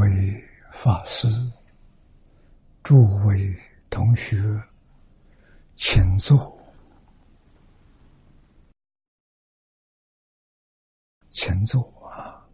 [0.00, 1.28] 为法师、
[2.82, 3.54] 诸位
[3.90, 4.34] 同学，
[5.74, 6.58] 请坐，
[11.28, 12.48] 请坐啊！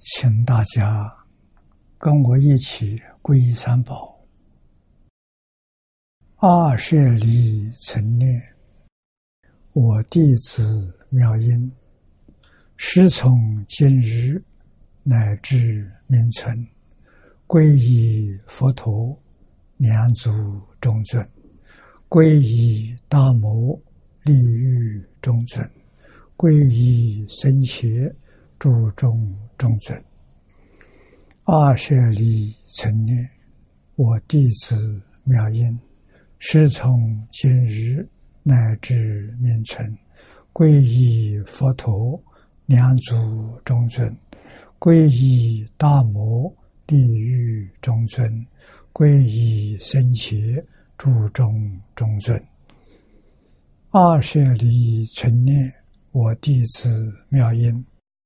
[0.00, 1.10] 请大家
[1.96, 4.20] 跟我一起皈依三宝，
[6.36, 8.54] 二舍离存念，
[9.72, 11.74] 我弟子妙音。
[12.82, 14.42] 师从今日
[15.04, 16.66] 乃至明存，
[17.46, 19.16] 皈依佛陀，
[19.76, 20.30] 两祖
[20.80, 21.22] 中尊；
[22.08, 23.78] 皈依大摩，
[24.24, 25.62] 利欲中尊；
[26.38, 28.12] 皈依僧伽，
[28.58, 30.02] 注中中尊。
[31.44, 33.14] 二舍离存念，
[33.94, 35.78] 我弟子妙音，
[36.38, 38.08] 师从今日
[38.42, 39.96] 乃至明存，
[40.52, 42.20] 皈依佛陀。
[42.70, 44.16] 两祖中尊，
[44.78, 46.48] 皈依大摩
[46.86, 48.46] 利欲中尊，
[48.92, 50.36] 皈依僧伽
[50.96, 51.52] 注中
[51.96, 52.40] 中尊。
[53.90, 55.68] 二舍离存念，
[56.12, 57.84] 我弟子妙音，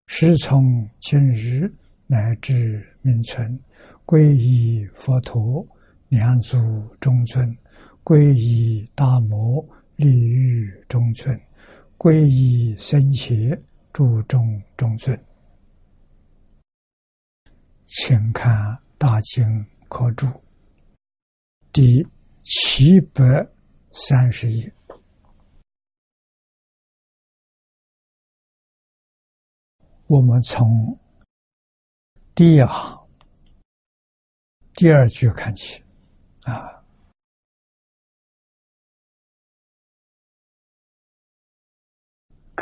[0.09, 1.73] 师从今日
[2.07, 3.59] 乃至明存，
[4.05, 5.67] 皈依佛陀
[6.11, 6.59] 两祖
[7.01, 7.57] 中尊，
[8.05, 9.67] 皈依大摩
[9.97, 11.35] 利欲中尊，
[11.97, 13.59] 皈依僧伽。
[13.95, 15.17] 注重中尊，
[17.85, 18.53] 请看
[18.99, 19.45] 《大经
[19.89, 20.27] 科注》
[21.73, 22.05] 第
[22.43, 23.23] 七百
[23.93, 24.75] 三十页。
[30.09, 30.99] 我们从
[32.35, 33.09] 第一行
[34.73, 35.81] 第二句看起，
[36.43, 36.84] 啊。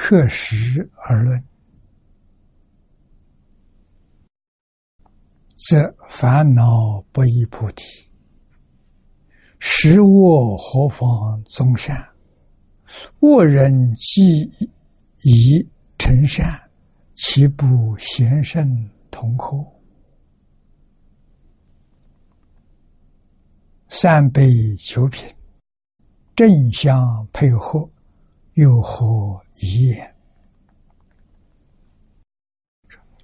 [0.04, 1.40] 刻时而论，
[5.54, 7.84] 则烦恼不依菩提，
[9.60, 11.96] 实我何妨宗善？
[13.20, 14.42] 恶人既
[15.18, 15.64] 已
[15.96, 16.60] 成善，
[17.14, 19.64] 岂不贤圣同后？
[23.88, 24.48] 三杯
[24.84, 25.32] 九品，
[26.34, 27.88] 正相配合。
[28.56, 30.14] 又何一言？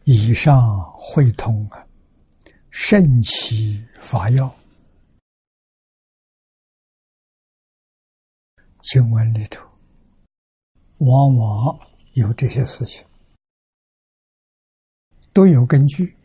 [0.04, 1.86] 以上会通啊，
[2.70, 4.54] 圣奇法药
[8.80, 9.62] 经文里头，
[10.98, 11.78] 往往
[12.14, 13.04] 有这些事情，
[15.34, 16.16] 都有根据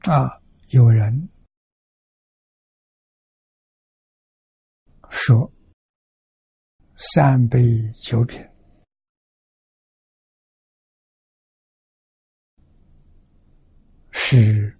[0.00, 0.40] 啊。
[0.70, 1.28] 有人
[5.10, 5.50] 说。
[7.00, 8.44] 三杯酒品
[14.10, 14.76] 是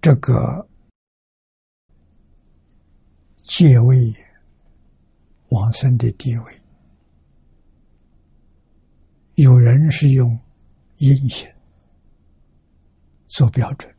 [0.00, 0.68] 这个
[3.42, 4.12] 阶位
[5.50, 6.62] 往生的地位。
[9.34, 10.36] 有人是用
[10.96, 11.56] 阴险
[13.28, 13.94] 做标准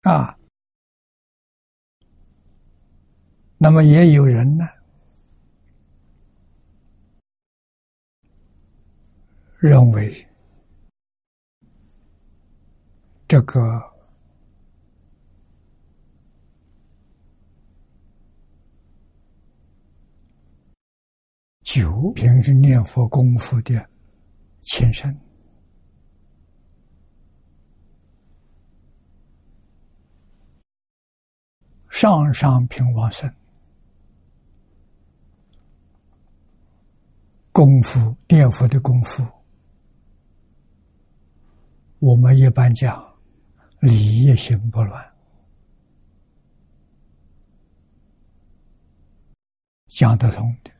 [0.00, 0.36] 啊。
[3.64, 4.66] 那么也有人呢，
[9.56, 10.28] 认为
[13.26, 13.62] 这个
[21.62, 23.88] 酒平时念佛功夫的
[24.60, 25.18] 前身，
[31.88, 33.34] 上上平王生。
[37.54, 39.24] 功夫念佛的功夫，
[42.00, 43.00] 我们一般讲
[43.78, 45.14] 理业行不乱，
[49.86, 50.72] 讲得通的。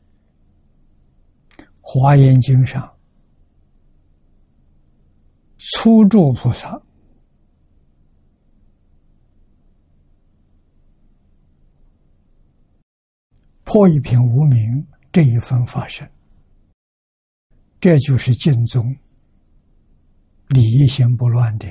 [1.80, 2.92] 华严经上，
[5.56, 6.82] 初住菩萨
[13.62, 16.04] 破一品无名这一分发生。
[17.84, 18.96] 这就是净宗
[20.46, 21.66] 理一心不乱的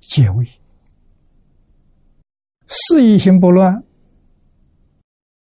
[0.00, 0.48] 结尾，
[2.66, 3.84] 事一心不乱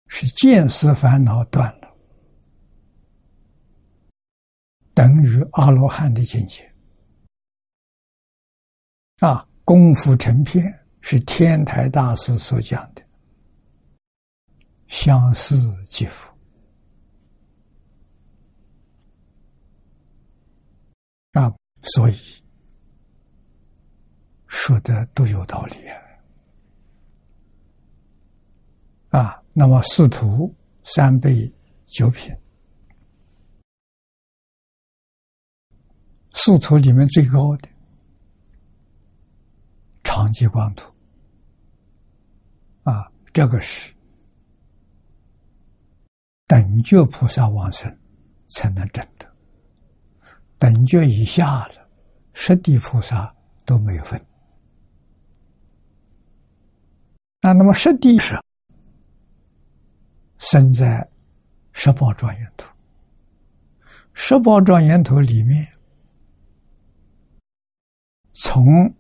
[0.08, 1.94] 是见思烦恼断了，
[4.94, 6.66] 等于阿罗汉的境界。
[9.18, 10.64] 啊，功夫成片
[11.02, 13.04] 是天台大师所讲的，
[14.88, 16.34] 相思即佛
[21.34, 21.54] 啊，
[21.84, 22.16] 所以
[24.48, 26.00] 说的都有道理啊。
[29.20, 31.52] 啊，那么四图三倍
[31.88, 32.36] 九品，
[36.34, 37.70] 四图里面最高的
[40.04, 40.94] 长吉光图
[42.84, 43.94] 啊，这个是。
[46.46, 47.96] 等觉菩萨往生
[48.48, 49.29] 才能证得，
[50.60, 51.90] 等觉以下了，
[52.34, 53.34] 十地菩萨
[53.66, 54.24] 都没有分。
[57.42, 58.38] 那那么十地是
[60.38, 61.10] 生在
[61.72, 62.70] 十宝庄严图，
[64.14, 65.66] 十宝庄严图里面，
[68.34, 68.94] 从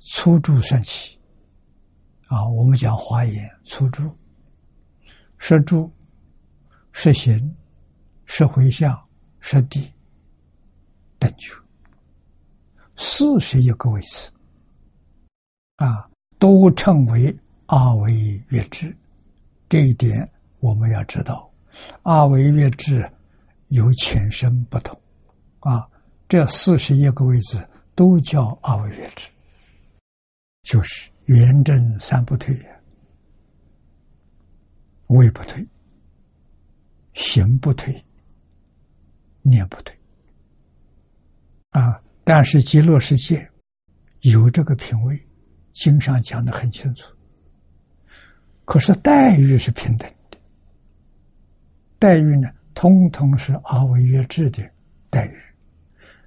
[0.00, 1.18] 初住算起，
[2.26, 4.14] 啊，我们讲华严初住，
[5.38, 5.90] 十住。
[6.90, 7.54] 是行，
[8.24, 9.00] 是回向，
[9.38, 9.92] 是地，
[11.18, 11.54] 等觉，
[12.96, 14.30] 四十一个位置，
[15.76, 17.36] 啊，都称为
[17.66, 18.96] 二维月支。
[19.68, 20.30] 这一点
[20.60, 21.50] 我们要知道，
[22.02, 23.10] 二维月支
[23.68, 25.00] 有浅深不同，
[25.60, 25.88] 啊，
[26.28, 29.28] 这四十一个位置都叫二维月支，
[30.62, 32.56] 就是圆正三不退，
[35.08, 35.66] 位不退。
[37.14, 38.04] 行不退，
[39.42, 39.97] 念不退，
[41.70, 42.00] 啊！
[42.24, 43.48] 但是极乐世界
[44.20, 45.18] 有这个品位，
[45.72, 47.12] 经上讲的很清楚。
[48.64, 50.38] 可是待遇是平等的，
[51.98, 54.62] 待遇呢，通通是阿维约制的
[55.08, 55.40] 待遇。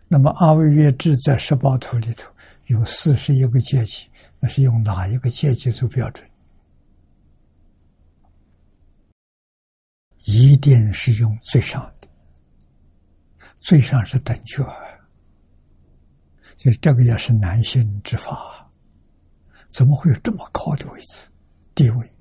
[0.08, 2.32] 那么阿维约制在十八图里头
[2.66, 4.10] 有四十一个阶级，
[4.40, 6.28] 那是用哪一个阶级做标准？
[10.26, 12.08] 一定是用最上的，
[13.60, 14.64] 最上是等觉，
[16.62, 18.70] 就这个也是男性之法，
[19.70, 21.28] 怎么会有这么高的位置
[21.74, 22.14] 地位？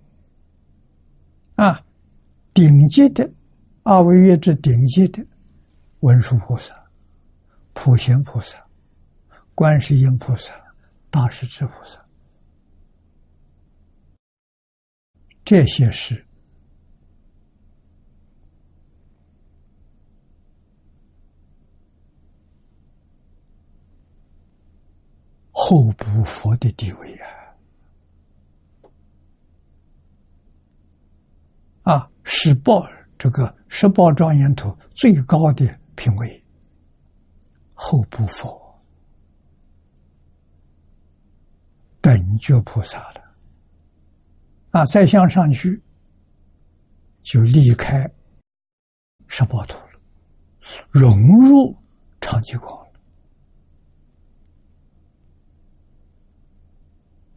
[1.56, 1.84] 啊，
[2.54, 3.30] 顶级的
[3.82, 5.22] 二位月之顶级的
[5.98, 6.74] 文殊菩萨、
[7.74, 8.58] 普贤菩萨、
[9.54, 10.54] 观世音菩萨、
[11.10, 12.02] 大势至菩萨，
[15.44, 16.26] 这些是。
[25.70, 27.26] 后补佛的地位呀！
[31.82, 32.84] 啊，十报
[33.16, 36.44] 这个十报庄严图最高的品位，
[37.72, 38.82] 后补佛
[42.00, 43.20] 等觉菩萨了。
[44.72, 45.80] 啊，再向上去
[47.22, 48.10] 就离开
[49.28, 50.00] 十报土了，
[50.90, 51.72] 融入
[52.20, 52.79] 长吉光。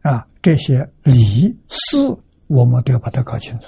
[0.04, 1.96] 啊，这些理事
[2.46, 3.66] 我们都要把它搞清楚。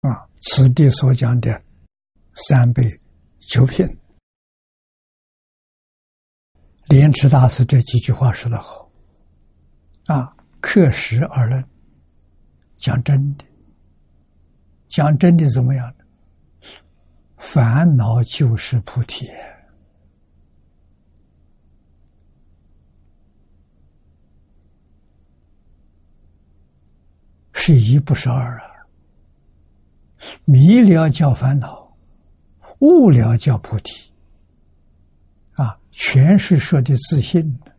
[0.00, 1.60] 啊，此地所讲的
[2.34, 3.00] 三倍
[3.40, 3.84] 九品，
[6.86, 8.88] 莲池大师这几句话说的好。
[10.06, 11.68] 啊，克实而论，
[12.76, 13.44] 讲真的，
[14.86, 15.92] 讲真的怎么样？
[17.38, 19.28] 烦恼就是菩提。
[27.66, 28.86] 是一不是二啊！
[30.44, 31.96] 迷了叫烦恼，
[32.80, 34.12] 悟了叫菩提，
[35.52, 37.74] 啊，全是说的自信的。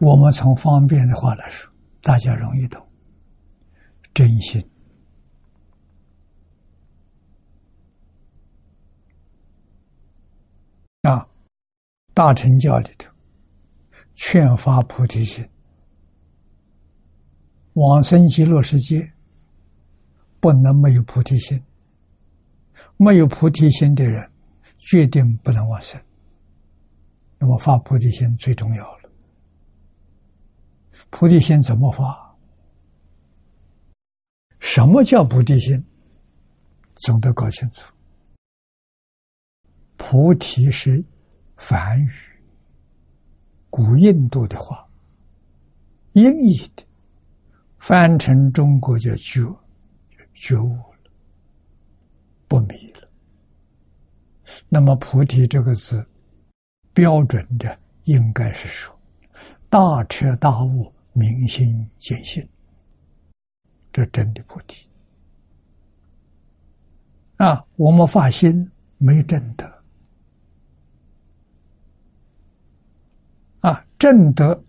[0.00, 2.86] 我们从方便的话来说，大家容易懂，
[4.12, 4.62] 真心
[11.04, 11.26] 啊，
[12.12, 13.13] 大乘教里头。
[14.26, 15.46] 劝发菩提心，
[17.74, 19.12] 往生极乐世界
[20.40, 21.62] 不能没有菩提心。
[22.96, 24.28] 没有菩提心的人，
[24.78, 26.00] 决定不能往生。
[27.38, 29.10] 那么发菩提心最重要了。
[31.10, 32.34] 菩提心怎么发？
[34.58, 35.84] 什么叫菩提心？
[36.94, 37.92] 总得搞清楚。
[39.98, 41.04] 菩提是
[41.56, 42.33] 梵语。
[43.74, 44.88] 古印度的话，
[46.12, 46.84] 音译的
[47.76, 49.42] 翻成中国叫觉，
[50.32, 51.10] 觉悟了，
[52.46, 53.08] 不迷了。
[54.68, 56.06] 那么菩提这个字，
[56.92, 58.96] 标准的应该是说，
[59.68, 62.48] 大彻大悟，明心见性，
[63.90, 64.88] 这真的菩提
[67.38, 67.66] 啊！
[67.74, 69.68] 我们发心没正德
[73.62, 74.62] 啊，正德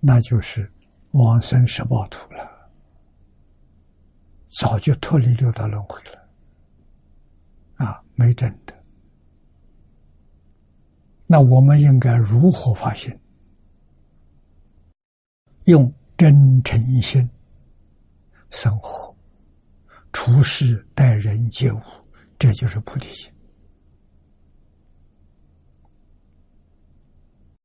[0.00, 0.68] 那就是
[1.12, 2.72] 往生十报土了，
[4.48, 6.28] 早就脱离六道轮回了
[7.76, 8.74] 啊，没正德。
[11.24, 13.16] 那我们应该如何发心？
[15.66, 17.30] 用真诚心
[18.50, 19.16] 生活、
[20.12, 21.80] 处事待人接物，
[22.36, 23.32] 这就是菩提心。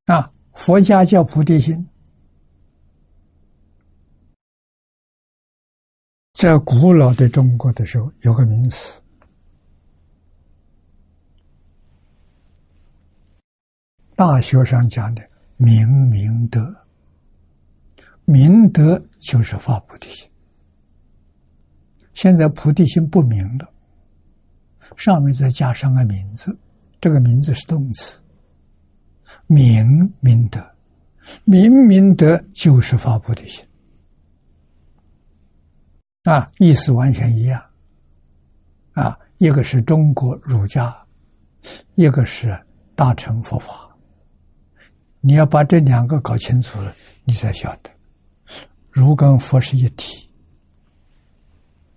[0.04, 1.88] 啊，佛家叫菩提心，
[6.34, 9.00] 在古老的中国的时候有个名词。
[14.14, 15.26] 大学上讲的
[15.56, 16.60] 明明德，
[18.26, 20.30] 明德就是发菩提心。
[22.12, 23.66] 现在菩提心不明了，
[24.94, 26.54] 上面再加上个名字，
[27.00, 28.19] 这个名字是动词。
[29.52, 30.64] 明明德，
[31.42, 33.64] 明明德就是发菩提心，
[36.22, 37.60] 啊，意思完全一样。
[38.92, 40.96] 啊，一个是中国儒家，
[41.96, 42.56] 一个是
[42.94, 43.90] 大乘佛法。
[45.20, 47.90] 你要把这两个搞清楚了，你才晓得，
[48.88, 50.30] 儒跟佛是一体。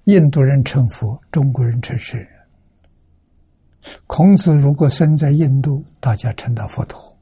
[0.06, 2.30] 印度人称佛，中国人称圣人。
[4.08, 7.13] 孔子如果生在印度，大家称他佛陀；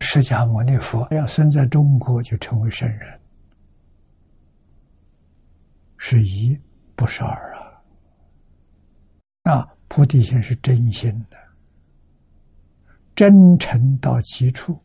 [0.00, 3.20] 释迦牟尼佛要生在中国，就成为圣人。
[5.98, 6.58] 是一，
[6.96, 9.52] 不是二啊！
[9.52, 11.36] 啊，菩提心是真心的，
[13.14, 14.78] 真诚到极处。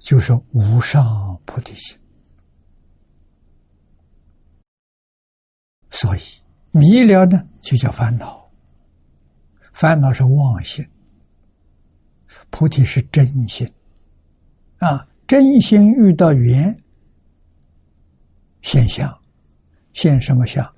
[0.00, 1.96] 就是无上菩提心，
[5.90, 6.20] 所以
[6.72, 8.50] 迷了呢，就叫烦恼。
[9.72, 10.84] 烦恼是妄心，
[12.52, 13.68] 菩提是真心。
[14.78, 16.76] 啊，真心遇到缘
[18.60, 19.18] 现象，
[19.94, 20.72] 现什么相？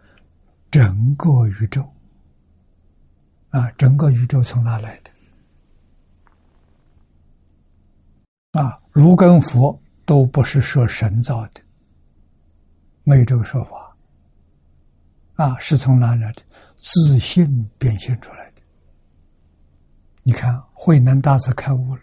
[0.70, 1.86] 整个宇宙。
[3.50, 5.10] 啊，整个宇宙从哪来的？
[8.60, 11.60] 啊，如跟佛都不是说神造的，
[13.02, 13.96] 没有这个说法。
[15.34, 16.42] 啊，是从哪来的？
[16.76, 18.43] 自信变现出来。
[20.26, 22.02] 你看，慧能大师开悟了。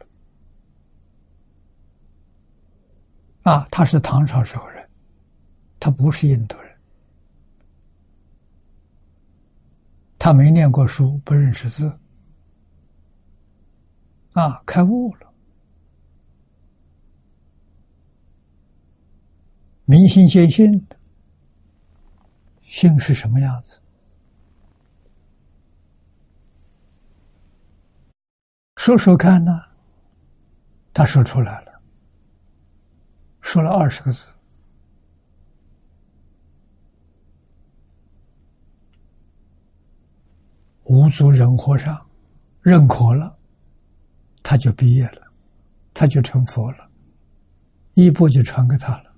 [3.41, 4.87] 啊，他是唐朝时候人，
[5.79, 6.77] 他不是印度人，
[10.19, 11.91] 他没念过书，不认识字。
[14.33, 15.33] 啊，开悟了。
[19.85, 20.87] 明心见性，
[22.61, 23.80] 性是什么样子？
[28.83, 29.61] 说说看呢？
[30.91, 31.81] 他说出来了，
[33.39, 34.25] 说了二十个字：
[40.85, 41.95] 五祖人和尚
[42.59, 43.37] 认可了，
[44.41, 45.31] 他就毕业了，
[45.93, 46.89] 他就成佛了，
[47.93, 49.13] 衣钵就传给他了。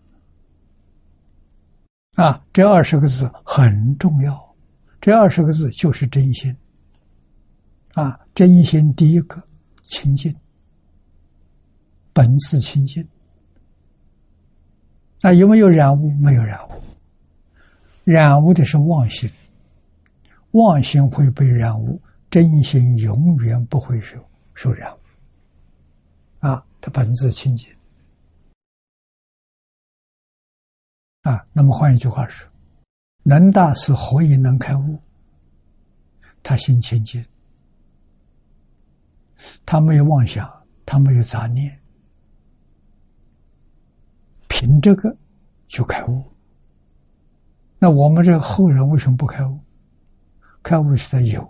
[2.15, 4.55] 啊，这二十个字很重要，
[4.99, 6.53] 这二十个字就是真心。
[7.93, 9.41] 啊，真心第一个
[9.93, 10.35] 清净，
[12.11, 13.07] 本自清净。
[15.21, 16.11] 啊，有没有染污？
[16.15, 16.71] 没有染污，
[18.03, 19.29] 染污的是妄心，
[20.51, 24.17] 妄心会被染污，真心永远不会受
[24.55, 24.99] 受染污。
[26.39, 27.69] 啊，它本自清净。
[31.21, 32.49] 啊，那么换一句话说，
[33.23, 34.99] 能大师何以能开悟？
[36.45, 37.25] 他心清净，
[39.65, 40.49] 他没有妄想，
[40.85, 41.79] 他没有杂念，
[44.47, 45.15] 凭这个
[45.67, 46.23] 就开悟。
[47.79, 49.59] 那我们这后人为什么不开悟？
[50.61, 51.45] 开悟是在有，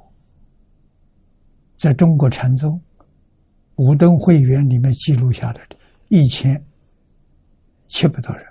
[1.76, 2.82] 在中国禅宗
[3.76, 6.60] 五灯会员里面记录下来的，一千
[7.86, 8.46] 七百多人。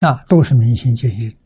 [0.00, 1.36] 那都是明心见性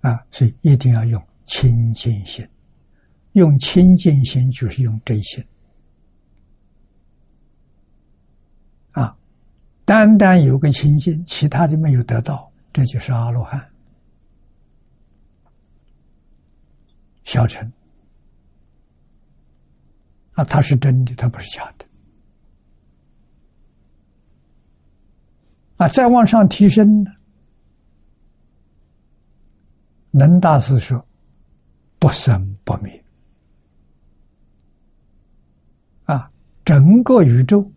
[0.00, 2.48] 啊，所以一定要用清净心，
[3.32, 5.44] 用清净心就是用真心
[8.92, 9.14] 啊。
[9.84, 13.70] 单单有个清净，其他的没有得到，这就是阿罗汉、
[17.24, 17.70] 小乘
[20.32, 21.84] 啊，他是真的，他不是假的。
[25.76, 27.10] 啊，再往上提升呢？
[30.12, 31.06] 能大师说
[32.02, 33.00] ：“不生不灭。”
[36.02, 36.28] 啊，
[36.64, 37.70] 整个宇宙，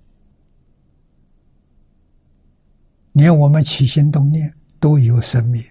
[3.12, 5.64] 连我们起心动念都有生灭，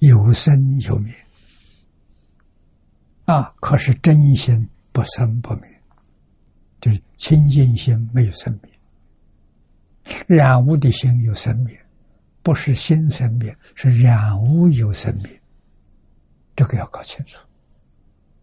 [0.00, 1.14] 有生有灭。
[3.24, 5.62] 啊，可是真心不生不灭，
[6.78, 8.70] 就是清净心没有生灭。
[10.26, 11.86] 染污的心有生灭，
[12.42, 15.40] 不是心生灭，是染污有生灭。
[16.56, 17.38] 这个要搞清楚。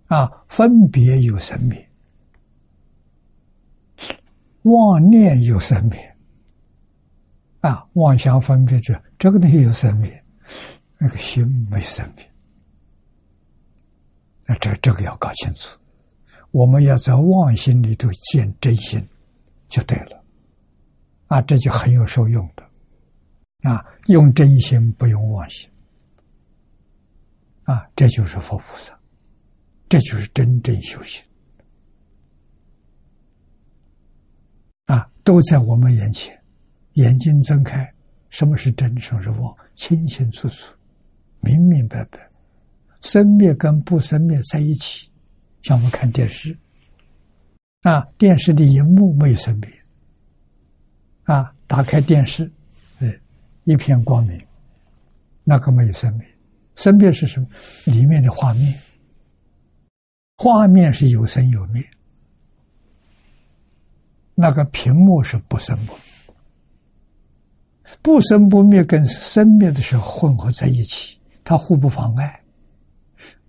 [0.05, 1.89] 啊，分别有生灭，
[4.62, 6.15] 妄念有生灭。
[7.62, 10.12] 啊，妄想分别者，这个东西有生命，
[10.98, 12.25] 那个心没生命。
[14.46, 15.79] 那这这个要搞清楚。
[16.51, 19.03] 我们要在妄心里头见真心，
[19.70, 20.24] 就对了。
[21.27, 22.64] 啊，这就很有受用的，
[23.68, 25.68] 啊，用真心不用妄心，
[27.63, 28.97] 啊，这就是佛菩萨，
[29.89, 31.23] 这就是真正修行，
[34.85, 36.37] 啊，都在我们眼前，
[36.93, 37.93] 眼睛睁开，
[38.29, 40.73] 什么是真，什么是妄，清清楚楚，
[41.39, 42.19] 明明白白，
[43.01, 45.09] 生灭跟不生灭在一起，
[45.61, 46.57] 像我们看电视，
[47.83, 49.69] 啊，电视的荧幕没有生灭。
[51.25, 51.55] 啊！
[51.67, 52.51] 打开电视，
[52.99, 53.17] 哎，
[53.63, 54.45] 一片光明，
[55.45, 56.27] 那个没有生灭。
[56.75, 57.48] 生灭是什么？
[57.86, 58.74] 里面的画面，
[60.38, 61.83] 画面是有生有灭。
[64.36, 66.01] 那个屏幕是不生不灭，
[68.01, 72.40] 不生不灭跟生灭的时候混合在一起，它互不妨碍。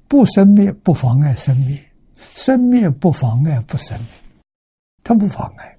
[0.06, 1.82] 不生灭不妨碍生灭，
[2.34, 4.08] 生灭不妨碍不生灭，
[5.02, 5.76] 它不妨碍。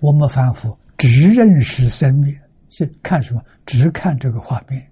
[0.00, 2.40] 我们反复只认识生灭，
[2.76, 3.42] 是看什么？
[3.64, 4.86] 只看这个画面，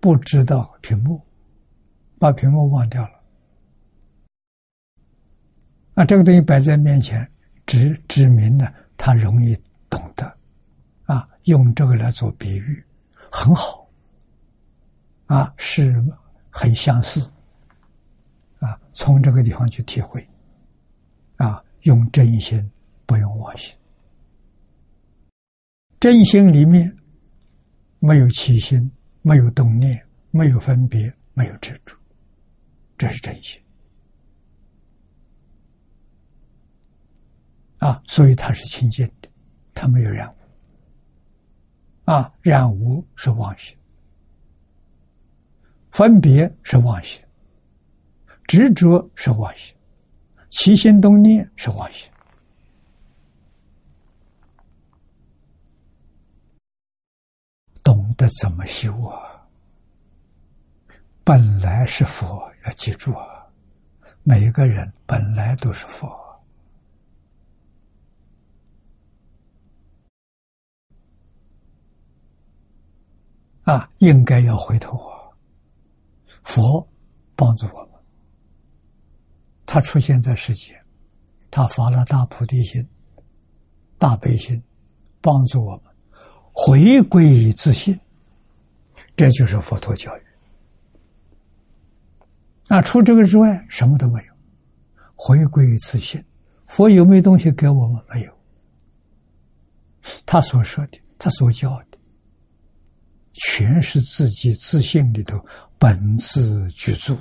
[0.00, 1.24] 不知道屏幕，
[2.18, 3.10] 把屏幕忘掉了。
[5.94, 7.30] 啊，这个东西摆在面前，
[7.64, 9.56] 指指明了他容易
[9.88, 10.36] 懂得。
[11.04, 12.84] 啊，用这个来做比喻，
[13.30, 13.88] 很好。
[15.26, 16.04] 啊，是
[16.50, 17.30] 很相似。
[18.58, 20.28] 啊，从这个地方去体会。
[21.36, 22.68] 啊，用真心，
[23.06, 23.76] 不用妄心。
[26.00, 26.96] 真心里面
[27.98, 31.94] 没有起心，没有动念，没有分别，没有执着，
[32.96, 33.60] 这是真心
[37.76, 38.02] 啊！
[38.06, 39.28] 所以它是清净的，
[39.74, 40.36] 它没有染污
[42.10, 42.32] 啊！
[42.40, 43.76] 染污是妄心，
[45.90, 47.22] 分别是妄心，
[48.46, 49.76] 执着是妄心，
[50.48, 52.10] 起心动念是妄心。
[58.14, 59.46] 得怎么修啊？
[61.22, 63.46] 本来是佛，要记住啊！
[64.22, 66.08] 每个人本来都是佛
[73.64, 75.30] 啊，应该要回头啊！
[76.42, 76.88] 佛
[77.36, 78.00] 帮助我们，
[79.64, 80.84] 他出现在世间，
[81.50, 82.84] 他发了大菩提心、
[83.98, 84.60] 大悲心，
[85.20, 85.89] 帮助我们。
[86.62, 87.98] 回归于自信，
[89.16, 90.22] 这就是佛陀教育。
[92.68, 94.34] 那除这个之外，什么都没有。
[95.16, 96.22] 回归于自信，
[96.66, 98.04] 佛有没有东西给我们？
[98.10, 98.32] 没有。
[100.26, 101.98] 他所说的，他所教的，
[103.32, 105.42] 全是自己自信里头
[105.78, 107.16] 本自具足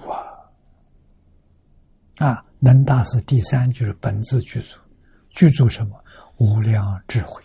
[2.18, 2.28] 啊！
[2.28, 4.78] 啊，能大师第三就是本自具足，
[5.30, 5.98] 具足什么？
[6.40, 7.42] 无量智慧。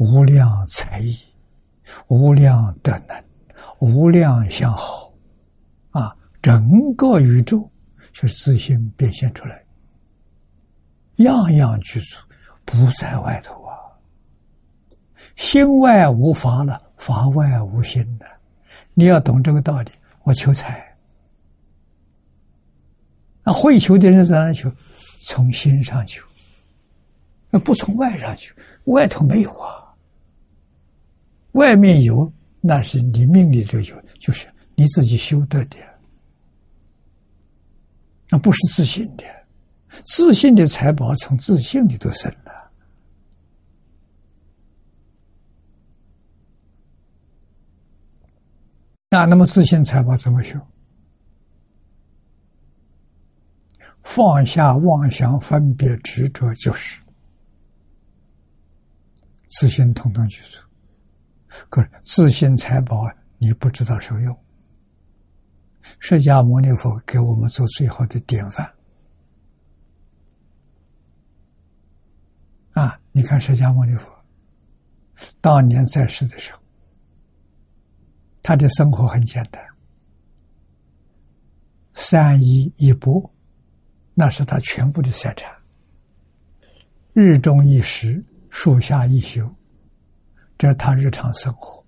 [0.00, 1.14] 无量才艺，
[2.08, 3.22] 无量德能，
[3.80, 5.12] 无量相好，
[5.90, 6.16] 啊！
[6.40, 7.70] 整个宇宙
[8.14, 9.62] 是自信变现出来，
[11.16, 12.16] 样样具足，
[12.64, 13.76] 不在外头啊。
[15.36, 18.24] 心外无法了，法外无心的。
[18.94, 19.90] 你要懂这个道理。
[20.22, 20.96] 我求财，
[23.42, 24.72] 那会求的人在哪求？
[25.26, 26.26] 从心上求，
[27.50, 29.76] 那不从外上求，外头没有啊。
[31.52, 35.76] 外面有，那是你命里头有，就是你自己修得的，
[38.28, 39.24] 那不是自信的。
[40.04, 42.52] 自信的财宝从自信里头生的。
[49.10, 50.56] 那那么自信财宝怎么修？
[54.04, 57.02] 放下妄想、分别、执着，就是
[59.48, 60.69] 自信，统统具足。
[61.68, 63.06] 可是自信财宝，
[63.38, 64.44] 你不知道受用。
[65.98, 68.70] 释迦牟尼佛给我们做最好的典范。
[72.72, 74.06] 啊，你看释迦牟尼佛
[75.40, 76.60] 当年在世的时候，
[78.42, 79.62] 他的生活很简单，
[81.94, 83.30] 三衣一钵，
[84.14, 85.50] 那是他全部的财产。
[87.12, 89.52] 日中一食，树下一宿，
[90.60, 91.82] 这是他日常生活。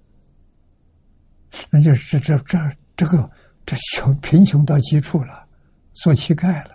[1.69, 2.59] 那就是这这这
[2.97, 3.31] 这个
[3.67, 5.47] 这穷贫穷到极处了，
[5.93, 6.75] 做乞丐了。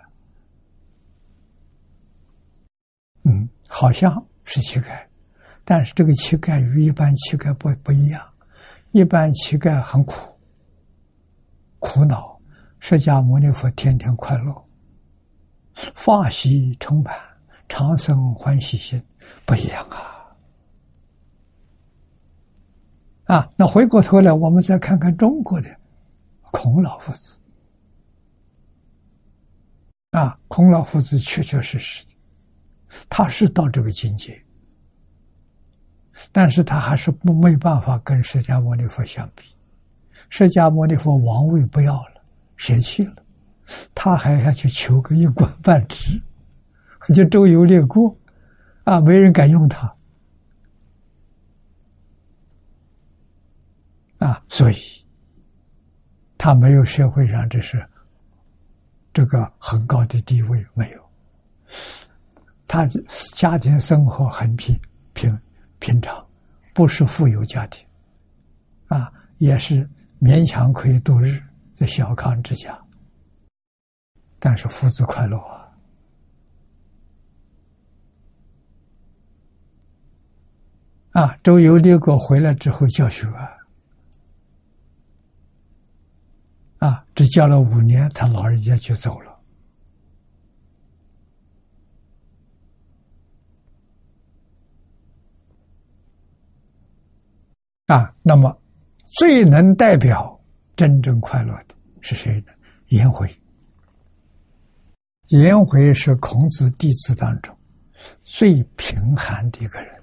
[3.24, 3.48] 嗯。
[3.70, 5.06] 好像是乞丐，
[5.62, 8.26] 但是这个乞丐与一般乞丐不不一样。
[8.92, 10.14] 一般乞丐很苦，
[11.78, 12.40] 苦恼。
[12.80, 14.64] 释迦牟尼佛天天快乐，
[15.94, 17.14] 法喜充满，
[17.68, 19.02] 长生欢喜心，
[19.44, 20.17] 不一样啊！
[23.28, 25.68] 啊，那回过头来，我们再看看中国的
[26.50, 27.38] 孔老夫子。
[30.12, 32.04] 啊，孔老夫子确确实实。
[33.10, 34.42] 他是到这个境界，
[36.32, 39.44] 但是他还是不没办法跟释迦牟尼佛相比。
[40.30, 42.22] 释迦牟尼佛王位不要了，
[42.56, 43.14] 舍弃了，
[43.94, 46.18] 他还要去求个一官半职，
[47.12, 48.16] 就周游列国，
[48.84, 49.94] 啊，没人敢用他，
[54.18, 54.76] 啊，所以
[56.36, 57.84] 他没有社会上这是
[59.12, 61.10] 这个很高的地位，没有。
[62.66, 62.86] 他
[63.34, 64.78] 家庭生活很平
[65.14, 65.38] 平
[65.78, 66.26] 平常，
[66.74, 67.86] 不是富有家庭，
[68.88, 69.88] 啊，也是
[70.20, 71.40] 勉强可以度日
[71.76, 72.78] 的小康之家，
[74.38, 75.64] 但是父子快乐啊！
[81.12, 83.57] 啊，周游列国回来之后教学啊，
[86.78, 89.38] 啊，只教了五年，他老人家就走了。
[97.86, 98.56] 啊，那么
[99.06, 100.38] 最能代表
[100.76, 102.52] 真正快乐的是谁呢？
[102.88, 103.28] 颜回。
[105.28, 107.54] 颜回是孔子弟子当中
[108.22, 110.02] 最贫寒的一个人。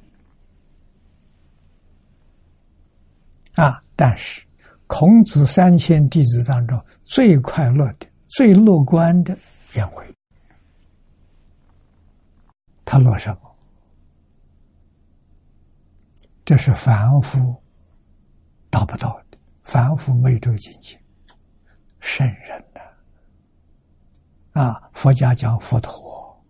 [3.53, 4.44] 啊，但是
[4.87, 9.37] 孔子三千弟子当中最快乐的、最乐观的
[9.75, 10.05] 颜回，
[12.83, 13.55] 他乐什么？
[16.43, 17.55] 这是凡夫。
[18.67, 20.99] 达不到的，凡夫没这个境界，
[22.01, 22.81] 圣人呢？
[24.61, 26.43] 啊，佛家讲佛陀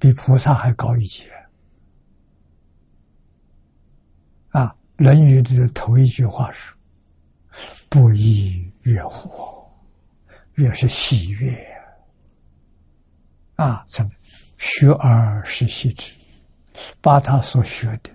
[0.00, 1.22] 比菩萨还高一级。
[4.48, 4.66] 啊，
[5.04, 6.74] 《论语》的头一句话是
[7.92, 9.30] ：“不亦乐乎？”
[10.56, 11.54] 越是喜悦。
[13.56, 14.10] 啊，怎么
[14.56, 16.14] 学而时习之，
[17.02, 18.10] 把他所学的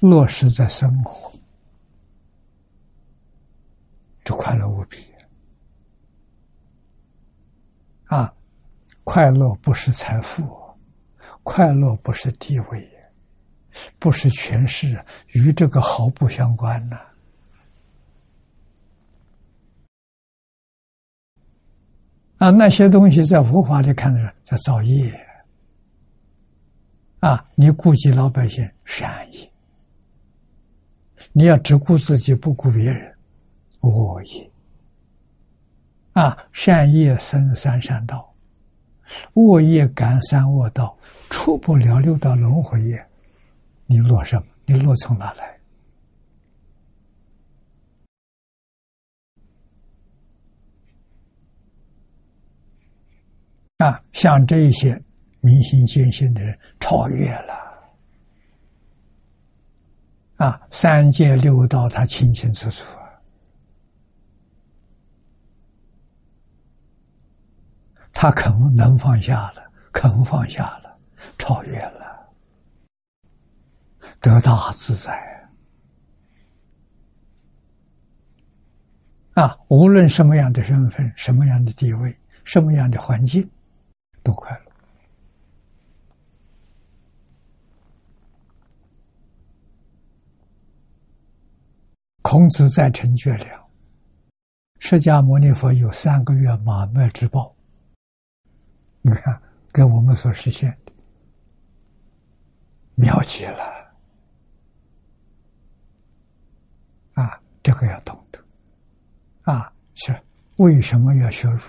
[0.00, 1.30] 落实在生活。
[4.24, 5.04] 就快乐无比
[8.06, 8.32] 啊！
[9.04, 10.58] 快乐不是财富，
[11.42, 12.90] 快乐不是地位，
[13.98, 16.98] 不是权势，与这个毫不相关呐。
[22.40, 25.12] 啊那些东西在佛法里看的叫造业
[27.20, 27.46] 啊！
[27.54, 29.46] 你顾及老百姓善意，
[31.32, 33.14] 你要只顾自己不顾别人。
[33.80, 34.50] 恶业
[36.14, 38.34] 啊，善业生三善道，
[39.34, 40.96] 恶业感三恶道，
[41.28, 43.06] 出不了六道轮回业。
[43.84, 44.46] 你落什么？
[44.64, 45.59] 你落从哪来？
[53.80, 54.92] 啊，像这些
[55.40, 57.54] 明心见性的人，超越了
[60.36, 62.84] 啊，三界六道他清清楚楚。
[68.12, 69.62] 他肯能放下了，
[69.92, 70.98] 肯放下了，
[71.38, 72.28] 超越了，
[74.20, 75.48] 得大自在
[79.32, 79.56] 啊！
[79.68, 82.14] 无论什么样的身份、什么样的地位、
[82.44, 83.48] 什么样的环境，
[84.22, 84.72] 都快乐。
[92.22, 93.68] 孔子在成绝了，
[94.78, 97.54] 释迦牟尼佛有三个月马麦之报。
[99.02, 100.92] 你看，跟我们所实现的
[102.94, 103.64] 妙极了
[107.14, 107.40] 啊！
[107.62, 108.38] 这个要懂得
[109.42, 109.72] 啊！
[109.94, 110.14] 是
[110.56, 111.60] 为什么要学儒？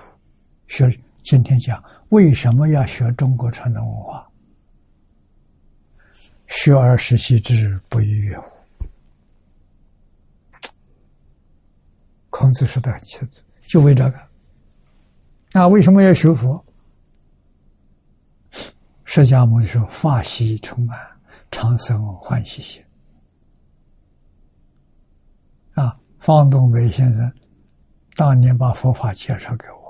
[0.67, 0.87] 学
[1.23, 4.27] 今天讲为什么要学中国传统文化？
[6.47, 8.49] 学而时习之，不亦乐乎？
[12.29, 14.19] 孔子说的很清楚，就为这个。
[15.53, 16.65] 那为什么要学佛？
[19.05, 20.97] 释迦牟尼说：“法喜充满，
[21.51, 22.83] 长生欢喜心。”
[25.75, 27.33] 啊，方东伟先生
[28.15, 29.80] 当年把佛法介绍给我，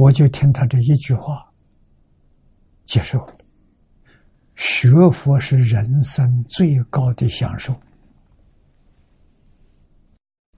[0.00, 1.46] 我就听他这一句话，
[2.86, 3.36] 接受了。
[4.56, 7.78] 学佛是人生最高的享受。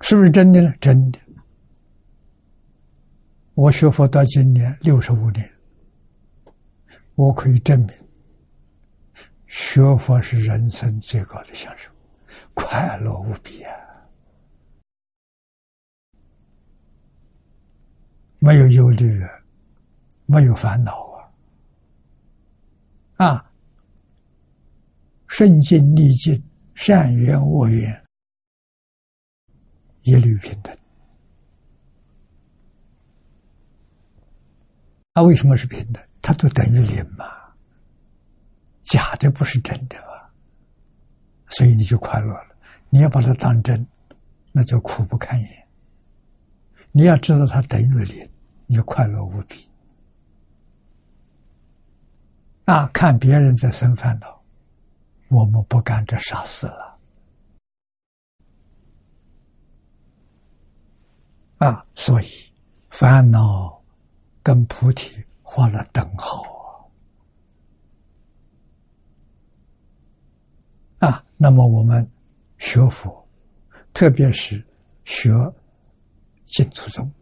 [0.00, 0.72] 是不是真的呢？
[0.80, 1.18] 真的。
[3.54, 5.50] 我学佛到今年六十五年，
[7.16, 7.90] 我可以证明，
[9.48, 11.90] 学佛是人生最高的享受，
[12.54, 13.74] 快乐无比啊！
[18.44, 19.20] 没有忧虑，
[20.26, 21.08] 没有烦恼
[23.16, 23.52] 啊，啊，
[25.28, 26.42] 顺境逆境，
[26.74, 28.04] 善缘恶缘。
[30.00, 30.76] 一律平等，
[35.14, 36.02] 那为什么是平等？
[36.20, 37.24] 它都等于零嘛，
[38.80, 40.28] 假的不是真的嘛，
[41.50, 42.56] 所以你就快乐了。
[42.90, 43.86] 你要把它当真，
[44.50, 45.68] 那就苦不堪言。
[46.90, 48.28] 你要知道它等于零，
[48.72, 49.68] 你快乐无比。
[52.64, 54.42] 啊，看别人在生烦恼，
[55.28, 56.98] 我们不干这傻事了。
[61.58, 62.26] 啊，所以
[62.88, 63.84] 烦恼
[64.42, 66.90] 跟菩提画了等号
[71.00, 71.22] 啊！
[71.36, 72.10] 那么我们
[72.56, 73.28] 学佛，
[73.92, 74.66] 特别是
[75.04, 75.30] 学
[76.46, 77.12] 净土宗，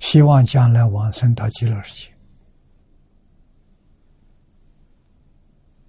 [0.00, 2.12] 希望将来往生到极乐世界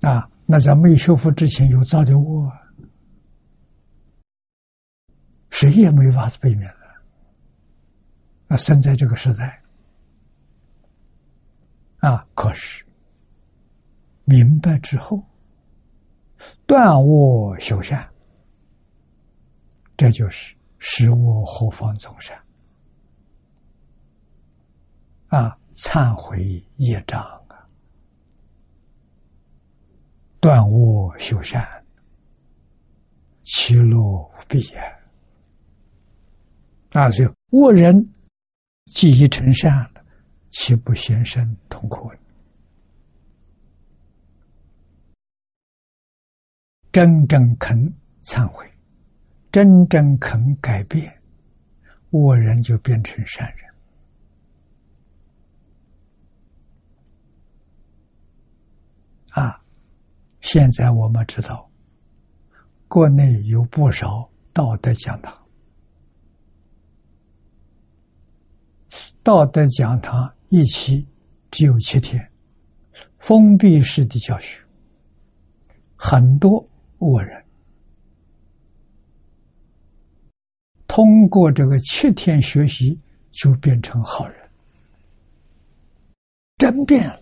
[0.08, 0.30] 啊！
[0.46, 2.52] 那在没修复之前有造的恶。
[5.50, 6.78] 谁也没法子避免的。
[8.50, 9.62] 啊，生在这个时代，
[11.98, 12.86] 啊，可是
[14.24, 15.22] 明白之后，
[16.66, 18.10] 断恶修善，
[19.98, 22.34] 这就是使我何方众生
[25.28, 27.68] 啊，忏悔业障啊，
[30.40, 31.68] 断恶修善，
[33.44, 34.82] 其乐无比呀。
[36.92, 38.14] 啊，所以恶人
[38.86, 40.06] 既已成善了，
[40.50, 42.10] 岂不先生痛苦？
[46.92, 47.78] 真正肯
[48.24, 48.66] 忏悔，
[49.52, 51.22] 真正肯改变，
[52.12, 53.67] 恶人就变成善人。
[59.38, 59.62] 啊，
[60.42, 61.70] 现在我们知道，
[62.88, 65.32] 国内有不少道德讲堂。
[69.22, 71.08] 道德讲堂一期
[71.52, 72.32] 只有七天，
[73.20, 74.64] 封闭式的教学，
[75.96, 77.46] 很多恶人
[80.88, 84.50] 通过这个七天学习就变成好人，
[86.58, 87.22] 真变了，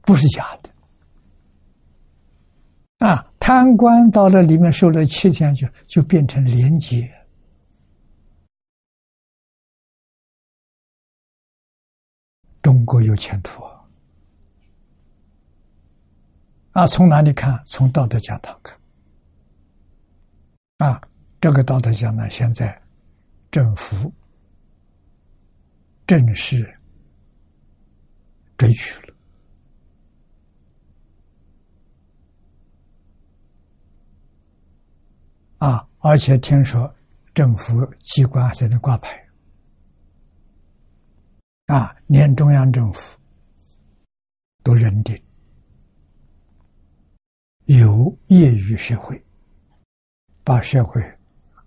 [0.00, 0.70] 不是假的。
[2.98, 7.08] 啊，贪官到了里面受了七天就就变成廉洁。
[12.60, 13.62] 中国有前途
[16.72, 16.86] 啊！
[16.86, 17.62] 从哪里看？
[17.66, 18.78] 从道德讲堂看。
[20.78, 21.00] 啊，
[21.40, 22.78] 这个道德讲呢现在
[23.50, 24.12] 政府
[26.06, 26.78] 正式
[28.58, 29.07] 追取了。
[35.58, 36.92] 啊，而且听说
[37.34, 39.22] 政府机关还在那挂牌。
[41.66, 43.18] 啊，连中央政府
[44.62, 45.20] 都认定
[47.66, 49.22] 有业余社会，
[50.42, 51.02] 把社会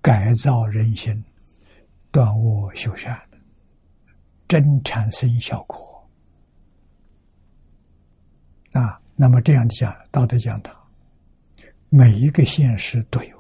[0.01, 1.23] 改造人心、
[2.11, 3.21] 断恶修善，
[4.47, 6.09] 真产生效果。
[8.71, 10.75] 啊，那么这样的讲道德讲堂，
[11.89, 13.30] 每一个县市都有，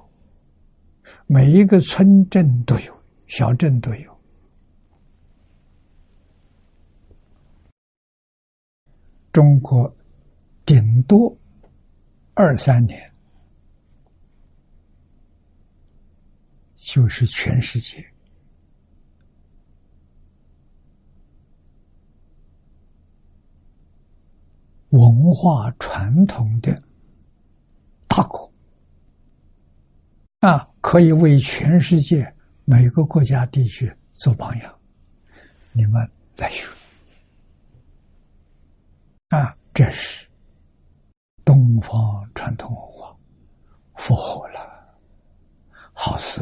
[1.27, 4.21] 每一个村镇都有，小镇都有。
[9.31, 9.93] 中国
[10.65, 11.33] 顶多
[12.33, 13.13] 二三年，
[16.75, 18.05] 就是全世界
[24.89, 26.83] 文化传统的
[28.09, 28.51] 大国
[30.41, 32.33] 啊，可以为全世界
[32.65, 34.75] 每个国家地区做榜样。
[35.71, 36.67] 你们来学。
[39.29, 40.27] 啊，这是
[41.45, 43.15] 东方传统文化
[43.95, 44.59] 复活了，
[45.93, 46.41] 好事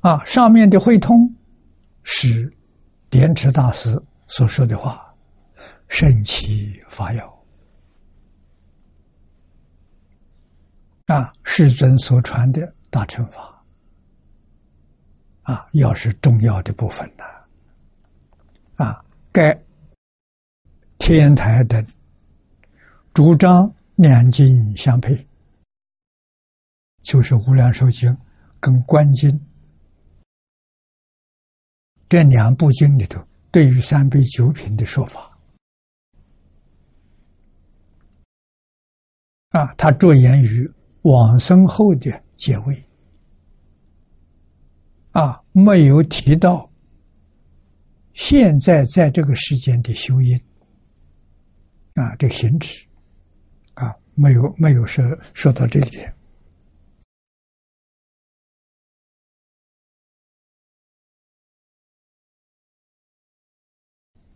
[0.00, 0.10] 啊！
[0.16, 1.32] 啊，上面的汇通
[2.02, 2.52] 是
[3.10, 5.07] 莲池大师所说的话，
[5.88, 7.44] 圣其法药
[11.06, 13.54] 啊，世尊所传的大乘法。
[15.42, 17.24] 啊，要是重要的部分呢？
[18.76, 19.58] 啊，该
[20.98, 21.82] 天台等
[23.14, 25.26] 主张两经相配，
[27.00, 28.12] 就是《无量寿经》
[28.60, 29.30] 跟《观经》
[32.10, 35.27] 这两部经里头，对于三杯九品的说法，
[39.50, 40.70] 啊，他着眼于
[41.02, 42.84] 往生后的结位。
[45.12, 46.70] 啊，没有提到
[48.14, 50.38] 现在在这个时间的修因
[51.94, 52.86] 啊，这行止
[53.74, 55.02] 啊，没有没有说
[55.34, 56.14] 说到这一点。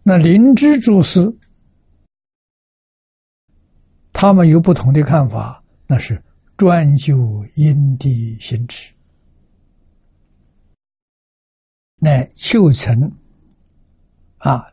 [0.03, 1.21] 那灵芝祖师
[4.23, 6.23] 他们有不同的看法，那是
[6.57, 8.95] 专就因地行持。
[11.97, 13.11] 乃修成
[14.39, 14.65] 啊，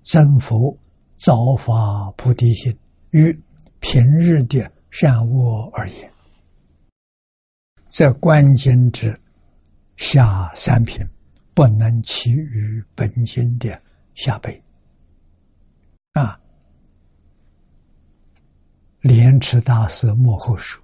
[0.00, 0.74] 增佛
[1.18, 2.74] 造法菩提心，
[3.10, 3.38] 与
[3.78, 6.10] 平日的善恶而言，
[7.90, 9.14] 在关键之
[9.98, 11.06] 下三品，
[11.52, 13.78] 不能起于本经的
[14.14, 14.64] 下辈
[16.14, 16.40] 啊。
[19.02, 20.80] 莲池大师幕后说：“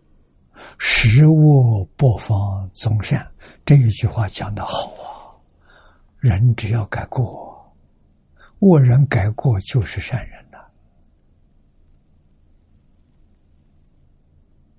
[0.76, 3.26] 十恶不妨众善。”
[3.64, 5.06] 这一句话讲的好啊。
[6.18, 7.72] 人只要改过，
[8.58, 10.70] 恶人改过就是善人了。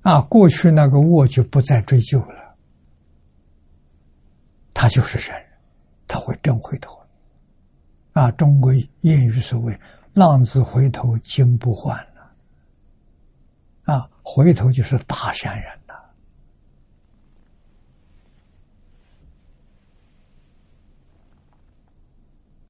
[0.02, 2.56] 啊，过去那个恶就不再追究了，
[4.73, 5.49] 他就是善人，
[6.10, 6.99] 他会真回头。
[8.12, 9.80] 啊，中国谚语所谓
[10.12, 11.97] “浪子回头金不换”，
[14.32, 15.80] 回头就是大善人。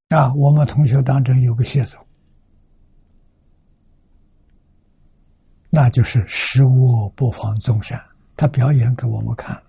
[0.10, 2.04] 啊，我们同学当中有个谢总，
[5.70, 8.04] 那就是食物不妨众善，
[8.36, 9.64] 他表演给我们看了。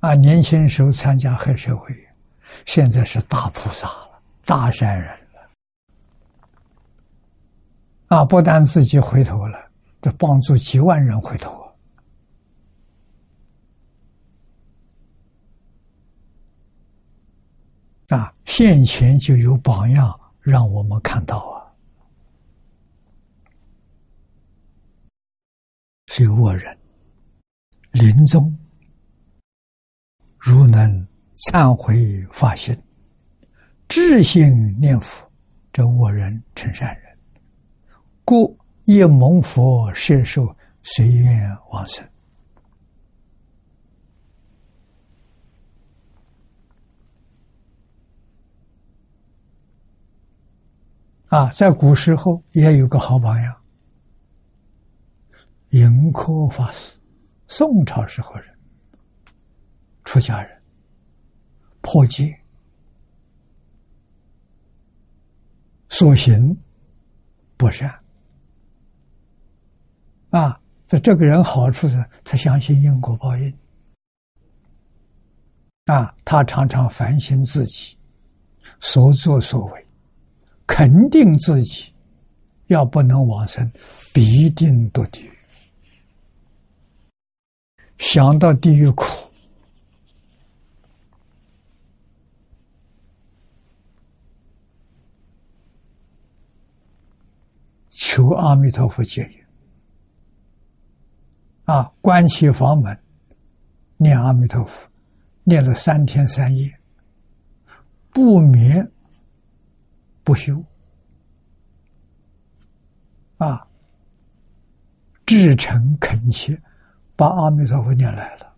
[0.00, 1.94] 啊，年轻时候参加黑社会，
[2.66, 5.21] 现在是大菩萨了，大善人。
[8.12, 9.58] 啊，不但自己回头了，
[10.02, 11.50] 这帮助几万人回头。
[18.08, 21.72] 啊，现前就有榜样让我们看到啊！
[26.08, 26.78] 所以我人
[27.92, 28.54] 临终
[30.38, 32.78] 如能忏悔发心，
[33.88, 35.26] 智心念佛，
[35.72, 37.11] 这我人成善人，
[38.32, 42.02] 故亦蒙佛摄受，随愿往生。
[51.26, 53.54] 啊，在古时候也有个好榜样，
[55.68, 56.98] 盈科法师，
[57.48, 58.58] 宋朝时候人，
[60.04, 60.62] 出家人，
[61.82, 62.34] 破戒，
[65.90, 66.56] 所行
[67.58, 68.01] 不善。
[70.32, 73.54] 啊，这这个人好处是，他相信因果报应。
[75.84, 77.96] 啊，他常常反省自己
[78.80, 79.86] 所作所为。
[80.66, 81.92] 肯定自己，
[82.68, 83.70] 要不能往生，
[84.10, 85.30] 必定堕地狱。
[87.98, 89.04] 想到地狱苦，
[97.90, 99.41] 求阿弥陀佛戒言。
[101.64, 102.98] 啊，关起房门，
[103.96, 104.90] 念阿弥陀佛，
[105.44, 106.76] 念了三天三夜，
[108.10, 108.90] 不眠
[110.24, 110.62] 不休，
[113.36, 113.64] 啊，
[115.24, 116.60] 至诚恳切，
[117.14, 118.52] 把阿弥陀佛念来了。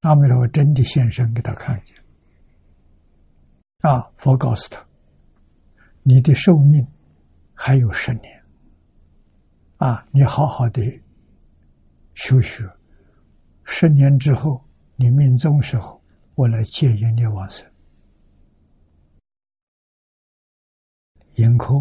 [0.00, 1.94] 阿弥陀佛真的现身给他看见，
[3.82, 4.82] 啊，佛告诉他，
[6.02, 6.86] 你的寿命
[7.52, 8.42] 还有十年，
[9.76, 11.02] 啊，你好好的。
[12.16, 12.64] 修学，
[13.62, 14.64] 十年之后，
[14.96, 16.02] 你命终时候，
[16.34, 17.64] 我来接引你往生。
[21.34, 21.74] 迎客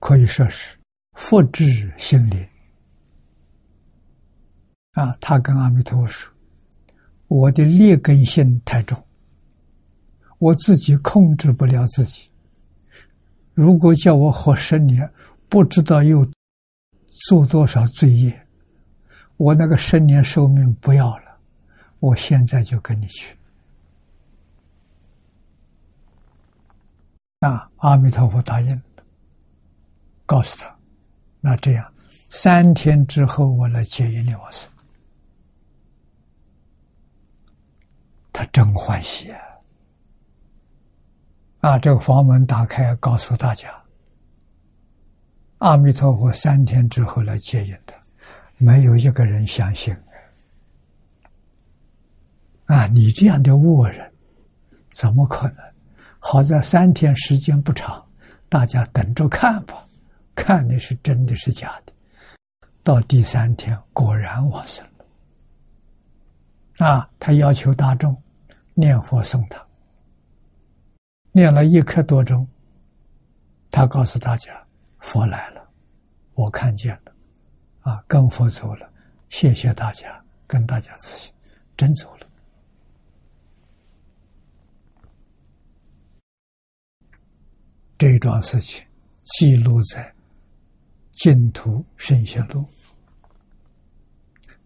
[0.00, 0.76] 可以说是
[1.12, 2.44] 佛智心灵
[4.90, 5.16] 啊。
[5.20, 6.34] 他跟阿弥陀佛说
[7.28, 9.00] ：“我的劣根性太重，
[10.38, 12.28] 我自己控制不了自己。
[13.54, 15.08] 如果叫我活十年，
[15.48, 16.28] 不知道又。”
[17.24, 18.46] 做多少罪业，
[19.36, 21.38] 我那个十年寿命不要了，
[21.98, 23.36] 我现在就跟你去。
[27.40, 28.82] 啊，阿弥陀佛答应了，
[30.24, 30.76] 告诉他，
[31.40, 31.92] 那这样
[32.30, 34.70] 三天之后我来接引你往生。
[38.32, 39.40] 他真欢喜啊！
[41.60, 43.85] 啊，这个房门打开，告诉大家。
[45.58, 47.96] 阿弥陀佛，三天之后来接引他，
[48.58, 49.96] 没有一个人相信。
[52.66, 54.12] 啊，你这样的恶人，
[54.90, 55.56] 怎么可能？
[56.18, 58.04] 好在三天时间不长，
[58.48, 59.86] 大家等着看吧，
[60.34, 61.92] 看的是真的是假的。
[62.82, 66.86] 到第三天，果然往生了。
[66.86, 68.14] 啊，他要求大众
[68.74, 69.64] 念佛送他，
[71.32, 72.46] 念了一刻多钟，
[73.70, 74.65] 他告诉大家。
[75.06, 75.70] 佛来了，
[76.34, 77.14] 我看见了，
[77.82, 78.92] 啊，跟佛走了，
[79.30, 81.32] 谢谢大家，跟大家自信，
[81.76, 82.26] 真走了。
[87.96, 88.84] 这桩事情
[89.22, 90.12] 记录在
[91.12, 92.62] 《净土圣贤录》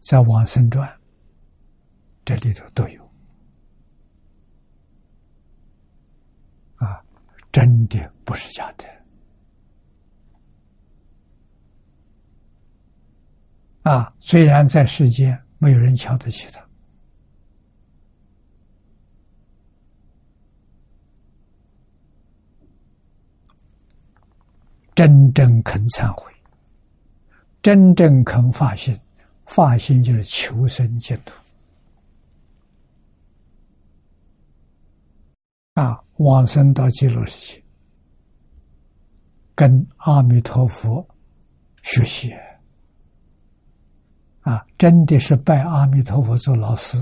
[0.01, 0.89] 在《往生传》
[2.25, 3.05] 这里头都有，
[6.77, 7.05] 啊，
[7.53, 9.00] 真的不是假的。
[13.91, 16.65] 啊，虽然在世间没有人瞧得起他，
[24.95, 26.33] 真正肯忏悔，
[27.61, 28.97] 真正肯发心，
[29.47, 31.35] 发心就是求生净土。
[35.75, 37.65] 啊，往生到极乐世界，
[39.57, 41.05] 跟阿弥陀佛
[41.83, 42.33] 学习。
[44.41, 46.97] 啊，真的是拜阿弥陀佛做老师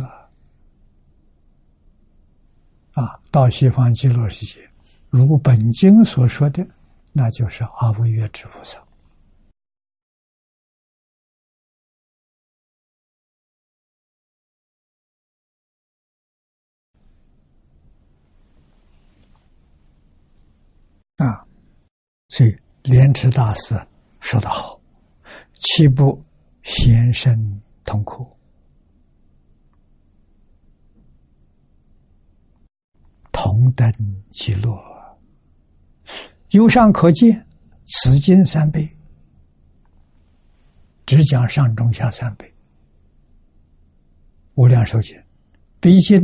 [2.95, 3.19] 啊！
[3.31, 4.69] 到西方极乐世界，
[5.09, 6.67] 如本经所说的，
[7.13, 8.81] 那就是阿惟越之菩萨
[21.19, 21.47] 啊。
[22.31, 23.75] 所以莲池大师
[24.21, 24.81] 说得好
[25.61, 26.21] ：“七不。”
[26.69, 27.35] 先生
[27.83, 28.31] 痛苦，
[33.33, 33.91] 同等
[34.29, 34.71] 极乐。
[36.51, 37.47] 由上可见，
[37.87, 38.87] 此经三倍，
[41.07, 42.55] 只讲上中下三倍。
[44.55, 45.19] 无量寿经，
[45.81, 46.21] 比经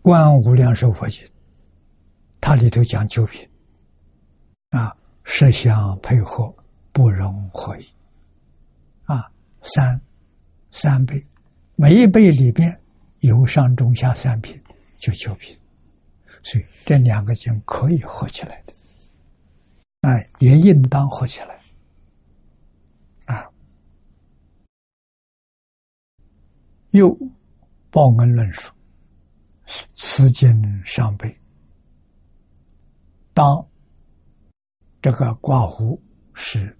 [0.00, 1.28] 观无量寿佛经，
[2.40, 3.48] 它里头讲九品
[4.70, 4.96] 啊。
[5.24, 6.54] 设相配合，
[6.92, 7.86] 不容合一。
[9.04, 9.30] 啊，
[9.62, 10.00] 三
[10.70, 11.26] 三倍，
[11.76, 12.80] 每一倍里边
[13.20, 14.62] 有上中下三品，
[14.98, 15.58] 就九品，
[16.42, 18.72] 所以这两个经可以合起来的，
[20.02, 21.58] 哎，也应当合起来。
[23.26, 23.50] 啊，
[26.90, 27.14] 又
[27.90, 28.72] 报恩论述，
[29.94, 31.34] 此经上辈，
[33.32, 33.66] 当。
[35.04, 36.02] 这个挂壶
[36.32, 36.74] 是，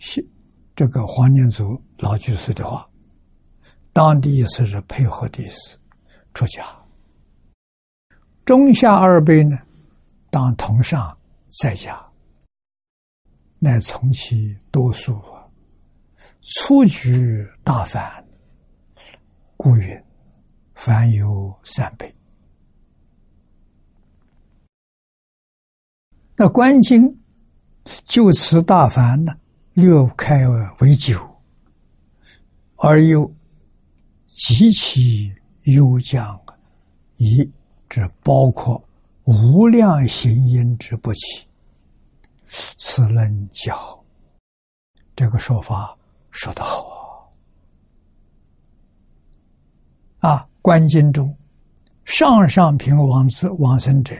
[0.00, 0.28] 是
[0.74, 2.90] 这个黄念祖老居士的话，
[3.92, 5.78] 当地意思是配合的意思，
[6.34, 6.66] 出家。
[8.44, 9.56] 中下二辈呢，
[10.28, 11.16] 当同上
[11.62, 12.04] 在家，
[13.60, 15.16] 乃从其多数
[16.42, 18.26] 初举大凡，
[19.56, 20.04] 故云
[20.74, 22.12] 凡有三辈。
[26.34, 27.19] 那观经
[28.04, 29.32] 就此大凡呢，
[29.74, 30.46] 略开
[30.80, 31.18] 为九，
[32.76, 33.32] 而又
[34.26, 36.40] 极其幽讲，
[37.16, 37.48] 以
[37.88, 38.82] 这包括
[39.24, 41.46] 无量行因之不起，
[42.76, 43.76] 此论教。
[45.16, 45.96] 这个说法
[46.30, 47.28] 说得好
[50.20, 50.30] 啊！
[50.30, 51.36] 啊，观经中，
[52.04, 54.14] 上上品往子往生者，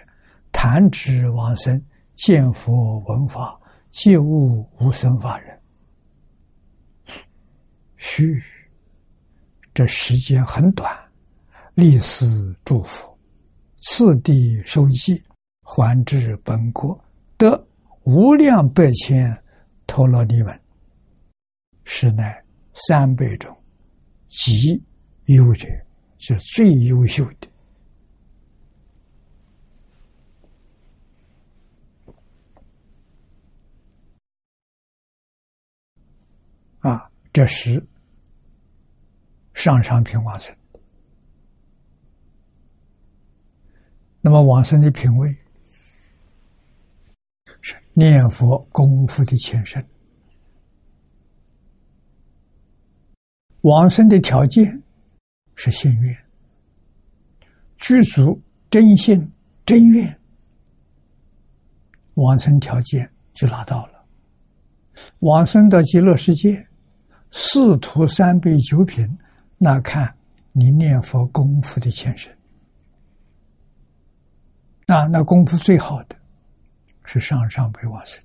[0.52, 1.82] 弹指往生，
[2.20, 3.58] 见佛闻法，
[3.90, 5.58] 皆悟无生法人。
[7.96, 8.38] 须
[9.72, 10.94] 这时间很短，
[11.72, 13.18] 历史祝福，
[13.78, 15.22] 次第收集，
[15.62, 17.02] 还至本国，
[17.38, 17.66] 得
[18.02, 19.34] 无量百千
[19.86, 20.60] 陀罗尼门。
[21.84, 22.44] 是乃
[22.74, 23.56] 三辈中
[24.28, 24.80] 极
[25.24, 25.66] 优者，
[26.18, 27.48] 是最优秀的
[36.78, 37.10] 啊！
[37.32, 37.84] 这是
[39.54, 40.54] 上上品往生。
[44.20, 45.34] 那么往生的品位
[47.60, 49.84] 是念佛功夫的前身。
[53.62, 54.82] 往生的条件
[55.54, 56.16] 是信愿，
[57.76, 59.30] 具足真信
[59.66, 60.18] 真愿，
[62.14, 64.06] 往生条件就拿到了。
[65.20, 66.66] 往生到极乐世界，
[67.32, 69.06] 四徒三杯九品，
[69.56, 70.16] 那看
[70.52, 72.36] 你念佛功夫的前身。
[74.86, 76.16] 那，那功夫最好的
[77.04, 78.22] 是上上辈往生。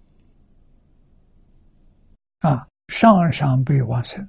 [2.40, 4.28] 啊，上上辈往生。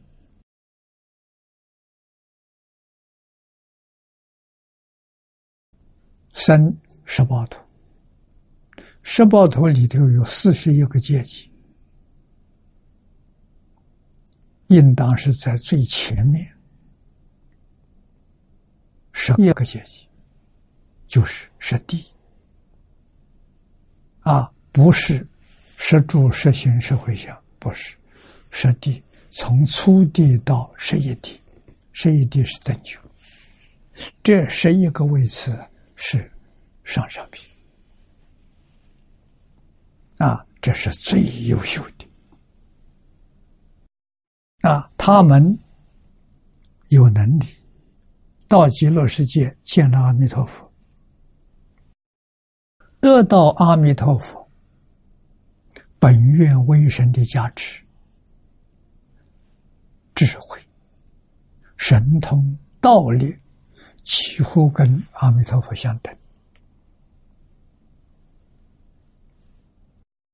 [6.35, 7.59] 生十八图，
[9.03, 11.51] 十八图里头有四十一个阶级，
[14.69, 16.47] 应当是在最前面。
[19.13, 20.07] 十一个阶级
[21.07, 22.11] 就是十地
[24.21, 25.27] 啊，不是
[25.77, 27.97] 十住、十行、十回向，不是
[28.51, 31.41] 十地，从初地到十一地，
[31.93, 32.99] 十一地是等觉，
[34.23, 35.59] 这十一个位次。
[35.99, 36.31] 是
[36.85, 37.43] 上上品
[40.19, 42.07] 啊，这是最优秀的
[44.69, 44.93] 啊！
[45.09, 45.57] 他们
[46.89, 47.47] 有能力
[48.49, 50.69] 到极乐世界见了阿弥陀佛，
[52.99, 54.51] 得到阿弥陀佛
[56.01, 57.85] 本愿威神的加持、
[60.13, 60.61] 智慧、
[61.77, 63.39] 神通、道力。
[64.03, 66.17] 几乎跟阿弥陀佛相等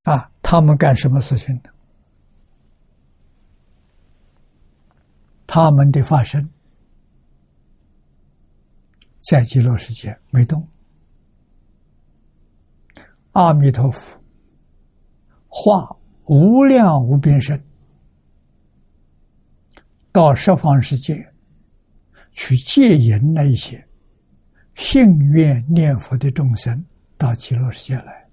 [0.05, 0.31] 啊！
[0.43, 1.70] 他们干什么事情呢？
[5.55, 6.49] 他们的发生
[9.21, 10.67] 在极乐世界没动，
[13.33, 14.19] 阿弥陀佛
[15.49, 15.95] 化
[16.25, 17.63] 无量无边身
[20.11, 21.31] 到十方世界。
[22.31, 23.87] 去接引那些
[24.75, 26.83] 信愿念佛的众生
[27.19, 28.27] 到极乐世界来，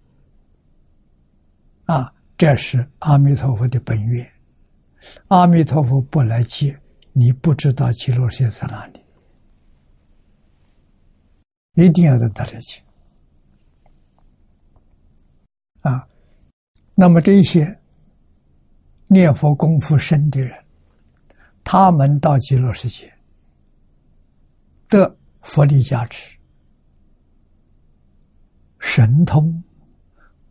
[1.83, 4.25] 啊，这是阿弥陀佛的本愿。
[5.27, 6.79] 阿弥陀佛不来接，
[7.19, 9.03] 你不知道极乐世界在哪里，
[11.73, 12.81] 一定要等他来接。
[15.81, 16.07] 啊，
[16.95, 17.77] 那么这些
[19.07, 20.57] 念佛功夫深的人，
[21.61, 23.13] 他们到极乐世界。
[24.87, 26.35] 的佛力加持、
[28.79, 29.61] 神通，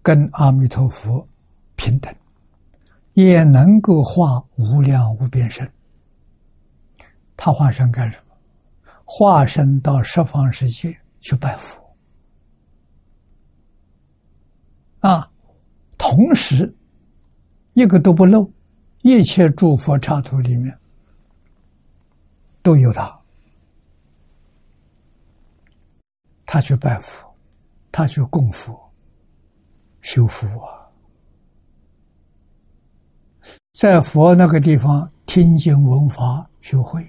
[0.01, 1.27] 跟阿弥陀佛
[1.77, 2.15] 平等，
[3.15, 5.69] 也能够化无量无边身。
[7.41, 8.35] 他化身干什么？
[9.05, 11.81] 化身到十方世界去拜佛
[14.99, 15.31] 啊！
[15.97, 16.77] 同时，
[17.75, 18.51] 一个都不漏，
[19.03, 20.77] 一切诸佛刹土里面
[22.61, 23.17] 都有他。
[26.45, 27.25] 他去拜佛，
[27.93, 28.77] 他去供佛、
[30.01, 30.91] 修福啊，
[33.73, 37.09] 在佛那个地方听经闻法修慧，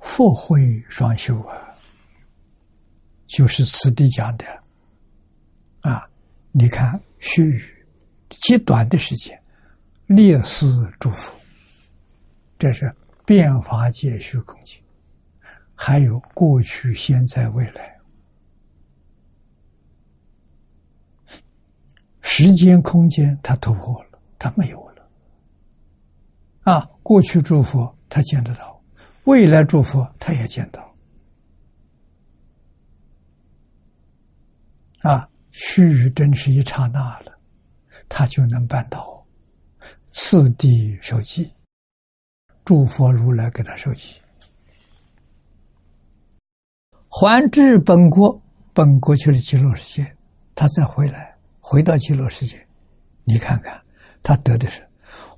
[0.00, 1.56] 佛慧双修啊，
[3.26, 4.44] 就是此地讲的
[5.80, 6.08] 啊。
[6.50, 7.70] 你看须臾
[8.30, 9.40] 极短的时间，
[10.06, 10.66] 列世
[10.98, 11.32] 祝福，
[12.58, 12.92] 这是
[13.24, 14.80] 变法界虚空界，
[15.74, 17.96] 还有过去、现在、未来。
[22.22, 25.08] 时间、空间，他突破了，他没有了。
[26.62, 28.77] 啊，过去诸佛他见得到，
[29.28, 30.82] 未来诸佛他也见到。
[35.02, 37.38] 啊，须臾真是一刹那了，
[38.08, 39.22] 他就能办到
[40.10, 41.52] 次第受记，
[42.64, 44.18] 诸佛如来给他受记，
[47.10, 48.40] 还至本国，
[48.72, 50.16] 本国就是极乐世界，
[50.54, 52.66] 他再回来，回到极乐世界，
[53.24, 53.78] 你看看，
[54.22, 54.82] 他得的是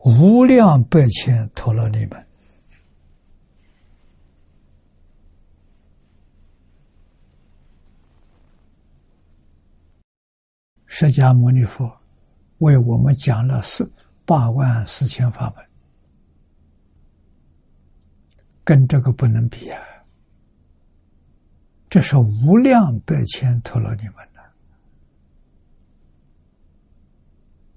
[0.05, 2.25] 无量百千陀罗尼门。
[10.93, 11.89] 释迦牟尼佛
[12.59, 13.89] 为我们讲了四
[14.27, 15.65] 八万四千法门，
[18.65, 19.81] 跟这个不能比啊！
[21.89, 24.41] 这是无量百千陀罗尼门的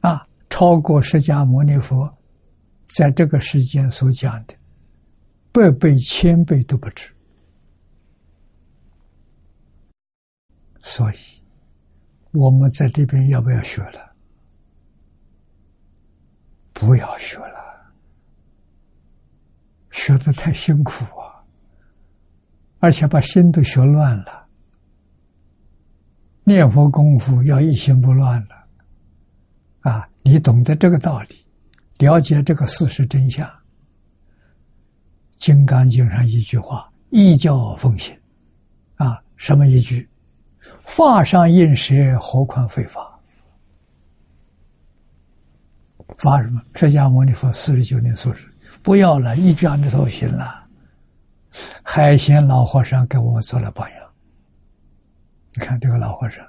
[0.10, 2.12] 啊，超过释迦牟尼佛
[2.86, 4.56] 在这个世间所讲的
[5.52, 7.14] 百倍、千倍都不止，
[10.82, 11.43] 所以。
[12.34, 14.14] 我们在这边要不要学了？
[16.74, 17.94] 不要学了，
[19.92, 21.46] 学的太辛苦啊，
[22.80, 24.48] 而且把心都学乱了。
[26.44, 28.68] 念佛功夫要一心不乱了，
[29.82, 31.46] 啊，你懂得这个道理，
[32.00, 33.48] 了解这个事实真相，
[35.38, 38.14] 《金刚经》上一句话：“一教奉行”，
[38.98, 40.10] 啊，什么一句？
[40.86, 43.10] 法上应舍，何况非法？
[46.18, 46.62] 法什么？
[46.76, 48.50] 释迦牟尼佛四十九年所说
[48.84, 50.68] ：“不要了，一卷子都行了。”
[51.84, 54.10] 海鲜老和尚给我们做了榜样。
[55.54, 56.46] 你看这个老和尚，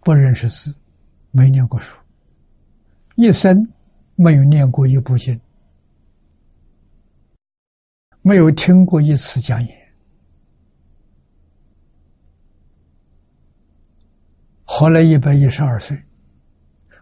[0.00, 0.74] 不认识字，
[1.30, 1.96] 没念过书，
[3.14, 3.66] 一生
[4.14, 5.40] 没有念过一部经。
[8.26, 9.94] 没有听过一次讲演，
[14.64, 15.96] 活了一百一十二岁，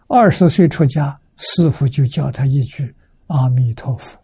[0.07, 2.95] 二十岁出家，师傅就教他一句
[3.29, 4.23] 阿弥陀佛，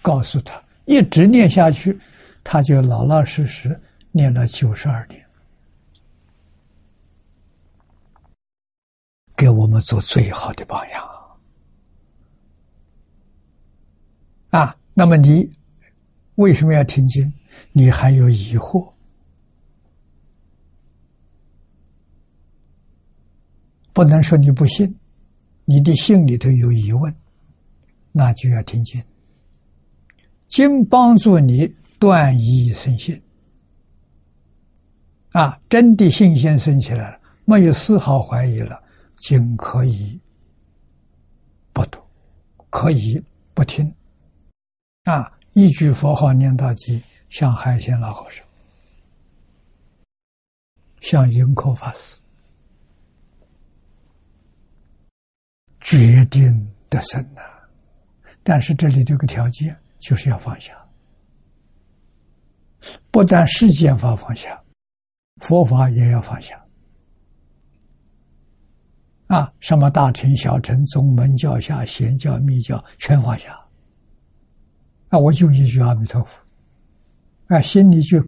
[0.00, 1.98] 告诉他一直念下去，
[2.44, 3.76] 他就老老实实
[4.12, 5.20] 念了九十二年，
[9.34, 11.04] 给我们做最好的榜样
[14.50, 14.76] 啊！
[14.94, 15.50] 那么你。
[16.36, 17.30] 为什么要听经？
[17.72, 18.92] 你还有疑惑，
[23.92, 24.94] 不能说你不信，
[25.64, 27.14] 你的心里头有疑问，
[28.12, 29.02] 那就要听经。
[30.48, 31.66] 经帮助你
[31.98, 33.20] 断疑生信，
[35.30, 38.82] 啊，真的信心生起来了，没有丝毫怀疑了，
[39.16, 40.20] 经可以
[41.72, 41.98] 不读，
[42.68, 43.22] 可以
[43.54, 43.90] 不听，
[45.04, 45.32] 啊。
[45.58, 48.44] 一句佛号念到底，像海鲜老和尚，
[51.00, 52.18] 像云口法师，
[55.80, 57.40] 决定得胜呐！
[58.42, 60.76] 但是这里这个条件就是要放下，
[63.10, 64.62] 不但世间法放下，
[65.36, 66.62] 佛法也要放下。
[69.28, 73.58] 啊，什么大乘、小乘、宗门、教下、贤教、密教，全放下。
[75.08, 76.40] 啊，我就一句阿弥陀佛，
[77.46, 78.24] 啊，心里就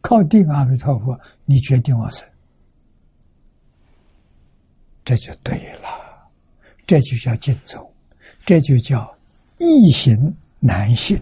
[0.00, 2.26] 靠定阿弥陀佛，你决定往生，
[5.04, 5.88] 这就对了，
[6.86, 7.92] 这就叫敬重，
[8.46, 9.14] 这就叫
[9.58, 11.20] 易行难行，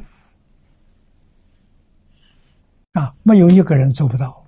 [2.92, 4.46] 啊，没有一个人做不到，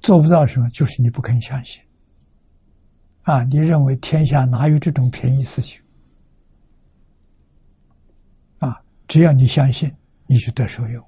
[0.00, 1.82] 做不到什么，就是你不肯相信，
[3.22, 5.80] 啊，你认为天下哪有这种便宜事情？
[9.06, 9.94] 只要你相信，
[10.26, 11.04] 你就得受用。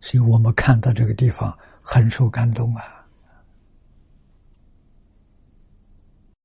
[0.00, 3.06] 所以我们看到这个地方很受感动啊！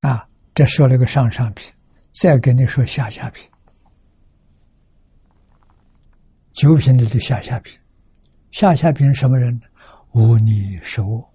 [0.01, 1.73] 啊，这说了个上上品，
[2.11, 3.49] 再跟你说下下品。
[6.53, 7.77] 九品里的下下品，
[8.51, 9.61] 下下品什么人？
[10.13, 11.33] 无逆受我，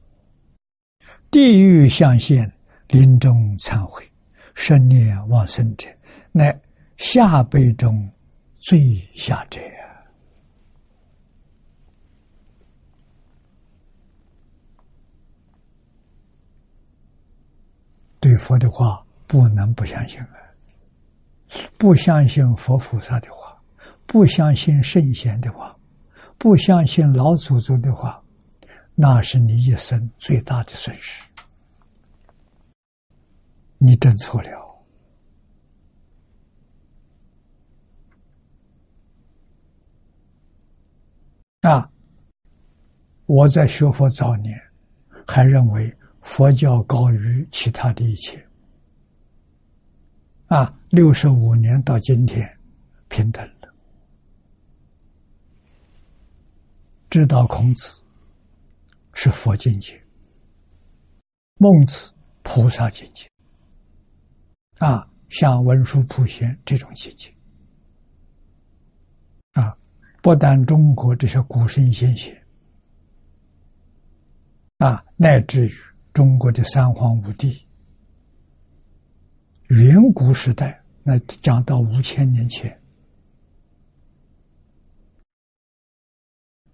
[1.31, 2.51] 地狱相现，
[2.89, 4.11] 临终忏悔。
[4.55, 5.89] 生念往生者，
[6.33, 6.59] 乃
[6.97, 8.11] 下辈中
[8.61, 9.61] 最下者。
[18.21, 20.29] 对佛的话不能不相信啊！
[21.77, 23.55] 不相信佛菩萨的话，
[24.07, 25.77] 不相信圣贤的话，
[26.39, 28.23] 不相信老祖宗的话，
[28.95, 31.23] 那是你一生最大的损失。
[33.87, 34.51] 你真错了
[41.61, 41.91] 啊！
[43.27, 44.59] 我在学佛早年，
[45.27, 48.43] 还认为佛教高于其他的一切。
[50.47, 52.59] 啊，六十五年到今天，
[53.09, 53.75] 平等了。
[57.11, 58.01] 知道孔子
[59.13, 60.03] 是佛境界，
[61.59, 62.11] 孟子
[62.43, 63.31] 菩萨境界。
[64.85, 67.33] 啊，像文殊普贤这种境界，
[69.53, 69.75] 啊，
[70.21, 72.39] 不但中国这些古圣先贤，
[74.77, 75.73] 啊，乃至于
[76.13, 77.67] 中国的三皇五帝，
[79.69, 82.79] 远古时代，那讲到五千年前，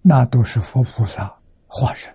[0.02, 1.32] 那都是佛菩萨
[1.68, 2.12] 化身，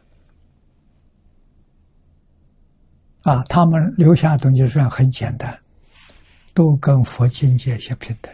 [3.22, 5.58] 啊，他们留下东西虽然很简单。
[6.56, 8.34] 都跟佛境界相平等，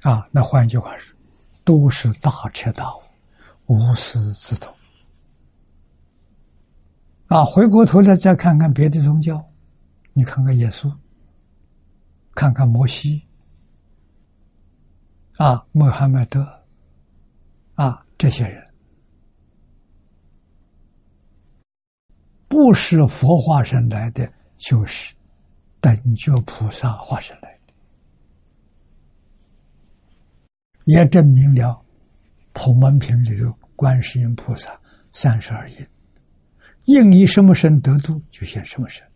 [0.00, 1.14] 啊，那换句话说，
[1.62, 3.02] 都是大彻大悟、
[3.66, 4.74] 无师自通。
[7.26, 9.46] 啊，回过头来再看看别的宗教，
[10.14, 10.90] 你看看耶稣，
[12.34, 13.22] 看看摩西，
[15.36, 16.48] 啊，穆罕默德，
[17.74, 18.66] 啊，这些人，
[22.48, 25.14] 不是佛化身来的，就是。
[25.80, 27.72] 等觉菩萨化身来的，
[30.84, 31.68] 也证明了
[32.52, 34.80] 《普门品》里头观世音菩萨
[35.12, 35.86] 三十二应，
[36.86, 39.06] 应以什么身得度，就现什么身。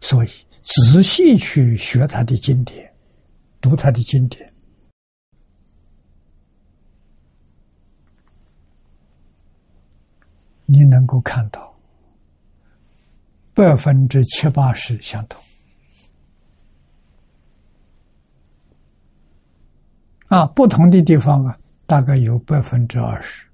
[0.00, 0.28] 所以
[0.62, 2.92] 仔细去学他的经典，
[3.60, 4.52] 读他的经典，
[10.64, 11.75] 你能够看到。
[13.56, 15.42] 百分之七八十相同，
[20.26, 23.48] 啊，不同的地方啊，大概有百分之二十。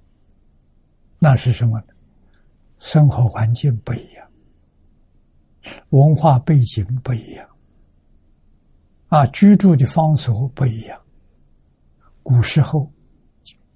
[1.21, 1.87] 那是什么呢？
[2.81, 4.29] 生活环境不一样，
[5.91, 7.49] 文化背景不一样，
[9.07, 11.01] 啊，居住的方式不一样。
[12.25, 12.91] 古时候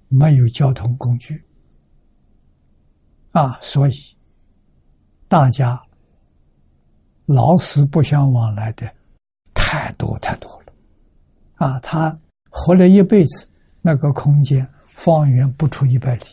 [0.09, 1.41] 没有交通工具，
[3.31, 3.93] 啊，所以
[5.29, 5.81] 大家。
[7.27, 8.91] 老死不相往来的
[9.53, 10.73] 太多太多了，
[11.55, 12.17] 啊，他
[12.49, 13.45] 活了一辈子，
[13.81, 16.25] 那个空间方圆不出一百里，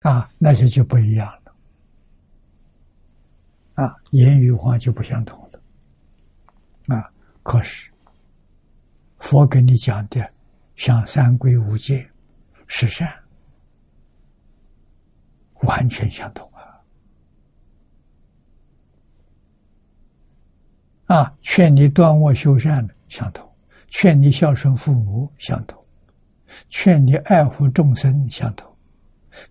[0.00, 1.52] 啊，那些就不一样了，
[3.84, 5.60] 啊，言语话就不相同了，
[6.96, 7.10] 啊，
[7.42, 7.90] 可是
[9.18, 10.32] 佛给你讲的
[10.76, 12.08] 像三归五戒、
[12.68, 13.12] 十善，
[15.62, 16.45] 完全相同。
[21.06, 23.48] 啊，劝你断恶修善的相同，
[23.88, 25.82] 劝你孝顺父母相同，
[26.68, 28.68] 劝你爱护众生相同，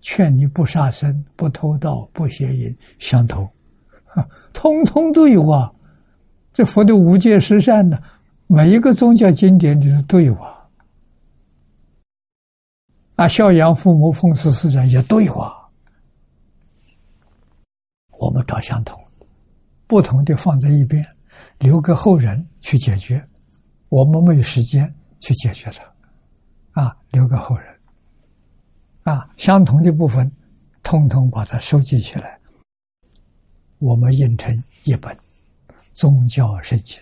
[0.01, 3.49] 劝你不杀生、不偷盗、不邪淫相同，
[4.13, 5.71] 啊，通通都有啊！
[6.51, 7.97] 这佛的五戒十善呢，
[8.47, 10.67] 每一个宗教经典里都有啊。
[13.15, 15.53] 啊，孝养父母、奉事师长也都有啊。
[18.17, 19.01] 我们找相同，
[19.87, 21.05] 不同的放在一边。
[21.59, 23.25] 留给后人去解决，
[23.89, 27.79] 我们没有时间去解决它，啊，留给后人，
[29.03, 30.29] 啊，相同的部分，
[30.83, 32.39] 通通把它收集起来，
[33.79, 35.17] 我们印成一本
[35.93, 36.99] 宗教圣经，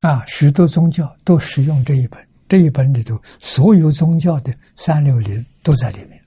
[0.00, 6.20] 啊，许多宗教都使用这一本，这一本里头所有宗教的三六零都在里面，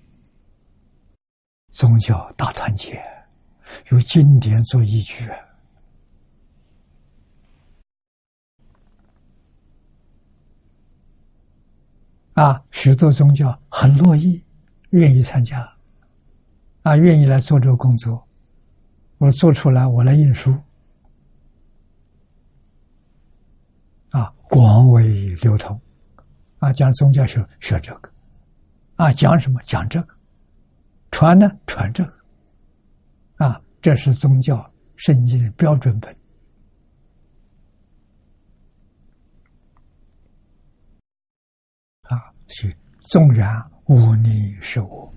[1.72, 3.02] 宗教大团结。
[3.90, 5.28] 有经典做依据
[12.34, 14.42] 啊，许多宗教很乐意、
[14.92, 15.70] 愿意参加，
[16.82, 18.26] 啊，愿意来做这个工作。
[19.18, 20.58] 我做出来，我来印书，
[24.10, 25.80] 啊，广为流通，
[26.60, 28.10] 啊，讲宗教学学这个，
[28.96, 29.62] 啊，讲什么？
[29.64, 30.16] 讲这个，
[31.12, 31.52] 传呢？
[31.68, 32.21] 传这个。
[33.82, 36.16] 这是宗教圣经的标准本。
[42.04, 43.50] 啊，是纵然
[43.86, 45.14] 无你是我，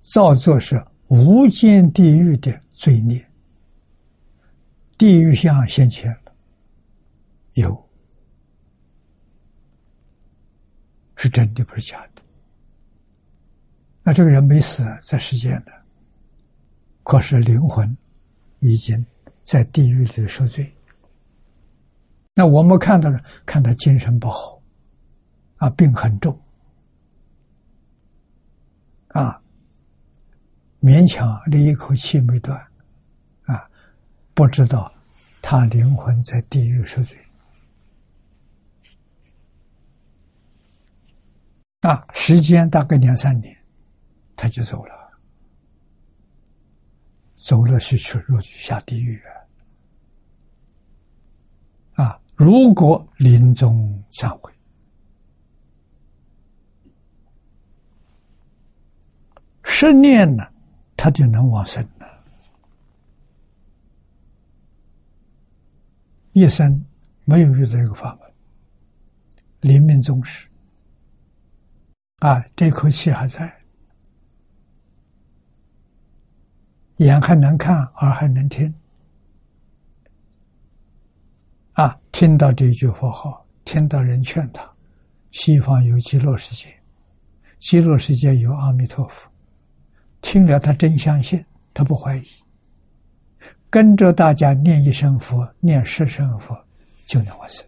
[0.00, 3.24] 造作是无间地狱的罪孽，
[4.98, 6.34] 地狱像现前了，
[7.52, 7.88] 有，
[11.14, 12.22] 是真的，不是假的。
[14.02, 15.75] 那这个人没死，在世间的，
[17.06, 17.96] 可是灵魂
[18.58, 19.06] 已经
[19.40, 20.74] 在地狱里受罪。
[22.34, 24.60] 那我们看到了，看他精神不好，
[25.58, 26.36] 啊，病很重，
[29.10, 29.40] 啊，
[30.80, 32.58] 勉强连一口气没断，
[33.44, 33.70] 啊，
[34.34, 34.92] 不知道
[35.40, 37.16] 他灵魂在地狱受罪，
[41.82, 43.56] 啊，时间大概两三年。
[44.38, 44.94] 他就走了，
[47.46, 49.22] 走了是去入下地狱
[51.94, 52.20] 啊！
[52.34, 54.52] 如果临终忏悔，
[59.62, 60.44] 十念呢，
[60.96, 62.24] 他就能往生了。
[66.32, 66.84] 一生
[67.24, 68.28] 没有遇到这个法门，
[69.60, 70.48] 临命终时，
[72.18, 73.55] 啊，这口气还在。
[76.96, 78.72] 眼还能看，耳还能听，
[81.72, 81.98] 啊！
[82.10, 84.66] 听到这一句佛号，听到人劝他，
[85.30, 86.74] 西方有极乐世界，
[87.58, 89.30] 极乐世界有阿弥陀佛，
[90.22, 91.44] 听了他真相信，
[91.74, 92.26] 他不怀疑，
[93.68, 96.58] 跟着大家念一声佛，念十声佛，
[97.06, 97.62] 就能完生，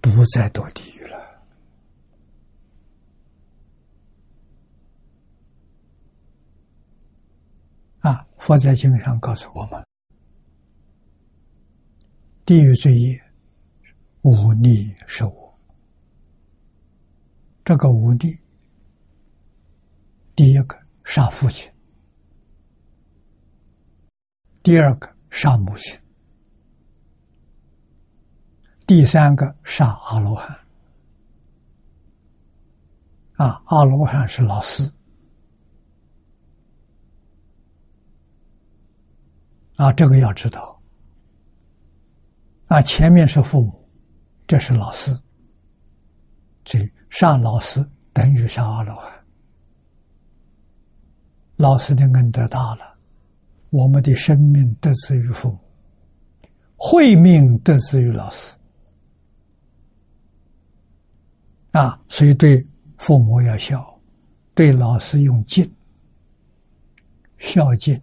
[0.00, 1.02] 不再堕地狱。
[8.02, 8.26] 啊！
[8.42, 9.80] 佛在经上告诉我们：
[12.44, 13.16] 地狱罪业
[14.22, 15.58] 无逆是我。
[17.64, 18.36] 这个无逆，
[20.34, 21.70] 第一个杀父亲，
[24.60, 25.96] 第二个杀母亲，
[28.88, 30.58] 第三个杀阿罗汉。
[33.34, 34.82] 啊，阿罗汉是老师。
[39.76, 40.80] 啊，这个要知道。
[42.66, 43.88] 啊，前面是父母，
[44.46, 45.14] 这是老师，
[46.64, 46.78] 这
[47.10, 49.12] 上老师等于上阿罗汉。
[51.56, 52.96] 老师的恩德大了，
[53.70, 55.58] 我们的生命得自于父母，
[56.76, 58.56] 慧命得自于老师。
[61.72, 62.66] 啊，所以对
[62.98, 64.00] 父母要孝，
[64.54, 65.70] 对老师用敬，
[67.38, 68.00] 孝敬。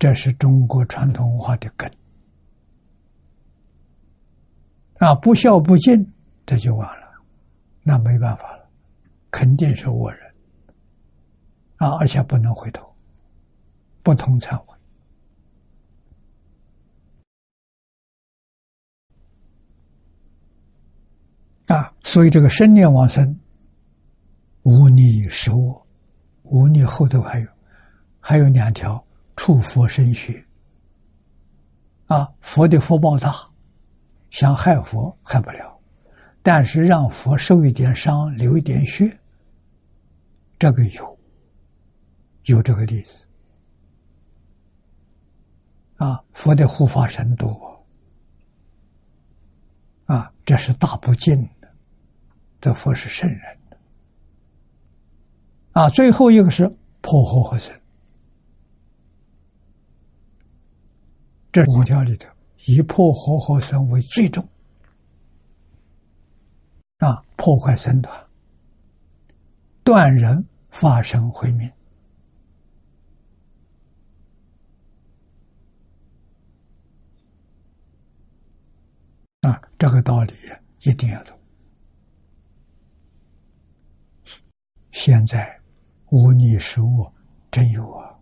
[0.00, 1.86] 这是中国传统文化的根
[4.94, 5.14] 啊！
[5.14, 6.10] 不孝不敬，
[6.46, 7.06] 这就完了，
[7.82, 8.66] 那没办法了，
[9.30, 10.34] 肯定是恶人
[11.76, 11.90] 啊！
[11.98, 12.90] 而且不能回头，
[14.02, 14.74] 不通忏悔
[21.66, 21.94] 啊！
[22.04, 23.38] 所以这个生念往生，
[24.62, 25.86] 无逆是我，
[26.44, 27.46] 无逆后头还有
[28.18, 29.04] 还有两条。
[29.42, 30.44] 触佛身血，
[32.08, 33.34] 啊，佛的福报大，
[34.28, 35.80] 想害佛害不了，
[36.42, 39.18] 但是让佛受一点伤，流一点血，
[40.58, 41.18] 这个有，
[42.44, 43.26] 有这个例子，
[45.96, 47.82] 啊，佛的护法神多，
[50.04, 51.68] 啊，这是大不敬的，
[52.60, 53.78] 这佛是圣人的，
[55.72, 56.68] 啊，最后一个是
[57.00, 57.79] 破获和合僧。
[61.52, 62.28] 这五条里头，
[62.66, 64.46] 以破活活身为最重
[66.98, 67.20] 啊！
[67.36, 68.26] 破坏僧团，
[69.82, 71.68] 断人发生毁灭
[79.40, 79.60] 啊！
[79.76, 80.34] 这个道理
[80.82, 81.36] 一定要懂。
[84.92, 85.60] 现在
[86.10, 87.10] 无逆食物
[87.50, 88.14] 真有啊！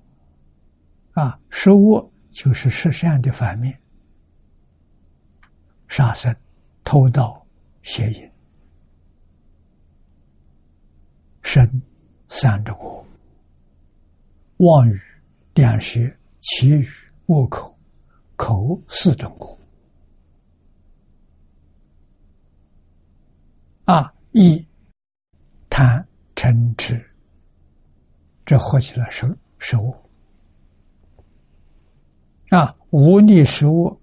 [1.12, 2.11] 啊，食物。
[2.39, 3.76] 就是十善的反面，
[5.89, 6.32] 杀生、
[6.84, 7.45] 偷盗、
[7.82, 8.32] 邪淫、
[11.43, 11.68] 身
[12.28, 13.05] 三种恶，
[14.59, 15.01] 妄语
[15.55, 15.99] 两舌、
[16.39, 16.89] 绮语、
[17.26, 17.76] 恶口、
[18.36, 19.59] 口四种恶。
[23.86, 24.64] 啊，一
[25.68, 27.05] 贪嗔痴，
[28.47, 30.08] 这合起来是是恶。
[32.51, 34.01] 啊，无逆食物，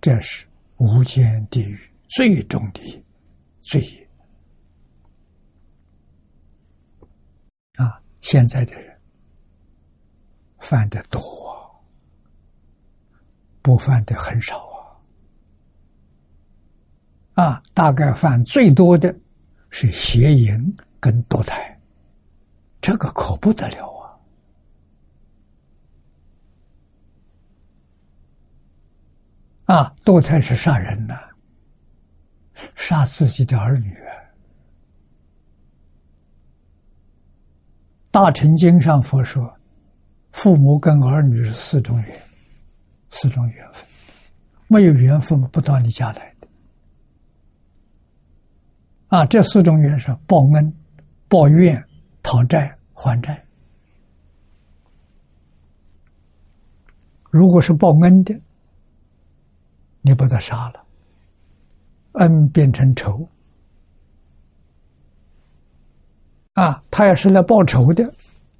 [0.00, 1.78] 这是无间地狱
[2.08, 3.04] 最重的
[3.60, 4.08] 罪业。
[7.76, 8.94] 啊，现在的人
[10.58, 11.22] 犯的多，
[13.62, 14.58] 不犯的很少
[17.34, 17.44] 啊。
[17.44, 19.14] 啊，大概犯最多的
[19.70, 21.80] 是邪淫跟堕胎，
[22.80, 23.95] 这个可不得了
[29.66, 29.94] 啊！
[30.04, 31.14] 堕胎是杀人呐，
[32.74, 33.96] 杀自己的儿女。
[38.10, 39.52] 大乘经上佛说。
[40.32, 42.22] 父母跟儿女是四种缘，
[43.08, 43.86] 四种缘分，
[44.68, 46.48] 没有缘分不到你家来的。
[49.08, 50.74] 啊，这四种缘是报恩、
[51.26, 51.82] 报怨、
[52.22, 53.42] 讨债、还债。
[57.30, 58.38] 如果是报恩的，
[60.06, 60.86] 你把他杀了，
[62.12, 63.28] 恩变成仇。
[66.52, 68.14] 啊，他要是来报仇的，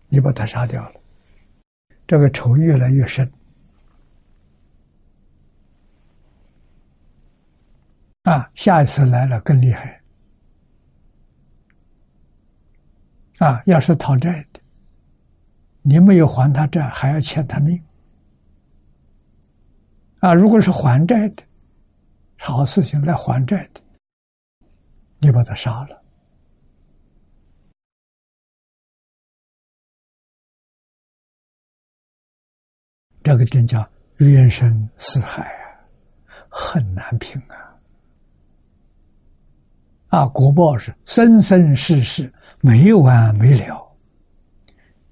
[0.08, 1.00] 你把他杀掉了。
[2.04, 3.30] 这个仇越来越深
[8.24, 8.50] 啊！
[8.56, 10.02] 下一次来了更厉害
[13.38, 13.62] 啊！
[13.66, 14.60] 要是讨债的，
[15.82, 17.80] 你没有还他债，还要欠他命
[20.26, 20.34] 啊！
[20.34, 21.44] 如果是还债的，
[22.40, 23.80] 好事情来还债的，
[25.20, 26.02] 你把他杀了。
[33.22, 35.78] 这个真叫冤深似海啊，
[36.48, 37.78] 很难平啊！
[40.08, 43.96] 啊，国报是生生世世没完没了，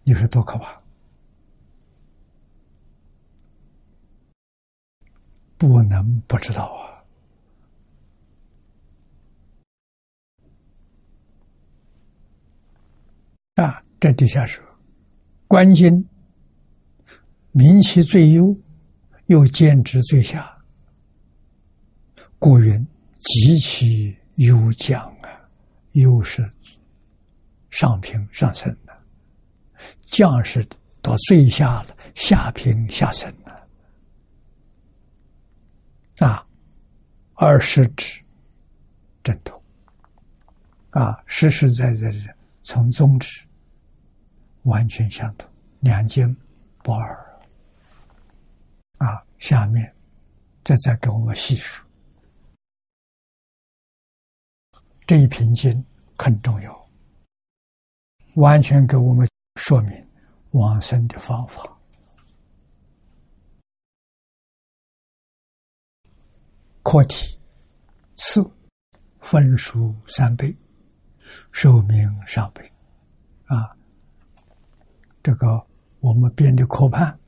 [0.02, 0.83] 你说多可怕？
[5.56, 6.64] 不能不知道
[13.56, 13.64] 啊！
[13.64, 14.64] 啊，这底下说，
[15.46, 16.06] 关心。
[17.56, 18.52] 名其最优，
[19.26, 20.52] 又兼职最下，
[22.36, 22.84] 古云
[23.20, 25.30] 极其优将啊！
[25.92, 26.42] 优是
[27.70, 28.92] 上平上升的，
[30.02, 30.66] 将是
[31.00, 33.32] 到最下了，下平下升
[36.18, 36.46] 啊！
[37.34, 38.22] 而实指
[39.24, 39.60] 枕头
[40.90, 43.44] 啊，实实在在的从中指
[44.62, 45.50] 完全相同，
[45.80, 46.32] 两肩
[46.78, 47.40] 不二。
[48.98, 49.92] 啊，下面
[50.62, 51.82] 这再给我们细数
[55.04, 55.84] 这一瓶经
[56.16, 56.88] 很重要，
[58.36, 60.08] 完全给我们说明
[60.52, 61.73] 往生的方法。
[66.84, 67.36] 课题
[68.14, 68.48] 次
[69.18, 70.56] 分数三倍，
[71.50, 72.72] 寿命上倍。
[73.46, 73.76] 啊，
[75.20, 75.66] 这个
[75.98, 77.18] 我们编的课判。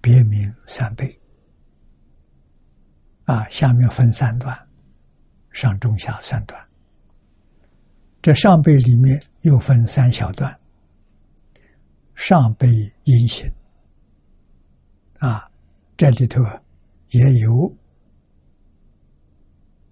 [0.00, 1.18] 别名三倍，
[3.24, 4.54] 啊，下面分三段，
[5.50, 6.62] 上中下三段。
[8.20, 10.54] 这上辈里面又分三小段，
[12.14, 12.68] 上辈
[13.04, 13.50] 阴行，
[15.20, 15.50] 啊，
[15.96, 16.44] 这里头
[17.08, 17.74] 也有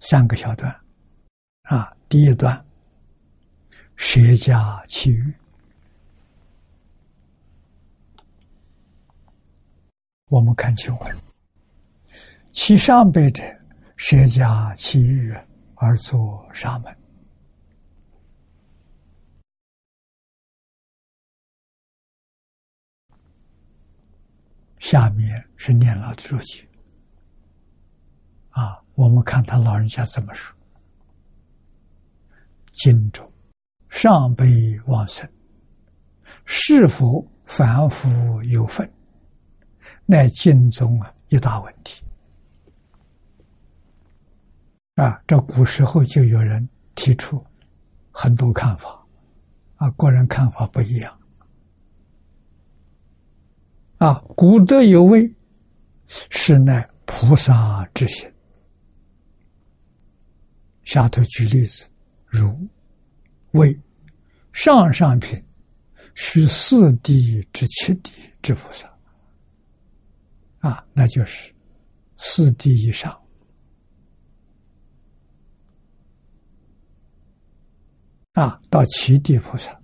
[0.05, 0.69] 三个小段，
[1.61, 2.53] 啊，第一段
[3.95, 5.33] 舍家弃欲。
[10.25, 11.15] 我们看经文，
[12.51, 13.41] 其上辈者
[13.95, 15.33] 舍家弃欲
[15.75, 16.93] 而作沙门，
[24.81, 26.67] 下面是念老的注解。
[28.49, 30.55] 啊，我们看他老人家怎么说：
[32.71, 33.31] 荆州
[33.89, 34.45] 上辈
[34.85, 35.27] 往生，
[36.45, 38.89] 是否凡夫有份？
[40.05, 42.03] 乃经中啊一大问题
[44.95, 45.21] 啊！
[45.25, 47.43] 这古时候就有人提出
[48.11, 49.01] 很多看法
[49.77, 51.19] 啊，个人看法不一样
[53.97, 54.15] 啊。
[54.35, 55.33] 古德有谓
[56.07, 58.29] ：“是乃菩萨之行。”
[60.83, 61.89] 下头举例子，
[62.25, 62.55] 如
[63.51, 63.79] 为
[64.51, 65.43] 上上品，
[66.15, 68.11] 须四地之七地
[68.41, 68.91] 之菩萨。
[70.59, 71.53] 啊，那就是
[72.17, 73.21] 四地以上
[78.31, 79.77] 啊，到七地菩萨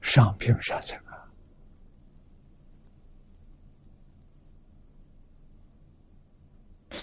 [0.00, 0.98] 上品上层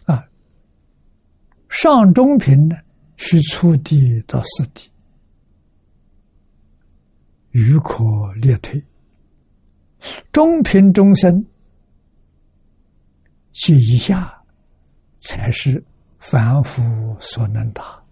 [0.05, 0.29] 啊，啊，
[1.71, 2.75] 上中品呢，
[3.15, 4.91] 需初地到四地，
[7.51, 8.03] 余可
[8.33, 8.85] 列推。
[10.33, 11.43] 中品众生
[13.53, 14.43] 其以下，
[15.17, 15.81] 才是
[16.19, 18.03] 凡夫所能达。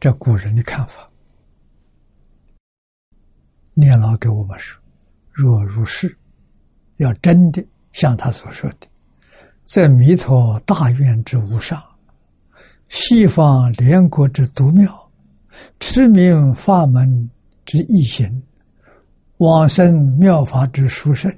[0.00, 1.08] 这古人的看法。
[3.74, 4.82] 念老给我们说
[5.30, 6.18] ：“若如是，
[6.96, 8.89] 要真的像他所说的，
[9.70, 11.80] 在弥陀大愿之无上，
[12.88, 15.08] 西方莲国之独妙，
[15.78, 17.30] 持名法门
[17.64, 18.42] 之异行，
[19.36, 21.32] 往生妙法之殊胜，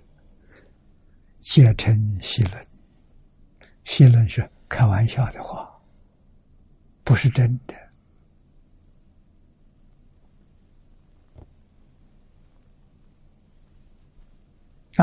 [1.40, 2.66] 皆成戏论。
[3.84, 5.70] 西论是开玩笑的话，
[7.04, 7.74] 不是真的。”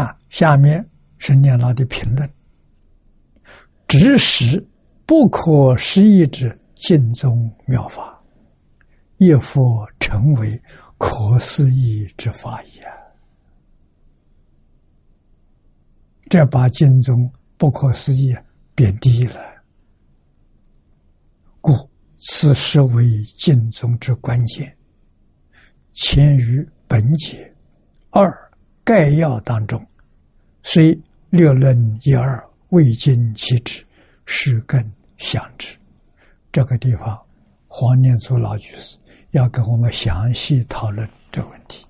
[0.01, 0.83] 啊，下面
[1.19, 2.27] 是念老的评论：
[3.89, 4.63] 指使
[5.03, 8.21] 不可思议之尽宗妙法，
[9.17, 10.61] 亦复成为
[10.99, 12.87] 可思议之法也。
[16.29, 17.27] 这把经宗
[17.57, 18.31] 不可思议
[18.75, 19.41] 贬低了，
[21.59, 21.73] 故
[22.19, 24.77] 此实为经宗之关键。
[25.93, 27.51] 前于本解
[28.11, 28.31] 二。
[28.81, 29.85] 概要当中，
[30.63, 33.83] 虽略论一二，未尽其旨，
[34.25, 34.79] 是更
[35.17, 35.77] 详之。
[36.51, 37.19] 这个地方，
[37.67, 38.97] 黄念祖老居士
[39.31, 41.85] 要跟我们详细讨论这个问题。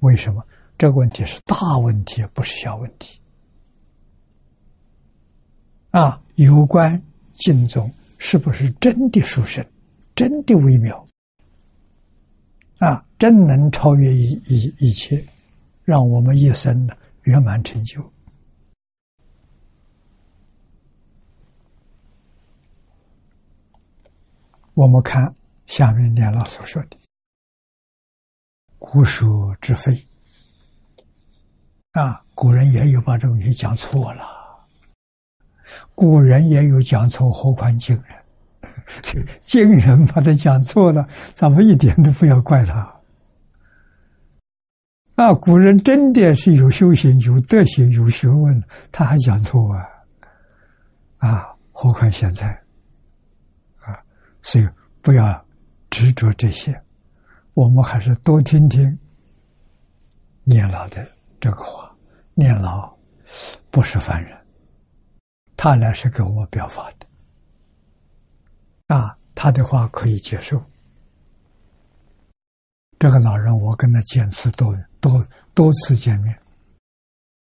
[0.00, 0.42] 为什么？
[0.78, 3.20] 这个问题是大问题，不是小问题。
[5.90, 7.00] 啊，有关
[7.34, 9.64] 净宗是不是真的殊胜，
[10.14, 11.06] 真的微妙？
[12.78, 15.22] 啊，真能超越一一一切？
[15.84, 16.94] 让我们一生呢
[17.24, 18.00] 圆满成就。
[24.80, 25.34] 我们看
[25.66, 26.96] 下面念老所说的
[28.80, 29.92] “古书之非”，
[31.92, 34.24] 啊，古人也有把这东西讲错了，
[35.94, 39.26] 古人也有讲错，何况今人？
[39.42, 43.00] 今人把他讲错了，咱们一点都不要怪他。
[45.16, 49.86] 啊，古人真的是有修行、有德行、有学问，他还讲错啊！
[51.18, 52.58] 啊，何况现在，
[54.42, 54.68] 所以
[55.00, 55.46] 不要
[55.90, 56.80] 执着这些，
[57.54, 58.98] 我们还是多听听
[60.44, 61.06] 念老的
[61.40, 61.88] 这个话。
[62.32, 62.96] 念老
[63.70, 64.38] 不是凡人，
[65.56, 67.06] 他来是给我表法的，
[68.94, 70.62] 啊，他的话可以接受。
[72.98, 75.22] 这个老人，我跟他见次多多
[75.52, 76.34] 多次见面，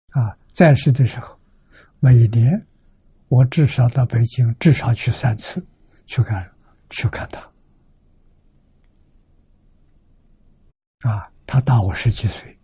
[0.10, 1.40] 啊，在世的时候，
[2.00, 2.66] 每年
[3.30, 5.66] 我至少到北京至少去三次，
[6.06, 6.52] 去看
[6.92, 7.42] 去看他，
[11.10, 12.56] 啊，他大我十几岁，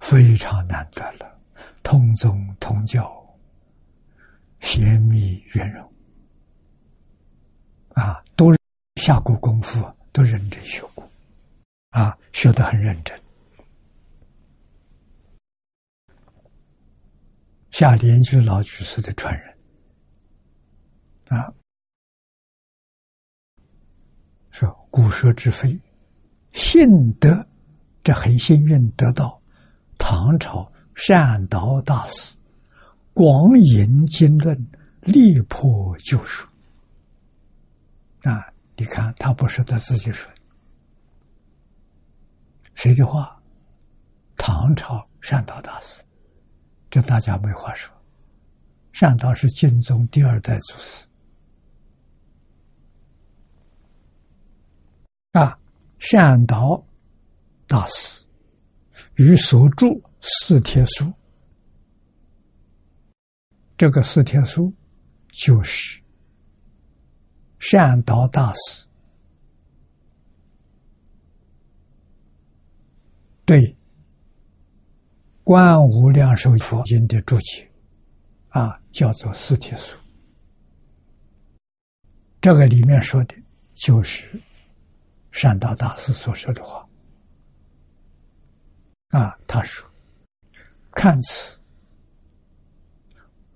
[0.00, 1.40] 非常难得了，
[1.82, 3.10] 同宗同教，
[4.60, 5.92] 贤密圆融，
[7.94, 8.54] 啊，都
[8.96, 9.90] 下过功夫。
[10.14, 11.10] 都认真学过，
[11.90, 13.20] 啊，学得很认真。
[17.72, 19.53] 下莲居老居士的传人，
[21.34, 21.52] 啊，
[24.50, 25.80] 说古蛇之非，
[26.52, 27.46] 幸得，
[28.02, 29.40] 这很幸运得到
[29.98, 32.36] 唐朝善导大师
[33.12, 34.56] 广引经论，
[35.00, 36.46] 力破旧书，
[38.22, 38.50] 啊。
[38.76, 40.28] 你看，他不是他自己说，
[42.74, 43.40] 谁的话？
[44.36, 46.02] 唐朝善导大师，
[46.90, 47.94] 这大家没话说。
[48.90, 51.06] 善导是晋宗第二代祖师
[55.34, 55.58] 啊，
[55.98, 56.80] 善导
[57.66, 58.24] 大师
[59.16, 59.86] 与所著
[60.20, 61.04] 《四帖书》，
[63.76, 64.66] 这个《四帖书》
[65.32, 66.00] 就是。
[67.58, 68.86] 善导大师
[73.46, 73.60] 对
[75.42, 77.66] 《观无量寿佛经》的注解，
[78.50, 79.96] 啊，叫做《四帖书》。
[82.42, 83.34] 这个里面说的，
[83.72, 84.38] 就是
[85.34, 86.88] 善导大师所说的话。
[89.08, 89.84] 啊，他说
[90.94, 91.58] ：“看此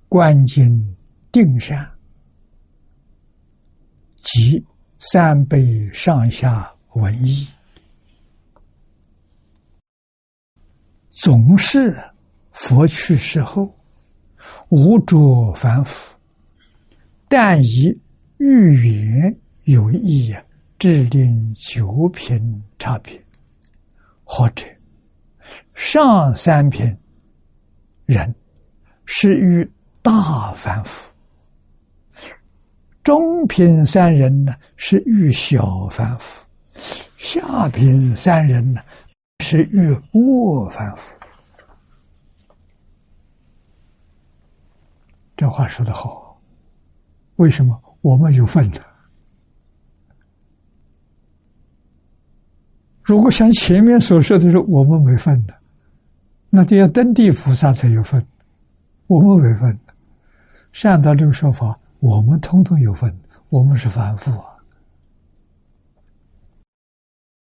[0.09, 0.97] 观经
[1.31, 1.89] 定善。”
[4.21, 4.67] 即
[4.99, 7.47] 三辈上下文艺，
[11.11, 11.97] 总是
[12.51, 13.73] 佛去世后
[14.69, 16.19] 无着凡夫，
[17.29, 17.97] 但以
[18.39, 20.45] 欲言有意啊
[20.79, 23.21] 制定九品差别，
[24.23, 24.65] 或者
[25.75, 26.97] 上三品
[28.07, 28.33] 人
[29.05, 29.69] 是与
[30.03, 31.13] 大凡夫，
[33.03, 36.47] 中品三人呢是遇小凡夫，
[37.17, 38.81] 下品三人呢
[39.41, 41.19] 是遇恶凡夫。
[45.37, 46.41] 这话说的好，
[47.37, 48.88] 为什么我们有份的？
[53.09, 55.55] 如果像前面所说的是我们没份的，
[56.51, 58.23] 那就要登地菩萨才有份，
[59.07, 59.95] 我们没份的。
[60.91, 63.11] 按照这个说法，我们通通有份，
[63.49, 64.53] 我们是凡夫啊。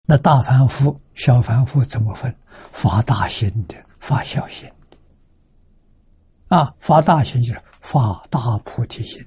[0.06, 2.36] 那大凡夫、小凡夫怎么分？
[2.74, 4.70] 发大心的，发小心。
[6.50, 9.26] 啊，发大心就是发大菩提心。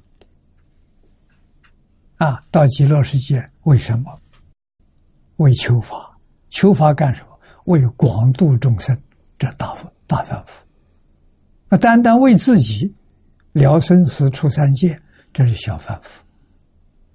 [2.19, 4.21] 啊，到极乐世界为什么？
[5.37, 6.16] 为求法，
[6.57, 7.39] 求法干什么？
[7.67, 8.99] 为广度众生，
[9.39, 10.65] 这大福大凡夫。
[11.69, 12.91] 那单单为自己
[13.53, 14.99] 了生死出三界，
[15.35, 16.25] 这是小凡夫。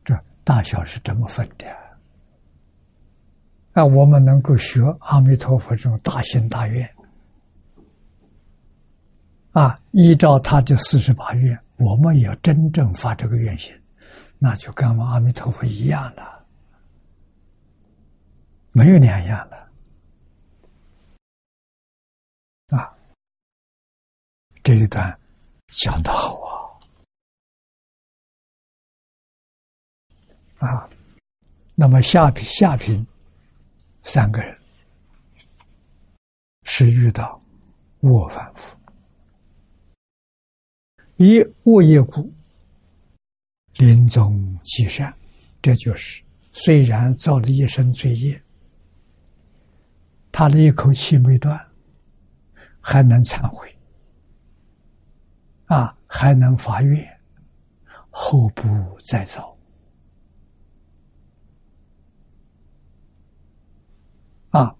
[0.05, 1.65] 这大小是这么分的。
[3.73, 6.87] 啊，我们能够学阿弥陀佛这种大心大愿。
[9.53, 13.73] 啊，依照他的四十八愿，我们也要真正发这个愿心，
[14.37, 16.40] 那就跟我们阿弥陀佛一样了，
[18.71, 19.61] 没有两样的。
[22.77, 22.97] 啊，
[24.63, 25.19] 这一段
[25.67, 26.39] 讲的好
[30.59, 30.67] 啊！
[30.67, 30.89] 啊，
[31.75, 33.05] 那么下品下品
[34.03, 34.57] 三个人
[36.63, 37.41] 是遇到
[38.01, 38.77] 卧凡夫。
[41.17, 42.31] 以恶业故，
[43.75, 45.13] 临终积善，
[45.61, 46.23] 这就是
[46.53, 48.41] 虽然造了一身罪业，
[50.31, 51.59] 他的一口气没断，
[52.79, 53.77] 还能忏悔，
[55.65, 57.21] 啊，还能发愿，
[58.09, 59.57] 后不再造，
[64.49, 64.75] 啊，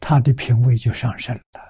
[0.00, 1.62] 他的品位就上升了。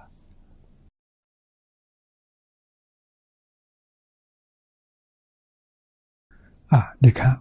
[6.68, 6.96] 啊！
[6.98, 7.38] 你看，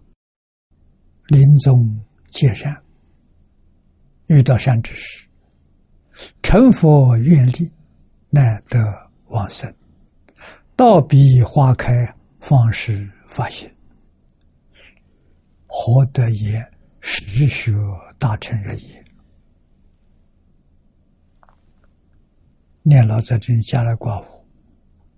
[1.28, 2.84] 临终结善，
[4.32, 5.28] 遇到善知识，
[6.42, 7.70] 成佛愿力，
[8.30, 8.80] 乃得
[9.26, 9.70] 往生。
[10.74, 11.92] 道比花开，
[12.40, 13.70] 方是发现，
[15.66, 16.66] 何得言
[17.02, 17.72] 实学
[18.18, 19.04] 大成人也？
[22.82, 24.24] 念老在这里加了挂物，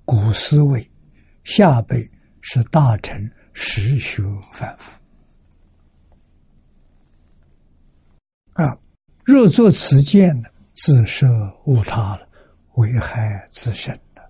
[0.04, 0.90] 古思维
[1.44, 2.10] 下辈
[2.40, 3.30] 是大成。
[3.56, 4.20] 实学
[4.52, 4.98] 反复
[8.54, 8.76] 啊！
[9.24, 11.26] 若作此见呢，自设
[11.64, 12.28] 误他了，
[12.74, 14.22] 危害自身了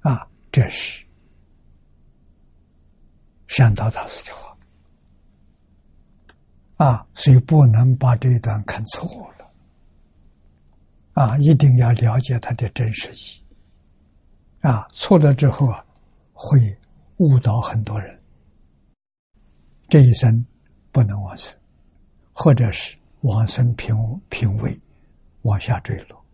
[0.00, 0.28] 啊！
[0.50, 1.04] 这是
[3.46, 4.56] 善导大师的话
[6.84, 9.50] 啊，所以不能把这一段看错了
[11.12, 11.38] 啊！
[11.38, 13.42] 一定要了解它的真实意
[14.60, 14.88] 啊！
[14.92, 15.84] 错了之后啊，
[16.32, 16.76] 会。
[17.18, 18.16] 误导很多人，
[19.88, 20.46] 这一生
[20.92, 21.52] 不能往生，
[22.40, 23.92] 或者是往生品
[24.28, 24.80] 品位
[25.42, 26.24] 往下坠落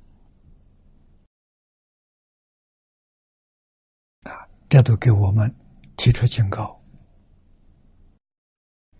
[4.24, 4.46] 啊！
[4.68, 5.50] 这都给我们
[5.96, 6.78] 提出警告。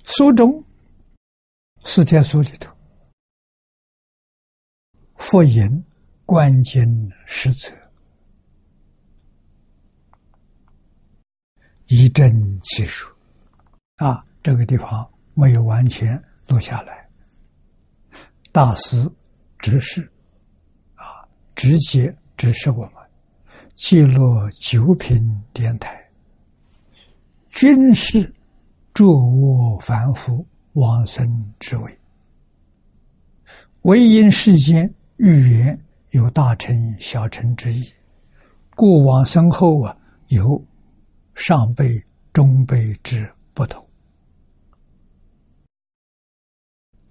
[0.05, 0.65] 书中
[1.85, 2.75] 四天书里头，
[5.17, 5.85] 复引
[6.25, 6.89] 关键
[7.27, 7.71] 实则。
[11.85, 12.25] 一正
[12.63, 13.15] 其数，
[13.97, 16.19] 啊，这个地方没有完全
[16.49, 17.09] 录下来。
[18.53, 19.11] 大师
[19.59, 20.11] 指示，
[20.95, 22.93] 啊，直接指示我们，
[23.75, 26.03] 记录九品莲台，
[27.51, 28.33] 均是
[28.93, 29.11] 诸
[29.41, 31.99] 我凡夫往生之位，
[33.83, 35.79] 唯因世间遇缘
[36.11, 37.85] 有大乘小乘之意，
[38.75, 39.97] 故往生后啊
[40.29, 40.65] 有。
[41.37, 42.01] 上辈、
[42.33, 43.84] 中辈之不同，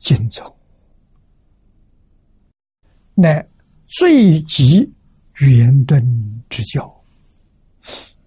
[0.03, 0.53] 尽从
[3.15, 3.47] 乃
[3.87, 4.91] 最极
[5.37, 6.03] 圆顿
[6.49, 6.93] 之教，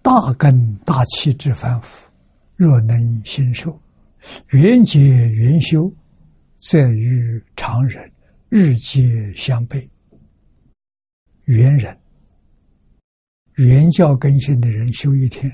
[0.01, 2.09] 大根大气之凡夫，
[2.55, 3.79] 若能心受，
[4.49, 4.99] 缘结
[5.29, 5.93] 缘修，
[6.55, 8.11] 则与常人
[8.49, 9.87] 日皆相悖。
[11.43, 11.95] 缘人、
[13.55, 15.49] 原教根性的人修一天。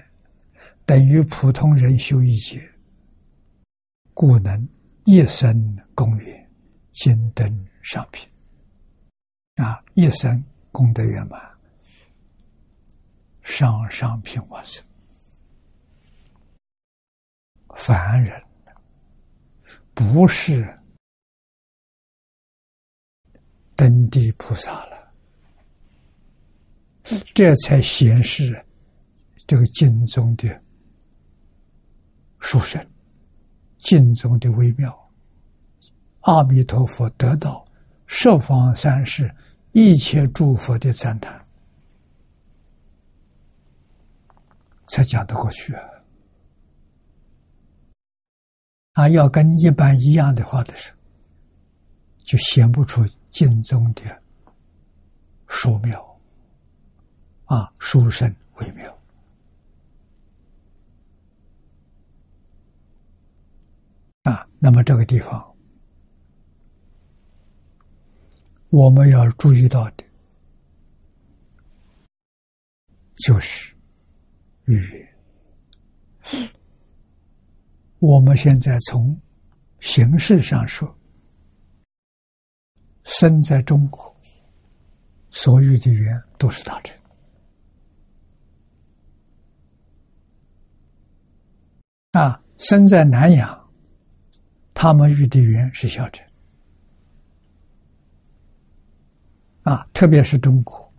[0.85, 2.61] 等于普通人修一劫，
[4.13, 4.67] 故能
[5.05, 5.53] 一生
[5.93, 6.51] 功圆，
[6.91, 8.29] 金灯上品。
[9.55, 11.39] 啊，一生功德圆满，
[13.41, 14.83] 上上品往生。
[17.75, 18.41] 凡人
[19.93, 20.79] 不是
[23.75, 25.13] 登地菩萨了，
[27.33, 28.65] 这才显示
[29.45, 30.63] 这个经中的
[32.39, 32.92] 殊胜，
[33.83, 34.97] 经中的微妙。
[36.21, 37.65] 阿弥陀佛得到
[38.07, 39.29] 十方三世
[39.73, 41.45] 一切诸佛的赞叹，
[44.87, 45.73] 才讲得过去
[48.93, 49.09] 啊。
[49.09, 50.97] 要跟一般一样的话的时候，
[52.23, 54.01] 就显不出经中的
[55.47, 56.19] 殊妙，
[57.45, 58.97] 啊，殊胜微妙。
[64.23, 65.55] 啊，那么这个地方，
[68.69, 70.05] 我们要注意到的，
[73.17, 73.75] 就是
[74.63, 76.47] 语言。
[77.99, 79.19] 我们现在从
[79.81, 80.97] 形式上说，
[83.03, 84.15] 生在中国，
[85.29, 86.95] 所遇的缘都是大乘；
[92.11, 93.62] 啊，生在南洋，
[94.83, 96.27] 他们遇的缘是小乘。
[99.61, 100.93] 啊，特别是中国，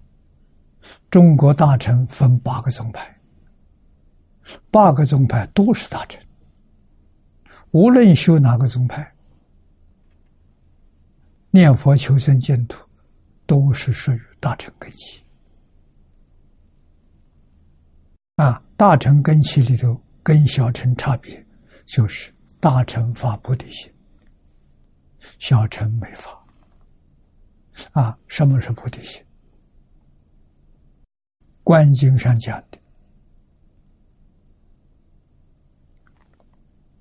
[1.11, 3.15] 中国大乘分八个宗派，
[4.71, 6.19] 八个宗派都是大乘。
[7.73, 9.15] 无论修哪个宗派，
[11.51, 12.89] 念佛求生净土，
[13.45, 15.23] 都是属于大乘根基。
[18.37, 21.47] 啊，大乘根器里头跟小乘差别，
[21.85, 22.33] 就是
[22.65, 23.93] 大乘法菩提心，
[25.39, 26.43] 小乘没法。
[27.93, 29.23] 啊，什么是菩提心？
[31.63, 32.79] 观经上讲的。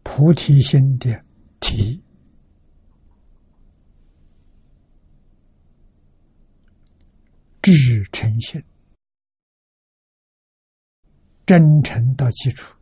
[0.03, 1.23] 菩提心的
[1.61, 2.03] 体，
[7.61, 7.71] 至
[8.11, 8.61] 诚心，
[11.45, 12.72] 真诚的基础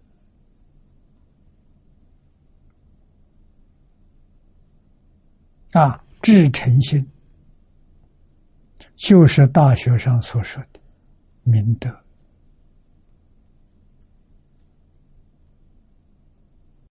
[5.72, 6.04] 啊！
[6.22, 7.04] 至诚心
[8.96, 10.80] 就是大学上所说的
[11.42, 11.90] 明德。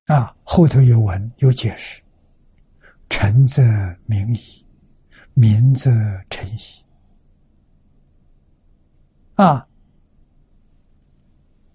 [0.06, 2.02] 啊，后头有文有解释，
[3.08, 3.62] 诚则
[4.06, 4.66] 明矣，
[5.34, 5.92] 明则
[6.28, 6.84] 诚矣。
[9.36, 9.68] 啊，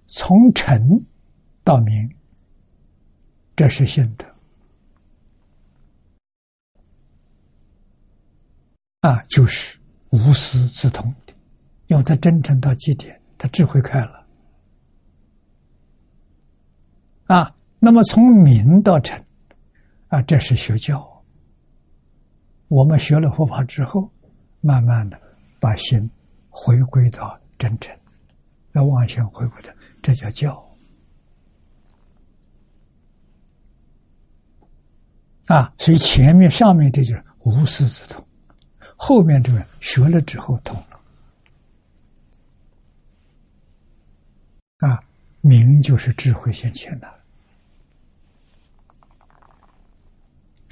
[0.07, 1.01] 从诚
[1.63, 2.13] 到明，
[3.55, 4.34] 这是心德。
[9.05, 9.77] 啊，就是
[10.09, 11.33] 无私自通的，
[11.87, 14.25] 有的真诚到极点，他智慧开了。
[17.25, 17.55] 啊。
[17.77, 19.23] 那么从明到诚，
[20.07, 21.23] 啊，这是学教。
[22.67, 24.09] 我们学了佛法之后，
[24.59, 25.21] 慢慢的
[25.59, 26.09] 把心
[26.49, 27.95] 回归到真诚，
[28.71, 30.67] 要妄想回归的，这叫教。
[35.45, 38.25] 啊，所以前面上面这就是无师自通，
[38.95, 40.99] 后面这个学了之后通了。
[44.79, 45.03] 啊，
[45.41, 47.15] 明就是智慧现前的。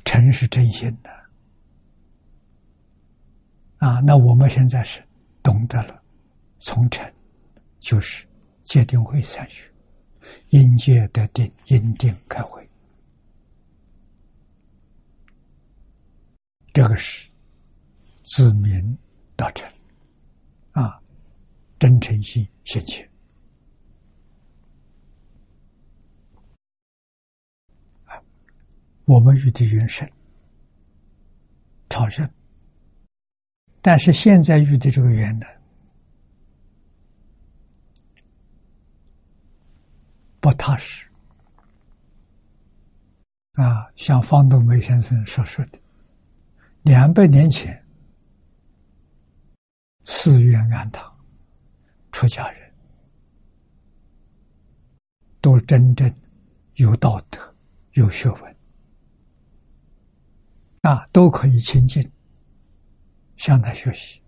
[0.05, 1.09] 诚是真心的
[3.77, 3.99] 啊！
[4.01, 5.03] 那我们现在是
[5.41, 6.03] 懂得了，
[6.59, 7.11] 从诚
[7.79, 8.23] 就是
[8.63, 9.67] 戒定慧三学，
[10.49, 12.69] 因戒得定，因定开慧，
[16.73, 17.27] 这个是
[18.23, 18.97] 自明
[19.35, 19.69] 到诚
[20.71, 20.99] 啊，
[21.77, 23.07] 真诚心现前。
[29.05, 30.09] 我们与的缘深，
[31.89, 32.27] 朝圣，
[33.81, 35.45] 但是现在遇的这个缘呢，
[40.39, 41.05] 不踏实
[43.55, 43.91] 啊！
[43.97, 45.77] 像方东梅先生所说的，
[46.83, 47.82] 两百年前，
[50.05, 51.13] 寺院庵堂，
[52.11, 52.73] 出家人，
[55.41, 56.13] 都真正
[56.75, 57.55] 有道德、
[57.93, 58.55] 有学问。
[60.81, 62.11] 啊，都可以亲近，
[63.37, 64.21] 向他学习。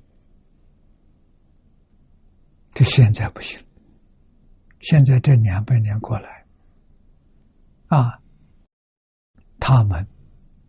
[2.71, 3.61] 这现在不行，
[4.79, 6.45] 现在这两百年过来，
[7.87, 8.21] 啊，
[9.59, 10.05] 他们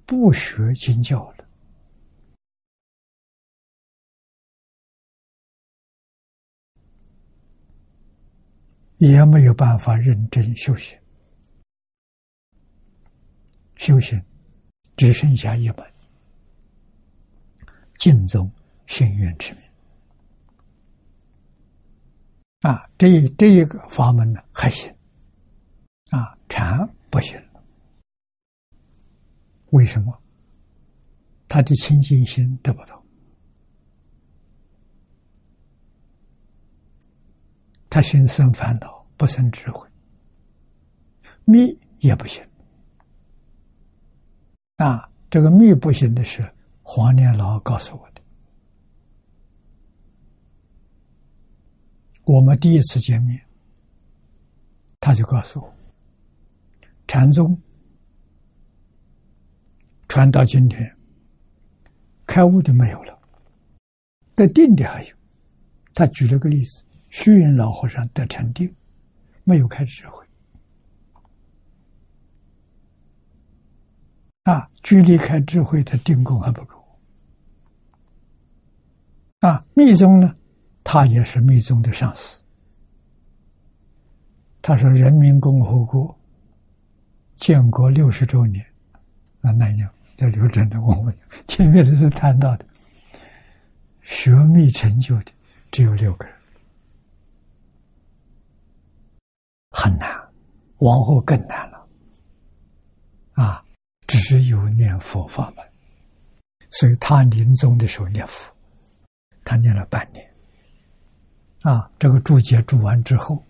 [0.05, 1.36] 不学经教了，
[8.99, 10.99] 也没有办法认真修行。
[13.77, 14.23] 修行
[14.97, 15.77] 只剩下一门：
[17.99, 18.51] 净宗
[18.87, 19.63] 心愿之名。
[22.61, 24.91] 啊，这这一个法门呢还行，
[26.11, 27.41] 啊，禅不行。
[29.71, 30.23] 为什么？
[31.49, 33.01] 他的清净心得不到，
[37.97, 39.89] 他心生烦恼，不生智慧，
[41.47, 42.47] 密也不行。
[44.77, 46.47] 啊，这个密不行的是
[46.83, 48.21] 黄年老告诉我的。
[52.25, 53.43] 我们第一次见面，
[55.01, 55.75] 他就告诉我，
[57.09, 57.59] 禅宗。
[60.07, 60.95] 传到今天，
[62.27, 63.19] 开悟的没有了，
[64.35, 65.17] 得定的还有。
[65.95, 66.85] 他举了个例子：
[67.19, 68.71] 虚云老和尚得禅定，
[69.43, 70.23] 没有开智慧。
[74.43, 76.77] 啊，距离开智慧的定功还不够。
[79.41, 80.37] 啊，密宗呢，
[80.85, 82.45] 他也是密宗的上司。
[84.61, 86.15] 他说：“人民共和国
[87.37, 88.63] 建国六十周年，
[89.41, 89.89] 啊，那年。”
[90.19, 91.17] 叫刘真的，我们
[91.49, 92.67] 前面的是谈到的
[94.03, 95.33] 学密成就的
[95.71, 96.36] 只有六个人，
[99.87, 100.11] 很难，
[100.79, 101.87] 往后更难了。
[103.35, 103.65] 啊，
[104.09, 105.65] 只是有念佛法门，
[106.73, 108.53] 所以他临终的时候念佛，
[109.45, 110.29] 他念了半年。
[111.63, 113.41] 啊，这个注解注完之后，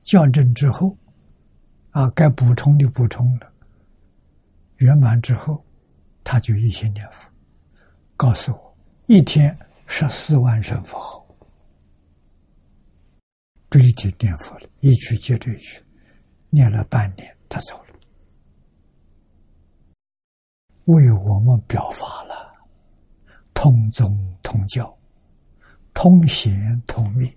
[0.00, 0.96] 校正之后，
[1.90, 3.48] 啊，该补充的补充了，
[4.78, 5.64] 圆满之后。
[6.22, 7.28] 他就一心念佛，
[8.16, 8.76] 告诉我
[9.06, 9.56] 一天
[9.86, 11.19] 十四万声佛号，
[13.78, 15.80] 一天念佛了，一句接着一句，
[16.48, 17.94] 念了半年，他走了，
[20.86, 22.52] 为我们表法了，
[23.54, 24.98] 通宗通教，
[25.94, 27.32] 通贤通密，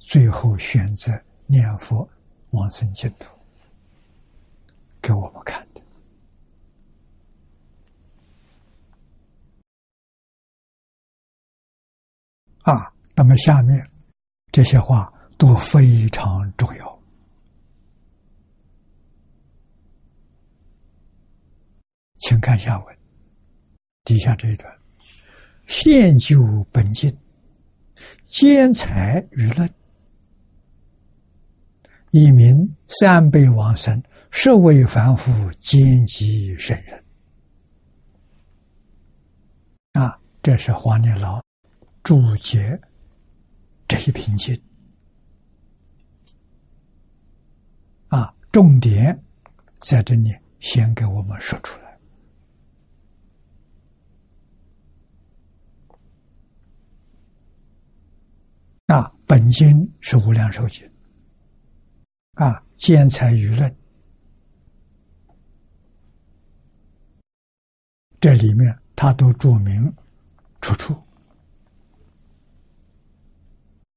[0.00, 1.12] 最后选择
[1.46, 2.08] 念佛
[2.50, 3.28] 往生净土，
[5.02, 5.66] 给我们看。
[12.62, 13.88] 啊，那么下面
[14.50, 17.02] 这些话都非常重要，
[22.18, 22.98] 请看下文，
[24.04, 24.72] 底下这一段：
[25.66, 27.14] 现就本经，
[28.24, 29.70] 兼财与论，
[32.12, 32.56] 以名
[32.88, 37.04] 三辈往生，设为凡夫兼及圣人。
[39.92, 41.44] 啊，这是黄念老。
[42.02, 42.80] 注解
[43.88, 44.56] 这一品经
[48.06, 49.22] 啊，重点
[49.80, 51.98] 在这里先给我们说出来
[58.86, 59.12] 啊。
[59.26, 60.90] 本经是无量寿经
[62.32, 63.76] 啊，兼财舆论
[68.18, 69.94] 这里面他都注明
[70.62, 70.96] 出处。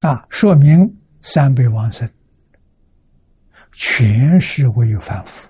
[0.01, 2.05] 啊，说明三辈往生
[3.81, 5.49] 全是为凡夫，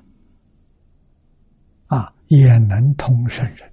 [1.88, 3.68] 啊，也能通圣人，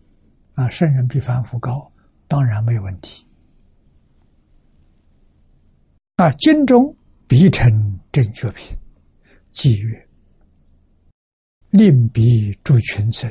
[0.55, 1.93] 啊，圣人比凡夫高，
[2.27, 3.27] 当然没有问题。
[6.17, 6.97] 啊，经中
[7.29, 8.75] 必成正觉品，
[9.53, 10.09] 即曰：
[11.69, 13.31] 令彼诸群生，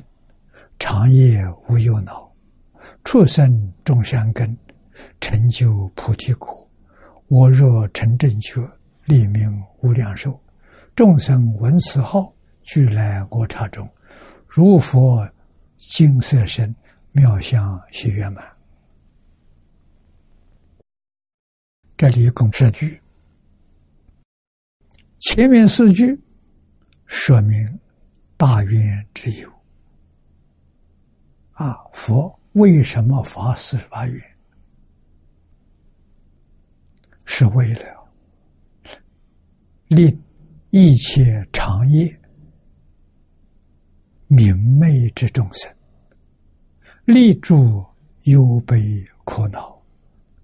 [0.78, 2.32] 长夜无忧恼，
[3.04, 4.56] 畜生种善根，
[5.20, 6.70] 成就菩提果。
[7.30, 8.62] 我若成正觉，
[9.06, 10.40] 立名无量寿，
[10.96, 13.86] 众生闻此号，俱来国刹中，
[14.48, 15.30] 如佛
[15.78, 16.74] 金色身，
[17.12, 18.50] 妙相喜圆满。
[21.98, 23.02] 这里共十句，
[25.20, 26.18] 前面四句
[27.08, 27.58] 说明
[28.38, 29.52] 大愿之有。
[31.52, 34.38] 啊，佛为什么发四十八愿？
[37.26, 38.10] 是为了
[39.88, 40.24] 令
[40.78, 42.20] 一切长夜
[44.28, 45.74] 明媚之众生，
[47.06, 47.82] 立住
[48.24, 49.82] 忧悲苦恼，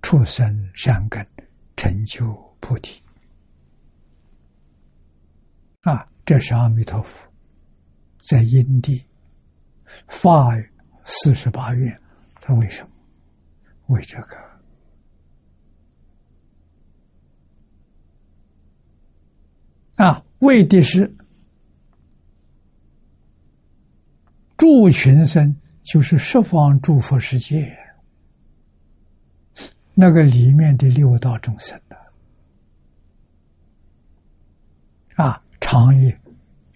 [0.02, 1.28] 出生善根，
[1.76, 3.04] 成就菩提。
[5.82, 7.30] 啊，这是阿弥陀佛
[8.30, 9.06] 在因地
[10.08, 10.56] 发
[11.04, 12.02] 四十八愿，
[12.40, 12.90] 他为什么？
[13.88, 14.38] 为这个
[20.02, 20.24] 啊？
[20.40, 21.16] 为的是
[24.58, 27.78] 助群生，就是十方诸佛世界
[29.94, 31.96] 那个里面的六道众生的
[35.24, 36.20] 啊，长夜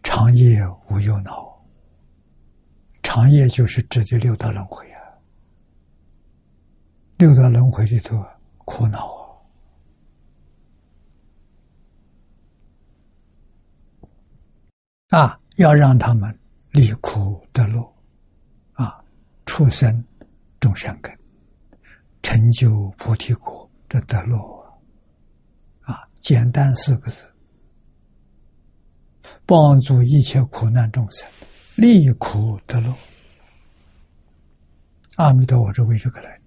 [0.03, 1.43] 长夜无忧恼。
[3.01, 5.01] 长夜就是指的六道轮回啊，
[7.17, 8.23] 六道轮回里头
[8.65, 9.24] 苦恼啊，
[15.15, 16.37] 啊，要让他们
[16.71, 17.81] 离苦得乐，
[18.73, 19.01] 啊，
[19.45, 20.03] 出生
[20.59, 21.17] 种善根，
[22.21, 24.37] 成就菩提果，这得乐
[25.83, 27.25] 啊，简单四个字，
[29.45, 31.25] 帮助一切苦难众生。
[31.75, 32.93] 离苦得乐，
[35.15, 36.37] 阿弥陀佛是为这个来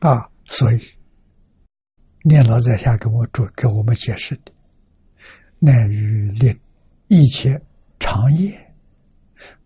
[0.00, 0.28] 啊！
[0.46, 0.80] 所以
[2.22, 4.52] 念老在下给我做给我们解释的，
[5.58, 6.58] 乃于令
[7.08, 7.60] 一切
[7.98, 8.58] 长夜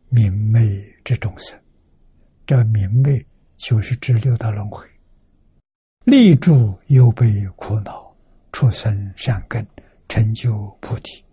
[0.09, 1.59] 明媚之众生。
[2.47, 3.25] 这明媚
[3.57, 4.87] 就是指六道轮回，
[6.05, 8.13] 立住忧悲苦恼，
[8.51, 9.67] 出生善根，
[10.09, 11.25] 成就菩提。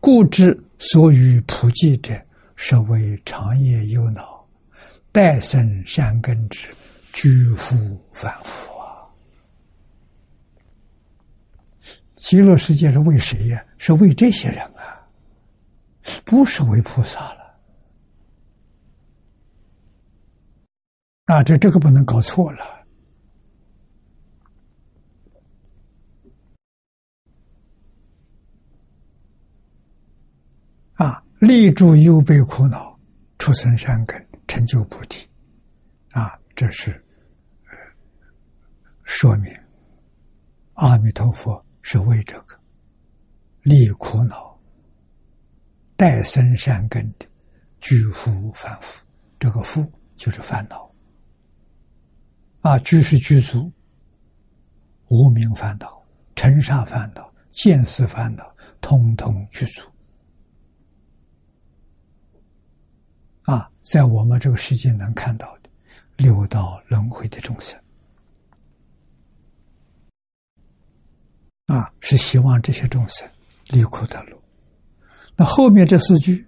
[0.00, 2.14] 故知所与普济者，
[2.54, 4.46] 是为长夜忧恼，
[5.10, 6.68] 待生善根之，
[7.12, 7.74] 居夫
[8.12, 9.02] 反复啊！
[12.16, 13.64] 极乐世界是为谁呀？
[13.78, 15.00] 是为这些人啊，
[16.24, 17.38] 不是为菩萨了。
[21.26, 22.64] 啊，这这个不能搞错了。
[30.94, 32.98] 啊，立住忧悲苦恼，
[33.38, 35.28] 出生善根，成就菩提。
[36.10, 37.00] 啊，这是
[39.04, 39.56] 说明
[40.72, 42.58] 阿弥陀佛是为这个
[43.62, 44.58] 利苦恼、
[45.96, 47.24] 待生善根的
[47.78, 49.06] 居福反复。
[49.38, 50.92] 这个福就是烦恼。
[52.62, 53.70] 啊，居是居住，
[55.06, 56.04] 无名烦恼、
[56.34, 59.82] 尘沙烦恼、见思烦恼，通通具足。
[63.42, 65.56] 啊，在我们这个世界能看到
[66.18, 67.80] 六道轮回的众生，
[71.66, 73.26] 啊，是希望这些众生
[73.68, 74.36] 离苦得乐。
[75.36, 76.44] 那后面这四句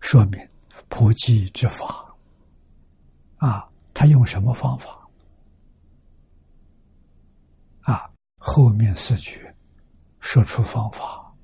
[0.00, 0.40] 说明
[0.88, 2.14] 普济之法，
[3.38, 4.96] 啊，他用什么方法？
[7.80, 8.08] 啊，
[8.38, 9.44] 后面四句
[10.20, 11.34] 说出方法：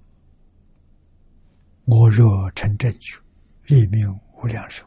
[1.86, 3.20] 我若成正觉，
[3.66, 4.86] 立命无量寿，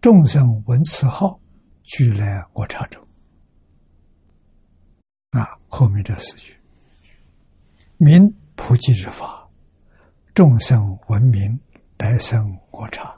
[0.00, 1.38] 众生闻此号，
[1.88, 3.02] 俱来我刹中。
[5.30, 6.54] 啊，后面这四句，
[7.96, 9.48] 明普济之法，
[10.34, 11.58] 众生闻名，
[11.96, 13.14] 来生我刹。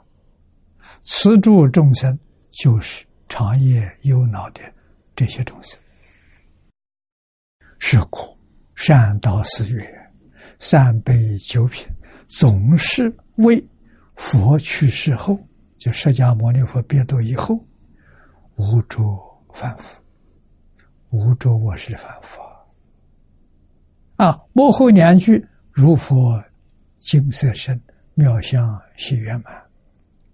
[1.01, 2.17] 此诸众生，
[2.51, 4.61] 就是长夜忧恼的
[5.15, 5.77] 这些众生。
[7.77, 8.37] 是故，
[8.75, 10.11] 善导寺曰
[10.59, 11.85] ：“三杯九品，
[12.27, 13.61] 总是为
[14.15, 15.37] 佛去世后，
[15.77, 17.59] 就释迦牟尼佛别度以后，
[18.61, 19.01] 无着
[19.53, 19.99] 凡夫，
[21.09, 22.39] 无着我是凡夫
[24.17, 24.39] 啊！
[24.53, 26.39] 幕后两句：如佛
[26.95, 27.81] 金色身，
[28.13, 29.51] 妙相喜圆满，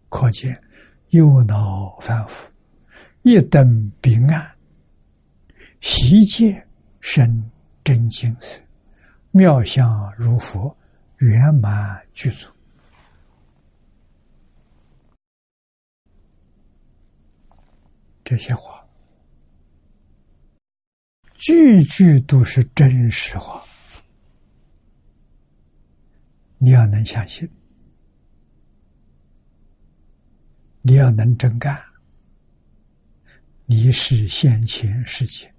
[0.09, 0.61] 可见
[1.11, 2.51] 忧恼凡夫，
[3.21, 4.45] 一等彼岸，
[5.79, 6.61] 习戒。”
[6.99, 7.41] 身
[7.85, 8.59] 真精色，
[9.31, 10.75] 妙相如佛，
[11.19, 12.45] 圆满具足。
[18.29, 18.85] 这些话，
[21.35, 23.63] 句句都是真实话。
[26.57, 27.49] 你要能相信，
[30.81, 31.81] 你要能真干，
[33.65, 35.49] 你是先前世界。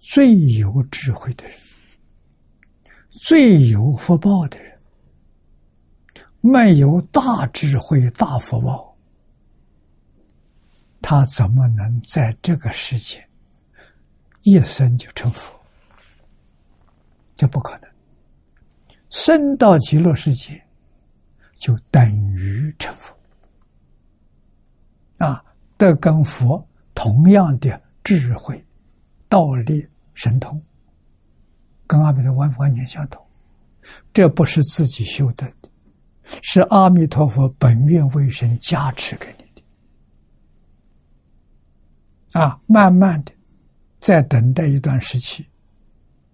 [0.00, 1.56] 最有智慧的人，
[3.12, 4.76] 最有福报的人，
[6.40, 8.93] 没有大智慧、大福报，
[11.06, 13.22] 他怎么能在这个世界
[14.40, 15.54] 一生就成佛？
[17.36, 17.90] 这不可能。
[19.10, 20.58] 生到极乐世界，
[21.58, 23.14] 就等于成佛
[25.18, 25.44] 啊，
[25.76, 27.30] 得跟佛同。
[27.32, 28.64] 样的智慧、
[29.28, 30.58] 道力、神通，
[31.86, 33.22] 跟阿弥陀完完全相同。
[34.14, 35.52] 这不是自己修的，
[36.40, 39.43] 是阿弥陀佛本愿为神加持给你。
[42.34, 43.32] 啊，慢慢的，
[44.00, 45.46] 再等待一段时期，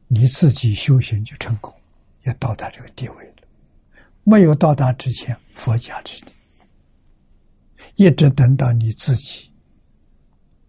[0.09, 1.75] 你自己修行就成功，
[2.25, 3.35] 也到达这个地位了。
[4.25, 6.25] 没有到达之前，佛家之，
[7.97, 9.53] 一直等到你自己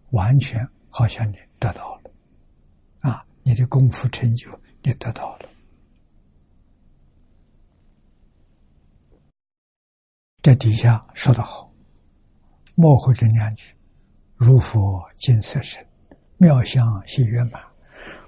[0.09, 2.11] 完全好像你得到了，
[2.99, 4.49] 啊，你的功夫成就
[4.83, 5.49] 你得到了。
[10.41, 11.71] 这底下说得好，
[12.75, 13.73] 莫会这两句
[14.43, 15.79] ：“如佛金色身，
[16.37, 17.61] 妙相细圆满，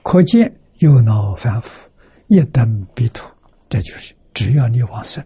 [0.03, 1.89] 可见有脑凡夫
[2.27, 3.27] 一等彼土。”
[3.67, 5.25] 这就是只要你往生，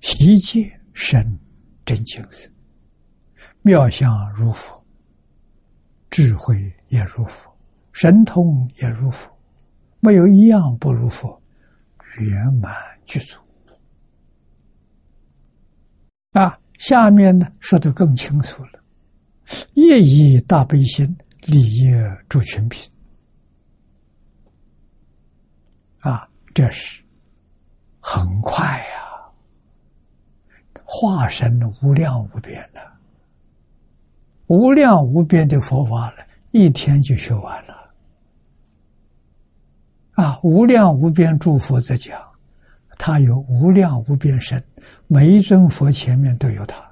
[0.00, 1.24] 习界身
[1.84, 2.50] 真精色，
[3.62, 4.84] 妙相如佛，
[6.10, 6.56] 智慧
[6.88, 7.48] 也如佛，
[7.92, 9.30] 神通也如佛，
[10.00, 11.40] 没有一样不如佛，
[12.18, 13.38] 圆满具足。
[16.32, 18.69] 啊，下面呢说的更清楚了，
[19.74, 21.92] 业以大悲心利业
[22.28, 22.90] 助群品。
[25.98, 27.02] 啊，这是
[28.00, 29.20] 很快呀，
[30.84, 32.80] 化身无量无边的，
[34.46, 37.74] 无量无边的佛法了，一天就学完了。
[40.12, 42.20] 啊，无量无边诸佛在讲。
[42.98, 44.62] 他有无量无边身，
[45.06, 46.89] 每一尊佛前面都有他。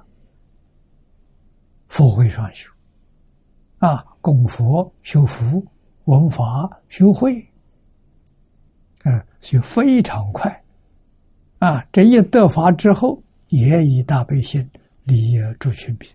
[1.89, 2.71] 佛会上修，
[3.79, 5.61] 啊，供佛修福，
[6.05, 7.45] 闻法修慧，
[9.03, 10.63] 嗯，就非常快。
[11.57, 14.65] 啊，这一得法之后，也以大悲心
[15.03, 16.09] 利益诸群品，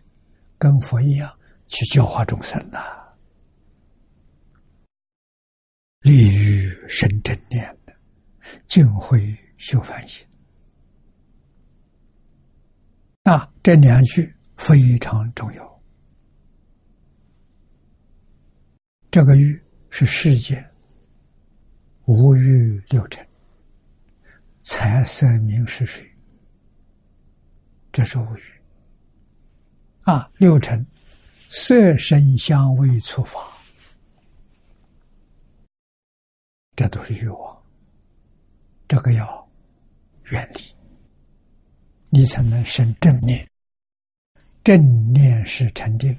[0.57, 1.31] 跟佛一样
[1.67, 2.79] 去教化众生呐，
[6.01, 7.93] 利于生正念的，
[8.67, 9.21] 净慧。
[9.57, 10.27] 修反省
[13.23, 15.83] 啊，这两句非常重要。
[19.11, 20.65] 这个欲是世间
[22.07, 23.27] 无欲六尘，
[24.61, 26.05] 财色名食睡，
[27.93, 28.43] 这是无欲
[30.03, 30.31] 啊。
[30.39, 30.85] 六尘
[31.51, 33.41] 色声香味触法，
[36.75, 37.63] 这都是欲望。
[38.89, 39.45] 这个要。
[40.31, 40.61] 远离，
[42.09, 43.47] 你才能生正念。
[44.65, 46.19] 正念是沉定，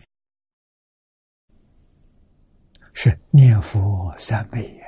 [2.93, 4.85] 是念佛三昧也。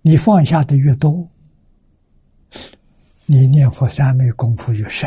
[0.00, 1.30] 你放下的越多，
[3.26, 5.06] 你念佛三昧功夫越深。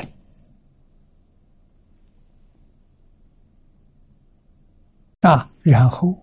[5.22, 6.16] 啊，然后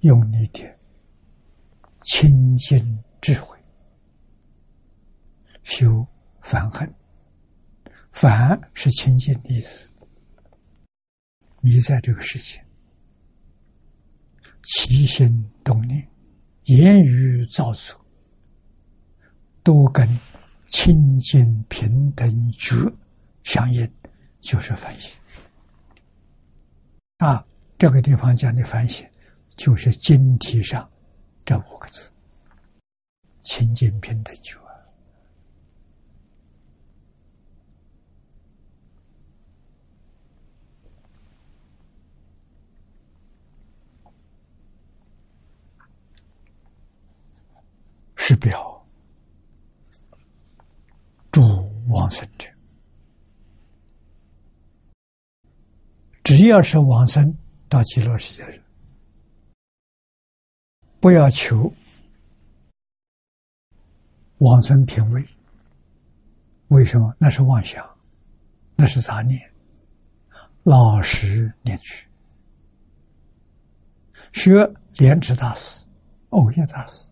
[0.00, 0.78] 用你的
[2.02, 3.02] 清净。
[3.24, 3.56] 智慧
[5.62, 6.06] 修
[6.42, 6.94] 反恨，
[8.14, 9.88] 反是清净的意思。
[11.60, 12.64] 你在这个世界，
[14.62, 16.08] 起心动念、
[16.64, 18.00] 言语造作，
[19.64, 20.08] 都跟
[20.68, 22.76] 清净平等觉
[23.42, 23.90] 相应，
[24.40, 25.10] 就是反省。
[27.18, 27.44] 啊，
[27.76, 29.04] 这个地方讲的反省，
[29.56, 30.88] 就是经题上
[31.44, 32.08] 这五个字。
[33.40, 34.58] 清净品的觉，
[48.26, 48.82] 是表
[51.30, 51.42] 诸
[51.90, 52.48] 往生者，
[56.22, 57.36] 只要是往生
[57.68, 58.62] 到极乐世界的人，
[61.00, 61.70] 不要求。
[64.38, 65.22] 往生品位，
[66.68, 67.14] 为什么？
[67.18, 67.86] 那是妄想，
[68.74, 69.38] 那是杂念。
[70.62, 72.08] 老实念去，
[74.32, 75.84] 学莲池大师、
[76.30, 77.06] 欧耶大师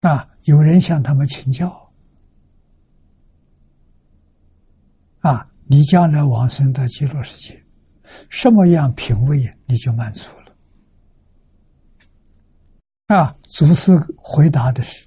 [0.00, 1.92] 啊，有人向他们请教
[5.20, 7.62] 啊，你将来往生到极乐世界，
[8.30, 10.26] 什么样品位你就满足
[13.08, 13.36] 了啊？
[13.44, 15.06] 祖师回答的是。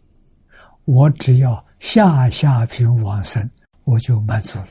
[0.86, 3.49] 我只要下下品往生，
[3.86, 4.68] 我就满足了。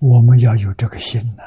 [0.00, 1.44] 我们要有这个心呐，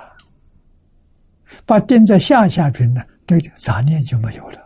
[1.66, 4.60] 把定在下下品呢，对杂念就没有了，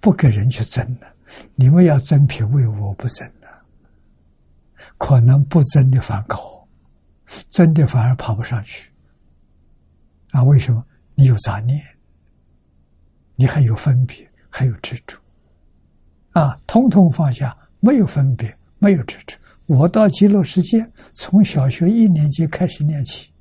[0.00, 1.06] 不给人去争了。
[1.54, 3.48] 你们要争品位，我不争了。
[4.96, 6.66] 可能不争的反高，
[7.50, 8.90] 争的反而爬不上去。
[10.30, 10.84] 啊，为什么？
[11.14, 11.84] 你有杂念，
[13.34, 15.18] 你还有分别，还有执着。
[16.32, 19.36] 啊，通通放下，没有分别，没有执着。
[19.66, 23.32] 我到极乐世界，从小学一年级开始念起。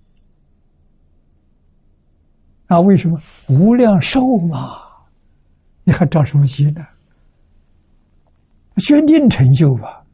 [2.68, 4.84] 啊，为什么无量寿嘛？
[5.84, 6.86] 你还着什么急呢？
[8.78, 10.06] 决定成就吧！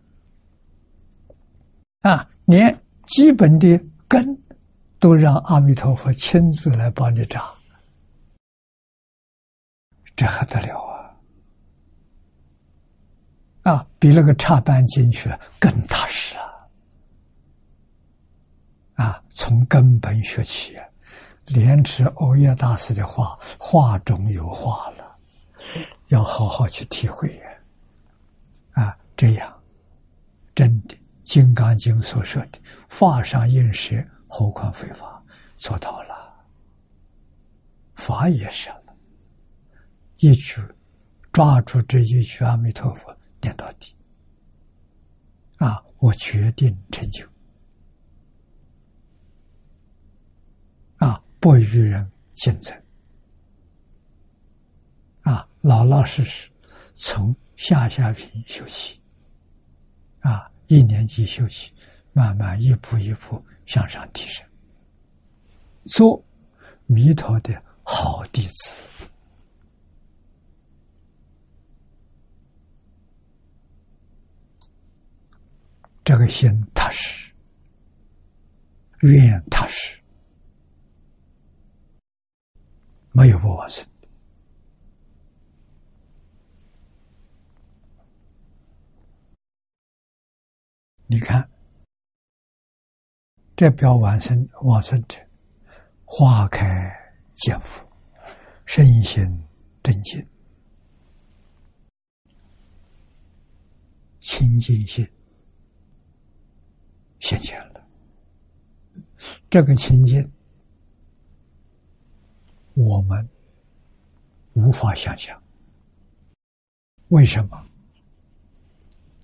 [2.01, 4.37] 啊，连基本的根
[4.99, 7.43] 都让阿弥陀佛亲自来帮你长，
[10.15, 11.17] 这还得了啊！
[13.63, 16.45] 啊，比那个插班进去更踏实啊！
[19.05, 20.85] 啊，从根本学起啊，
[21.47, 25.17] 莲池欧耶大师的话，话中有话了，
[26.07, 28.83] 要好好去体会呀！
[28.83, 29.61] 啊，这样
[30.55, 33.95] 真的，《金刚经》所说的“法上应舍，
[34.27, 35.23] 何况非法”，
[35.55, 36.33] 做到了，
[37.95, 38.95] 法也舍了，
[40.17, 40.61] 一句
[41.31, 43.95] 抓住这一句阿弥陀佛念到底。
[45.57, 47.25] 啊，我决定成就。
[50.97, 52.73] 啊，不与人竞争。
[55.23, 56.49] 啊，老老实实
[56.95, 57.35] 从。
[57.55, 58.99] 下下品修习，
[60.19, 61.71] 啊，一年级修习，
[62.11, 64.45] 慢慢一步一步向上提升，
[65.85, 66.21] 做
[66.87, 69.07] 弥陀的好弟子，
[76.03, 77.31] 这个心踏实，
[79.01, 79.97] 愿踏实，
[83.13, 83.87] 没有不完成。
[91.05, 91.47] 你看，
[93.55, 95.19] 这表往生往生者，
[96.05, 96.91] 花开
[97.33, 97.87] 见佛，
[98.65, 99.23] 身心
[99.83, 100.27] 正净，
[104.19, 105.07] 清净心
[107.19, 107.87] 现前了。
[109.51, 110.19] 这个清净，
[112.73, 113.29] 我们
[114.53, 115.39] 无法想象，
[117.09, 117.63] 为什么？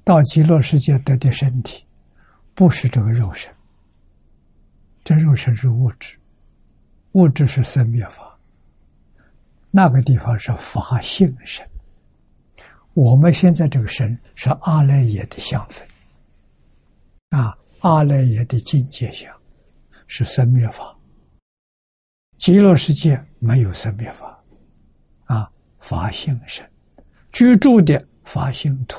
[0.03, 1.83] 到极乐世界得的身体，
[2.53, 3.53] 不是这个肉身。
[5.03, 6.17] 这肉身是物质，
[7.13, 8.37] 物质是生灭法。
[9.71, 11.67] 那个地方是法性身。
[12.93, 15.87] 我们现在这个身是阿赖耶的相分，
[17.29, 19.31] 啊，阿赖耶的境界相，
[20.07, 20.95] 是生灭法。
[22.39, 24.41] 极乐世界没有生灭法，
[25.25, 26.65] 啊，法性身，
[27.33, 28.97] 居住的法性土。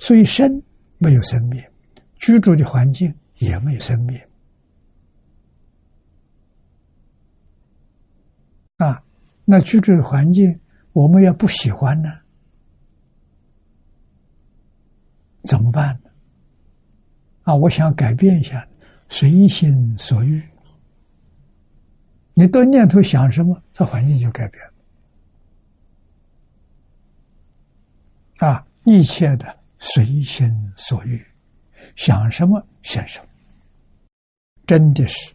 [0.00, 0.60] 所以生
[0.98, 1.72] 没有生灭，
[2.16, 4.28] 居住的环境也没有生灭。
[8.78, 9.00] 啊，
[9.44, 10.58] 那居住的环境
[10.92, 12.12] 我们要不喜欢呢，
[15.44, 16.10] 怎么办呢？
[17.44, 18.66] 啊，我想改变一下，
[19.08, 20.42] 随心所欲。
[22.38, 24.64] 你到念头想什么，这环境就改变
[28.38, 28.46] 了。
[28.46, 29.58] 啊，一切的。
[29.80, 31.24] 随心所欲，
[31.96, 33.26] 想什么想什么。
[34.66, 35.32] 真的是，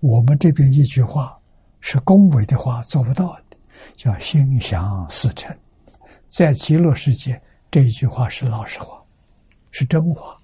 [0.00, 1.38] 我们这边一句话
[1.80, 3.56] 是恭维的话，做不到的，
[3.96, 5.54] 叫心想事成。
[6.26, 7.40] 在极乐世界，
[7.70, 9.02] 这一句话是老实话，
[9.70, 10.38] 是真话，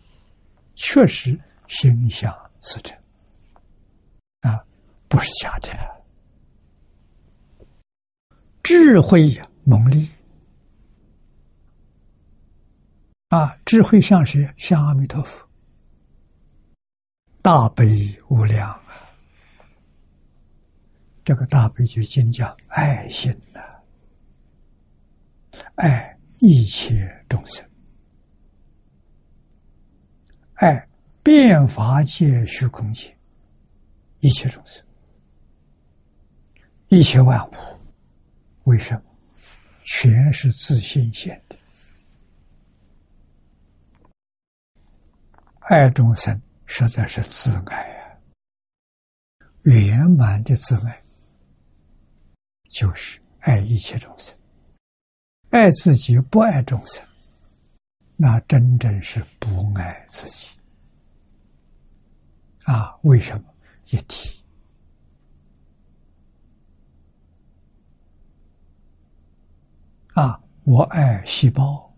[0.74, 2.96] 确实心想事成，
[5.16, 5.70] 不是假的。
[8.62, 10.10] 智慧呀，蒙利。
[13.28, 14.46] 啊，智慧像谁？
[14.58, 15.48] 像阿弥陀佛，
[17.40, 19.08] 大悲无量啊！
[21.24, 23.60] 这个大悲就经讲爱心呐，
[25.76, 27.66] 爱一切众生，
[30.56, 30.86] 爱
[31.22, 33.16] 变法界、虚空界
[34.20, 34.85] 一切众生，
[36.88, 37.54] 一切万物。
[38.64, 39.02] 为什么？
[39.84, 41.56] 全是自信现的。
[45.60, 48.18] 爱众生实在是自爱啊，
[49.62, 51.02] 圆满的自爱
[52.70, 54.36] 就是爱一切众生，
[55.50, 57.04] 爱自己不爱众生，
[58.16, 60.48] 那真正是不爱自己
[62.64, 62.96] 啊！
[63.02, 63.54] 为什么
[63.90, 64.40] 一体
[70.16, 70.40] 啊？
[70.64, 71.94] 我爱细胞。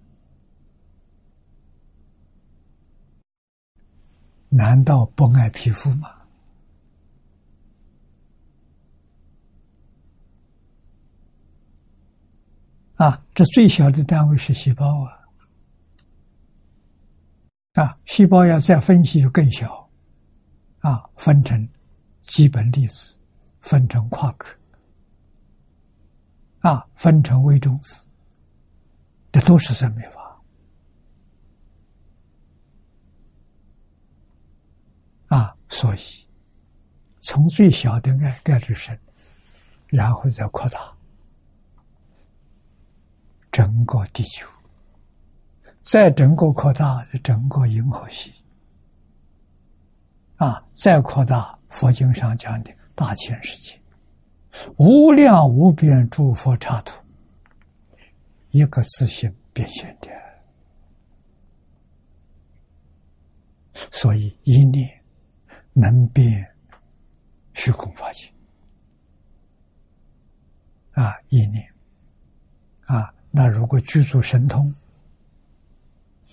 [4.48, 6.10] 难道不爱皮肤吗？
[12.96, 15.22] 啊，这最小的单位是细胞啊！
[17.74, 19.88] 啊，细胞要再分析就更小，
[20.80, 21.68] 啊，分成
[22.22, 23.16] 基本粒子，
[23.60, 24.58] 分成夸克，
[26.58, 28.04] 啊，分成微中子，
[29.30, 30.40] 这都是生命法。
[35.28, 36.00] 啊，所以
[37.20, 38.98] 从最小的爱盖至深，
[39.88, 40.92] 然后再扩大。
[43.50, 44.48] 整个地球，
[45.80, 48.32] 再整个扩大整个银河系，
[50.36, 53.80] 啊，再扩大佛经上讲的大千世界，
[54.76, 57.02] 无量无边诸佛刹土，
[58.50, 60.08] 一个自信变现的，
[63.90, 64.88] 所以一念
[65.72, 66.46] 能变
[67.54, 68.30] 虚空法界，
[70.92, 71.72] 啊，一念，
[72.86, 73.14] 啊。
[73.30, 74.74] 那如果具足神通，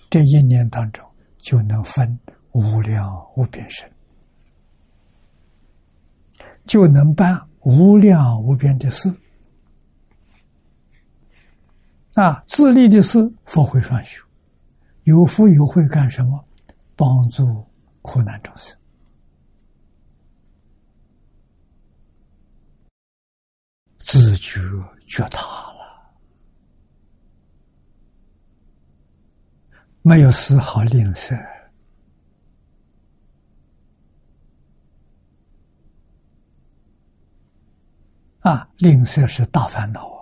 [0.08, 1.04] 这一年当中
[1.38, 2.18] 就能分
[2.52, 3.88] 无量无边身，
[6.64, 9.14] 就能办无量无边的事。
[12.16, 14.24] 啊，自利的事，佛会双修，
[15.04, 16.42] 有福有慧干什么？
[16.96, 17.62] 帮助
[18.00, 18.74] 苦难众生，
[23.98, 24.58] 自觉
[25.06, 25.76] 觉他了。
[30.00, 31.36] 没有丝毫吝啬
[38.40, 38.66] 啊！
[38.78, 40.15] 吝啬是大烦恼啊，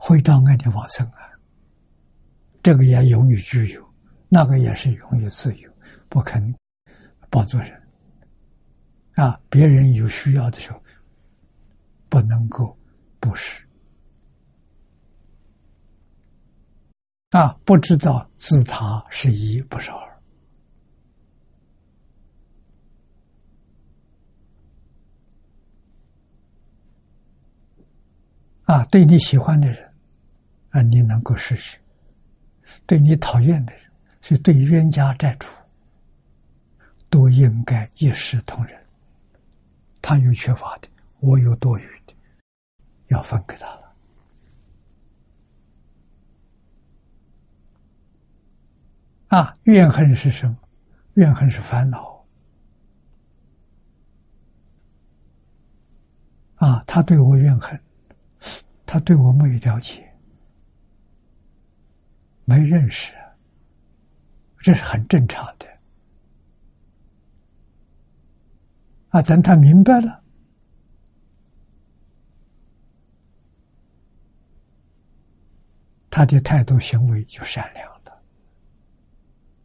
[0.00, 1.20] 会障碍的往生啊。
[2.62, 3.94] 这个也永远具有，
[4.28, 5.70] 那个也是永远自由，
[6.08, 6.54] 不肯
[7.30, 7.70] 帮助人
[9.14, 9.38] 啊。
[9.50, 10.82] 别人有需要的时候，
[12.08, 12.76] 不能够
[13.20, 13.62] 不施。
[17.30, 20.10] 啊，不知道自他是一，不是二。
[28.64, 29.89] 啊，对你喜欢的人，
[30.70, 31.76] 啊，你能够试试；
[32.86, 33.82] 对你讨厌的人，
[34.20, 35.46] 是对冤家债主，
[37.08, 38.80] 都应该一视同仁。
[40.02, 40.88] 他有缺乏的，
[41.18, 42.14] 我有多余的，
[43.08, 43.94] 要分给他了。
[49.28, 50.56] 啊，怨恨是什么？
[51.14, 52.24] 怨恨是烦恼。
[56.56, 57.80] 啊，他对我怨恨，
[58.84, 60.09] 他对我没有了解，
[62.50, 63.14] 没认识，
[64.58, 65.68] 这是很正常的。
[69.10, 70.20] 啊，等他明白了，
[76.10, 78.20] 他的态度行为就善良了。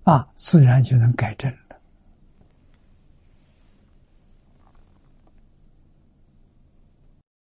[0.04, 1.82] 啊，自然就能改正了。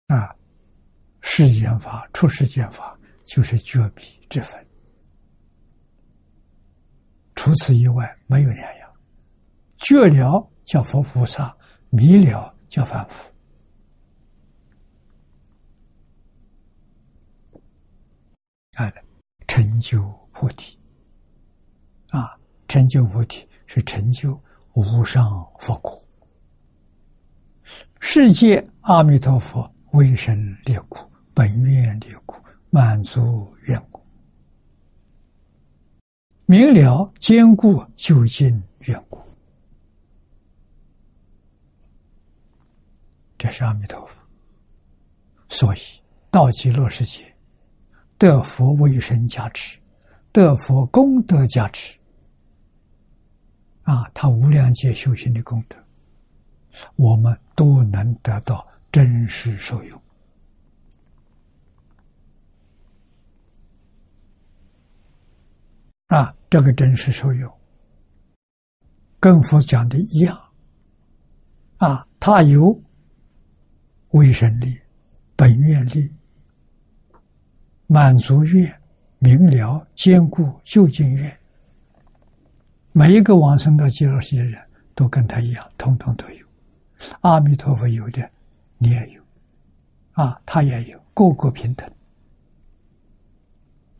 [0.08, 0.36] 啊，
[1.22, 4.65] 世间法、出世间法就是绝彼之分，
[7.46, 8.92] 除此以外没有两样。
[9.78, 11.56] 觉了叫佛菩萨，
[11.92, 13.32] 迷了叫凡夫。
[18.74, 18.92] 啊，
[19.46, 20.02] 成就
[20.32, 20.76] 菩提。
[22.10, 22.36] 啊。
[22.68, 24.42] 成就菩提是成就
[24.74, 26.04] 无上佛果，
[28.00, 34.04] 世界阿弥陀佛为生列苦，本愿列苦，满足愿果，
[36.48, 39.20] 明了坚固究竟缘故，
[43.36, 44.24] 这是阿弥陀佛。
[45.50, 45.80] 所以
[46.30, 47.36] 道极乐世界，
[48.20, 49.80] 得佛为生加持，
[50.32, 51.98] 得佛功德加持。
[53.82, 55.78] 啊，他无量劫修行的功德，
[56.96, 60.02] 我们都能得到真实受用。
[66.08, 67.52] 啊，这个真实受用，
[69.20, 70.40] 跟佛讲的一样。
[71.78, 72.80] 啊，他有
[74.12, 74.80] 为神力、
[75.36, 76.10] 本愿力、
[77.88, 78.74] 满足愿、
[79.20, 81.40] 明了坚固究竟愿。
[82.92, 84.62] 每一个往生到极乐世界的人
[84.94, 86.46] 都跟他一样，通通都有。
[87.22, 88.30] 阿弥陀佛有的，
[88.78, 89.22] 你也有，
[90.14, 91.92] 啊，他也有，个个平等。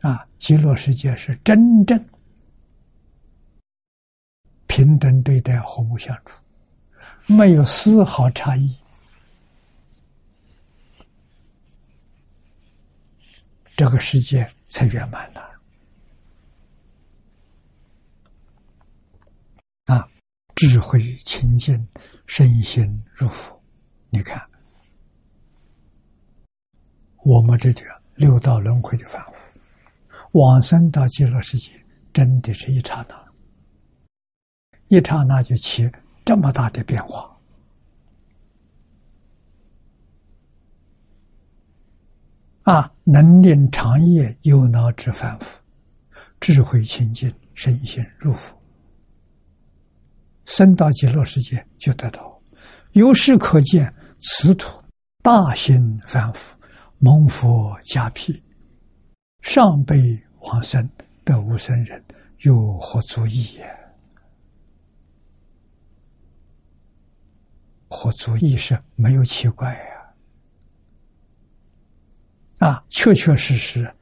[0.06, 1.98] 啊，极乐世界是真正
[4.68, 6.38] 平等对待，和睦相处，
[7.26, 8.72] 没有丝毫差异，
[13.76, 15.40] 这个世界才圆满的。
[19.86, 20.08] 啊，
[20.54, 21.84] 智慧清净，
[22.28, 23.60] 身心入佛。
[24.10, 24.40] 你看，
[27.24, 27.80] 我们这个
[28.14, 29.35] 六道轮回的反复，
[30.36, 31.70] 往生到极乐世界，
[32.12, 33.26] 真的是一刹那。
[34.88, 35.90] 一刹那就起
[36.24, 37.34] 这么大的变化，
[42.64, 42.92] 啊！
[43.04, 45.58] 能令长夜忧恼之反复，
[46.38, 48.54] 智慧清净，身心入佛，
[50.44, 52.38] 生到极乐世界就得到。
[52.92, 54.68] 由是可见，此土
[55.22, 56.58] 大兴反复，
[56.98, 58.42] 蒙佛加庇，
[59.42, 59.96] 上辈
[60.46, 60.88] 往生
[61.24, 62.04] 得无生人，
[62.40, 63.76] 又何足意也？
[67.88, 70.14] 何足意识没有奇怪呀！
[72.58, 73.92] 啊，确确实实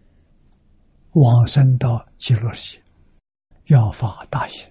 [1.13, 2.83] 往生到极乐世界，
[3.67, 4.67] 要发大心，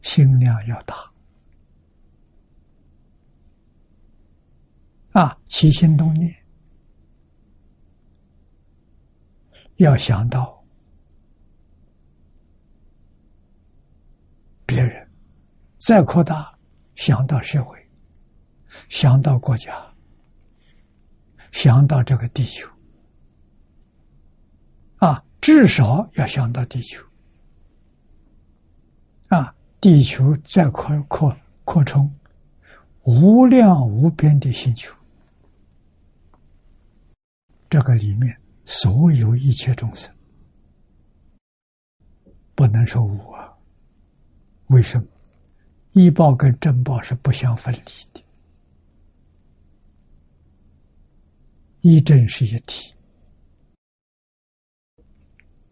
[0.00, 1.12] 心量要大
[5.12, 6.34] 啊，起心动念
[9.82, 10.64] 要想到
[14.64, 15.08] 别人，
[15.78, 16.50] 再扩大。
[16.94, 17.78] 想到社会，
[18.90, 19.74] 想到国家，
[21.50, 22.68] 想到这个地球，
[24.98, 27.02] 啊，至少要想到地球，
[29.28, 31.34] 啊，地球再扩扩
[31.64, 32.14] 扩充，
[33.04, 34.94] 无量无边的星球，
[37.70, 40.14] 这个里面所有一切众生，
[42.54, 43.52] 不能说无啊，
[44.68, 45.06] 为什么？
[45.92, 47.80] 医报跟正报是不相分离
[48.14, 48.24] 的，
[51.82, 52.94] 医正是一体。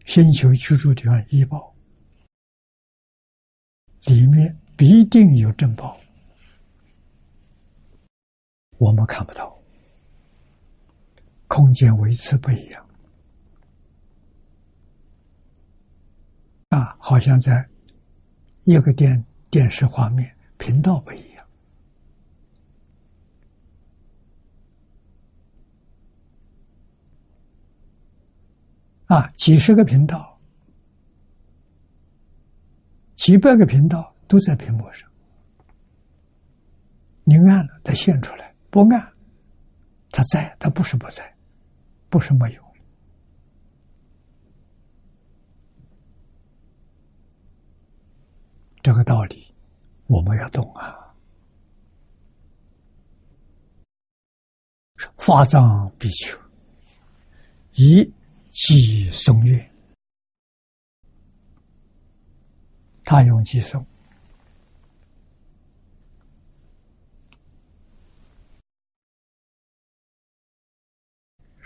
[0.05, 1.73] 星球居住地方医报
[4.05, 5.97] 里面必定有正报，
[8.77, 9.60] 我们看不到，
[11.51, 12.89] 空间维持不一样。
[16.69, 17.67] 啊，好像在
[18.63, 19.21] 一个电。
[19.49, 21.45] 电视画面频道不一样。
[29.07, 30.39] 啊，几十个频道、
[33.15, 35.11] 几百个频道都在屏幕上，
[37.25, 39.13] 你按了它现出来，不按
[40.11, 41.30] 它在，它不是不在，
[42.11, 42.61] 不是没有。
[48.83, 49.51] 这个道理
[50.07, 50.97] 我们要懂啊！
[55.17, 56.37] 法藏比丘
[57.73, 58.11] 以
[58.51, 59.71] 寄松月，
[63.03, 63.85] 他用寄松。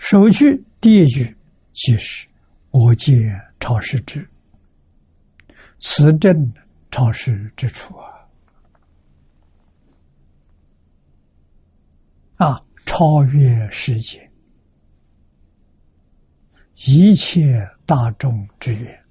[0.08, 1.36] 首句第一句
[1.72, 2.28] 即是
[2.70, 3.28] “我见
[3.58, 4.24] 超世之
[5.80, 6.52] 此正”。
[6.92, 8.06] 超世之处啊！
[12.36, 14.30] 啊，超越世界
[16.86, 19.05] 一切大众之源，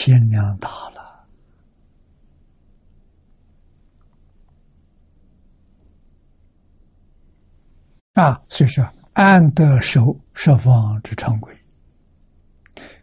[0.00, 1.26] 天量大了。
[8.12, 11.52] 啊，所以说，安得守十方之常规，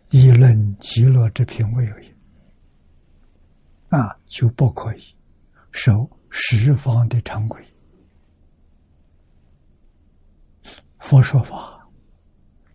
[0.09, 2.15] 议论极乐之品位而已。
[3.89, 5.03] 啊，就不可以
[5.73, 7.61] 守十方的常规。
[10.99, 11.85] 佛说法，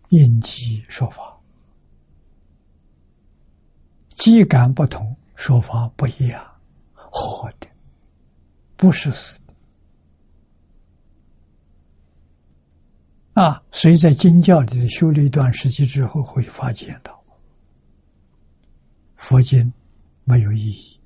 [0.09, 1.40] 应机说法，
[4.21, 6.45] 机感不同，说法不一样，
[6.93, 7.67] 活的，
[8.77, 9.53] 不是死的。
[13.41, 17.19] 啊，所以在经教里修了一段时期之后，会发现到
[19.15, 19.73] 佛经
[20.23, 21.01] 没有意义。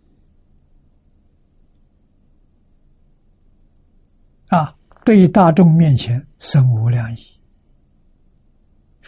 [4.47, 4.75] 啊，
[5.05, 7.39] 对于大众面前生无量义，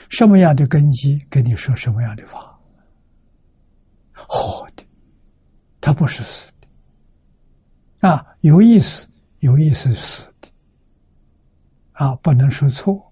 [0.08, 2.47] 什么样的根基跟你说什么样的法？
[4.28, 4.84] 活的，
[5.82, 8.08] 它不是死的。
[8.08, 9.08] 啊，有意思，
[9.40, 10.50] 有意思死的，
[11.94, 13.12] 啊，不能说错，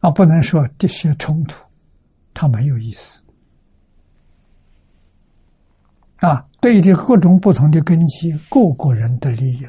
[0.00, 1.62] 啊，不能说这些冲突，
[2.32, 3.22] 它没有意思，
[6.16, 9.66] 啊，对着各种不同的根基，各个人的利益，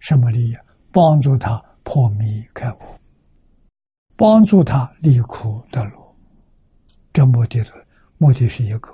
[0.00, 0.56] 什么利益？
[0.90, 2.78] 帮助他破迷开悟，
[4.16, 6.07] 帮助他离苦得乐，
[7.18, 7.86] 这目的的
[8.16, 8.92] 目的是一个，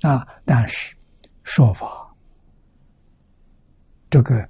[0.00, 0.96] 啊，但是。
[1.42, 2.10] 说法，
[4.08, 4.48] 这个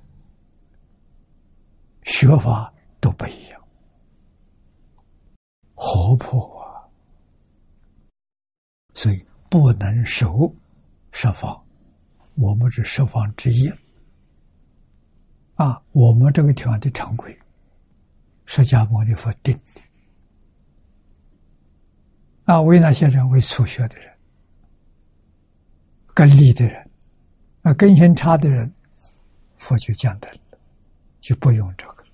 [2.05, 3.61] 学法都不一样，
[5.75, 6.87] 活泼啊，
[8.95, 10.55] 所以不能守
[11.11, 11.61] 十方，
[12.37, 13.69] 我们是十方之一
[15.57, 15.83] 啊。
[15.91, 17.37] 我们这个地方的常规，
[18.47, 19.81] 释迦牟尼佛定的
[22.45, 24.13] 啊，为那些人为初学的人，
[26.15, 26.91] 跟利的人。
[27.63, 28.71] 啊根性差的人，
[29.57, 30.59] 佛就降灯了，
[31.19, 32.05] 就不用这个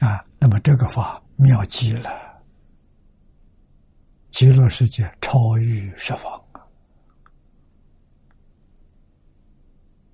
[0.00, 0.22] 啊。
[0.38, 2.10] 那么这个法妙极了，
[4.30, 6.44] 极乐世界超于十方，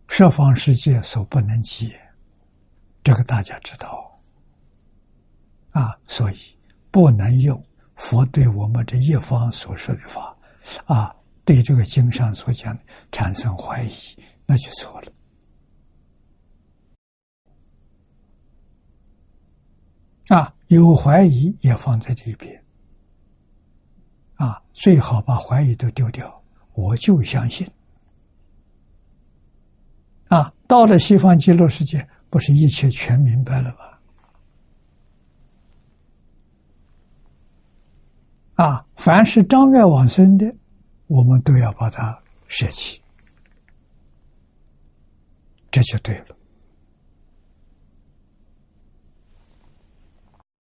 [0.06, 1.92] 十方世界所不能及，
[3.02, 4.13] 这个大家知道
[5.74, 5.94] 啊。
[6.06, 6.36] 所以
[6.90, 7.62] 不能用
[7.94, 10.34] 佛对我们这一方所说的法
[10.86, 11.14] 啊。
[11.46, 12.82] 对这个经上所讲的
[13.12, 13.92] 产生怀疑，
[14.46, 15.12] 那就错了。
[20.28, 22.64] 啊，有怀疑也放在这边。
[24.36, 26.42] 啊，最好把怀疑都丢掉，
[26.72, 27.68] 我就相信。
[30.28, 33.93] 啊，到了西方极乐世界，不是一切全明白了吗？
[38.54, 40.46] 啊，凡是障碍往生的。
[41.06, 43.02] 我们都要把它舍弃，
[45.70, 46.36] 这就对了。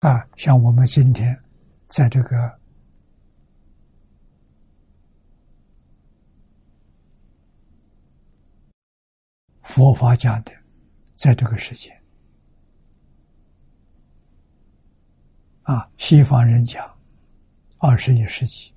[0.00, 1.40] 啊，像我们今天
[1.86, 2.58] 在这个
[9.62, 10.52] 佛法讲的，
[11.14, 11.88] 在这个世界，
[15.62, 16.91] 啊，西方人讲
[17.84, 18.72] 二十一世纪。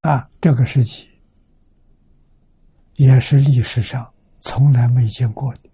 [0.00, 1.08] 啊，这个时期
[2.96, 5.70] 也是历史上从来没见过的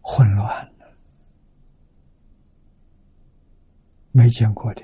[0.00, 0.96] 混乱了，
[4.12, 4.82] 没见过的。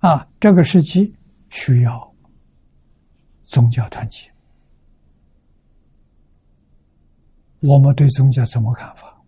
[0.00, 1.16] 啊，这个时期
[1.48, 2.14] 需要
[3.42, 4.30] 宗教团结。
[7.60, 9.20] 我们对宗教怎么看法？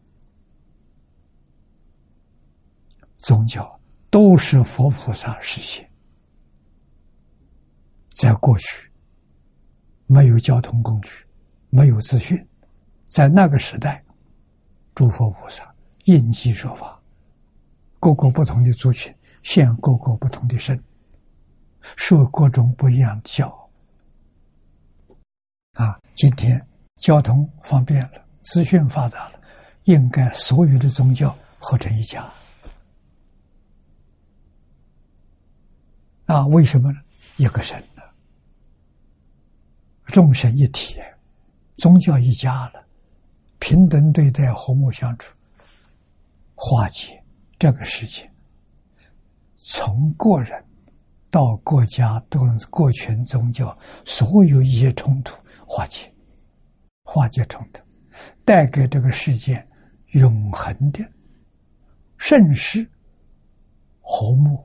[3.18, 3.78] 宗教。
[4.10, 5.86] 都是佛菩萨实现。
[8.09, 8.90] 在过去，
[10.06, 11.10] 没有交通工具，
[11.68, 12.42] 没有资讯，
[13.06, 14.02] 在那个时代，
[14.94, 15.74] 诸佛菩萨
[16.05, 16.98] 应机说法，
[18.00, 20.82] 各个不同的族群现各个不同的身，
[21.82, 23.70] 说各种不一样的教。
[25.74, 26.66] 啊，今天
[26.99, 29.41] 交通方便了，资讯发达了，
[29.85, 32.29] 应该所有的宗教合成一家。
[36.27, 36.99] 啊，为什么呢？
[37.39, 38.03] 一个神呢？
[40.07, 41.01] 众神一体，
[41.77, 42.85] 宗教一家了，
[43.59, 45.35] 平等对待，和睦相处，
[46.55, 47.23] 化解
[47.59, 48.29] 这个事情。
[49.57, 50.65] 从个人
[51.31, 55.35] 到国家，到各群宗教，所有一些冲突
[55.66, 56.12] 化解，
[57.10, 57.80] 化解冲突，
[58.44, 59.66] 带给这个世界
[60.09, 61.02] 永恒的
[62.18, 62.86] 盛世、
[64.02, 64.62] 和睦。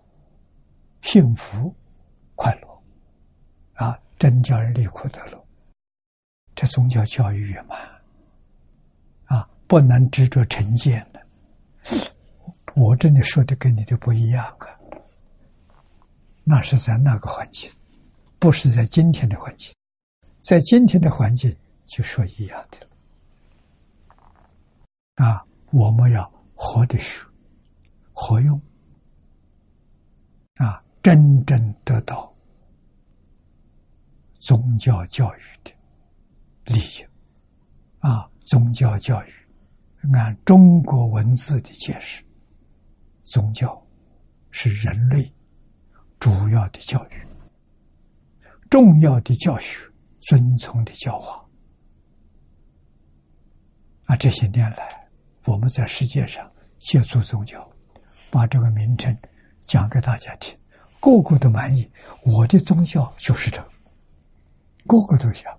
[1.01, 1.73] 幸福、
[2.35, 2.83] 快乐，
[3.75, 5.45] 啊，真叫人离苦得乐。
[6.53, 7.79] 这宗教教育圆满，
[9.25, 11.21] 啊，不能执着成见的。
[12.75, 14.67] 我这里说的跟你的不一样啊，
[16.43, 17.71] 那是在那个环境，
[18.37, 19.73] 不是在今天的环境，
[20.41, 21.53] 在今天的环境
[21.95, 22.87] 就说一样的。
[25.23, 27.23] 啊，我们要活的学，
[28.11, 28.59] 活用，
[30.55, 30.83] 啊。
[31.03, 32.33] 真正得到
[34.35, 35.71] 宗教教育的
[36.73, 37.05] 利益
[37.99, 38.25] 啊！
[38.39, 39.33] 宗教教育
[40.13, 42.23] 按中国文字的解释，
[43.23, 43.85] 宗教
[44.49, 45.29] 是人类
[46.21, 47.27] 主要的教育、
[48.69, 49.85] 重要的教学、
[50.21, 51.42] 遵从的教化
[54.15, 55.07] 这些年来，
[55.45, 56.49] 我们在世界上
[56.79, 57.69] 接触宗教，
[58.29, 59.17] 把这个名称
[59.61, 60.57] 讲给大家听，
[60.99, 61.89] 个个都满意。
[62.23, 63.61] 我的宗教就是这，
[64.85, 65.51] 个个都想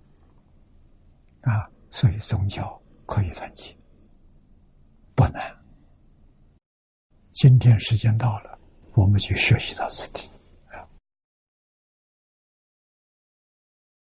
[1.42, 3.76] 啊，所以宗教可以团结，
[5.14, 5.42] 不难。
[7.32, 8.58] 今天时间到了，
[8.94, 10.28] 我们就学习到此地。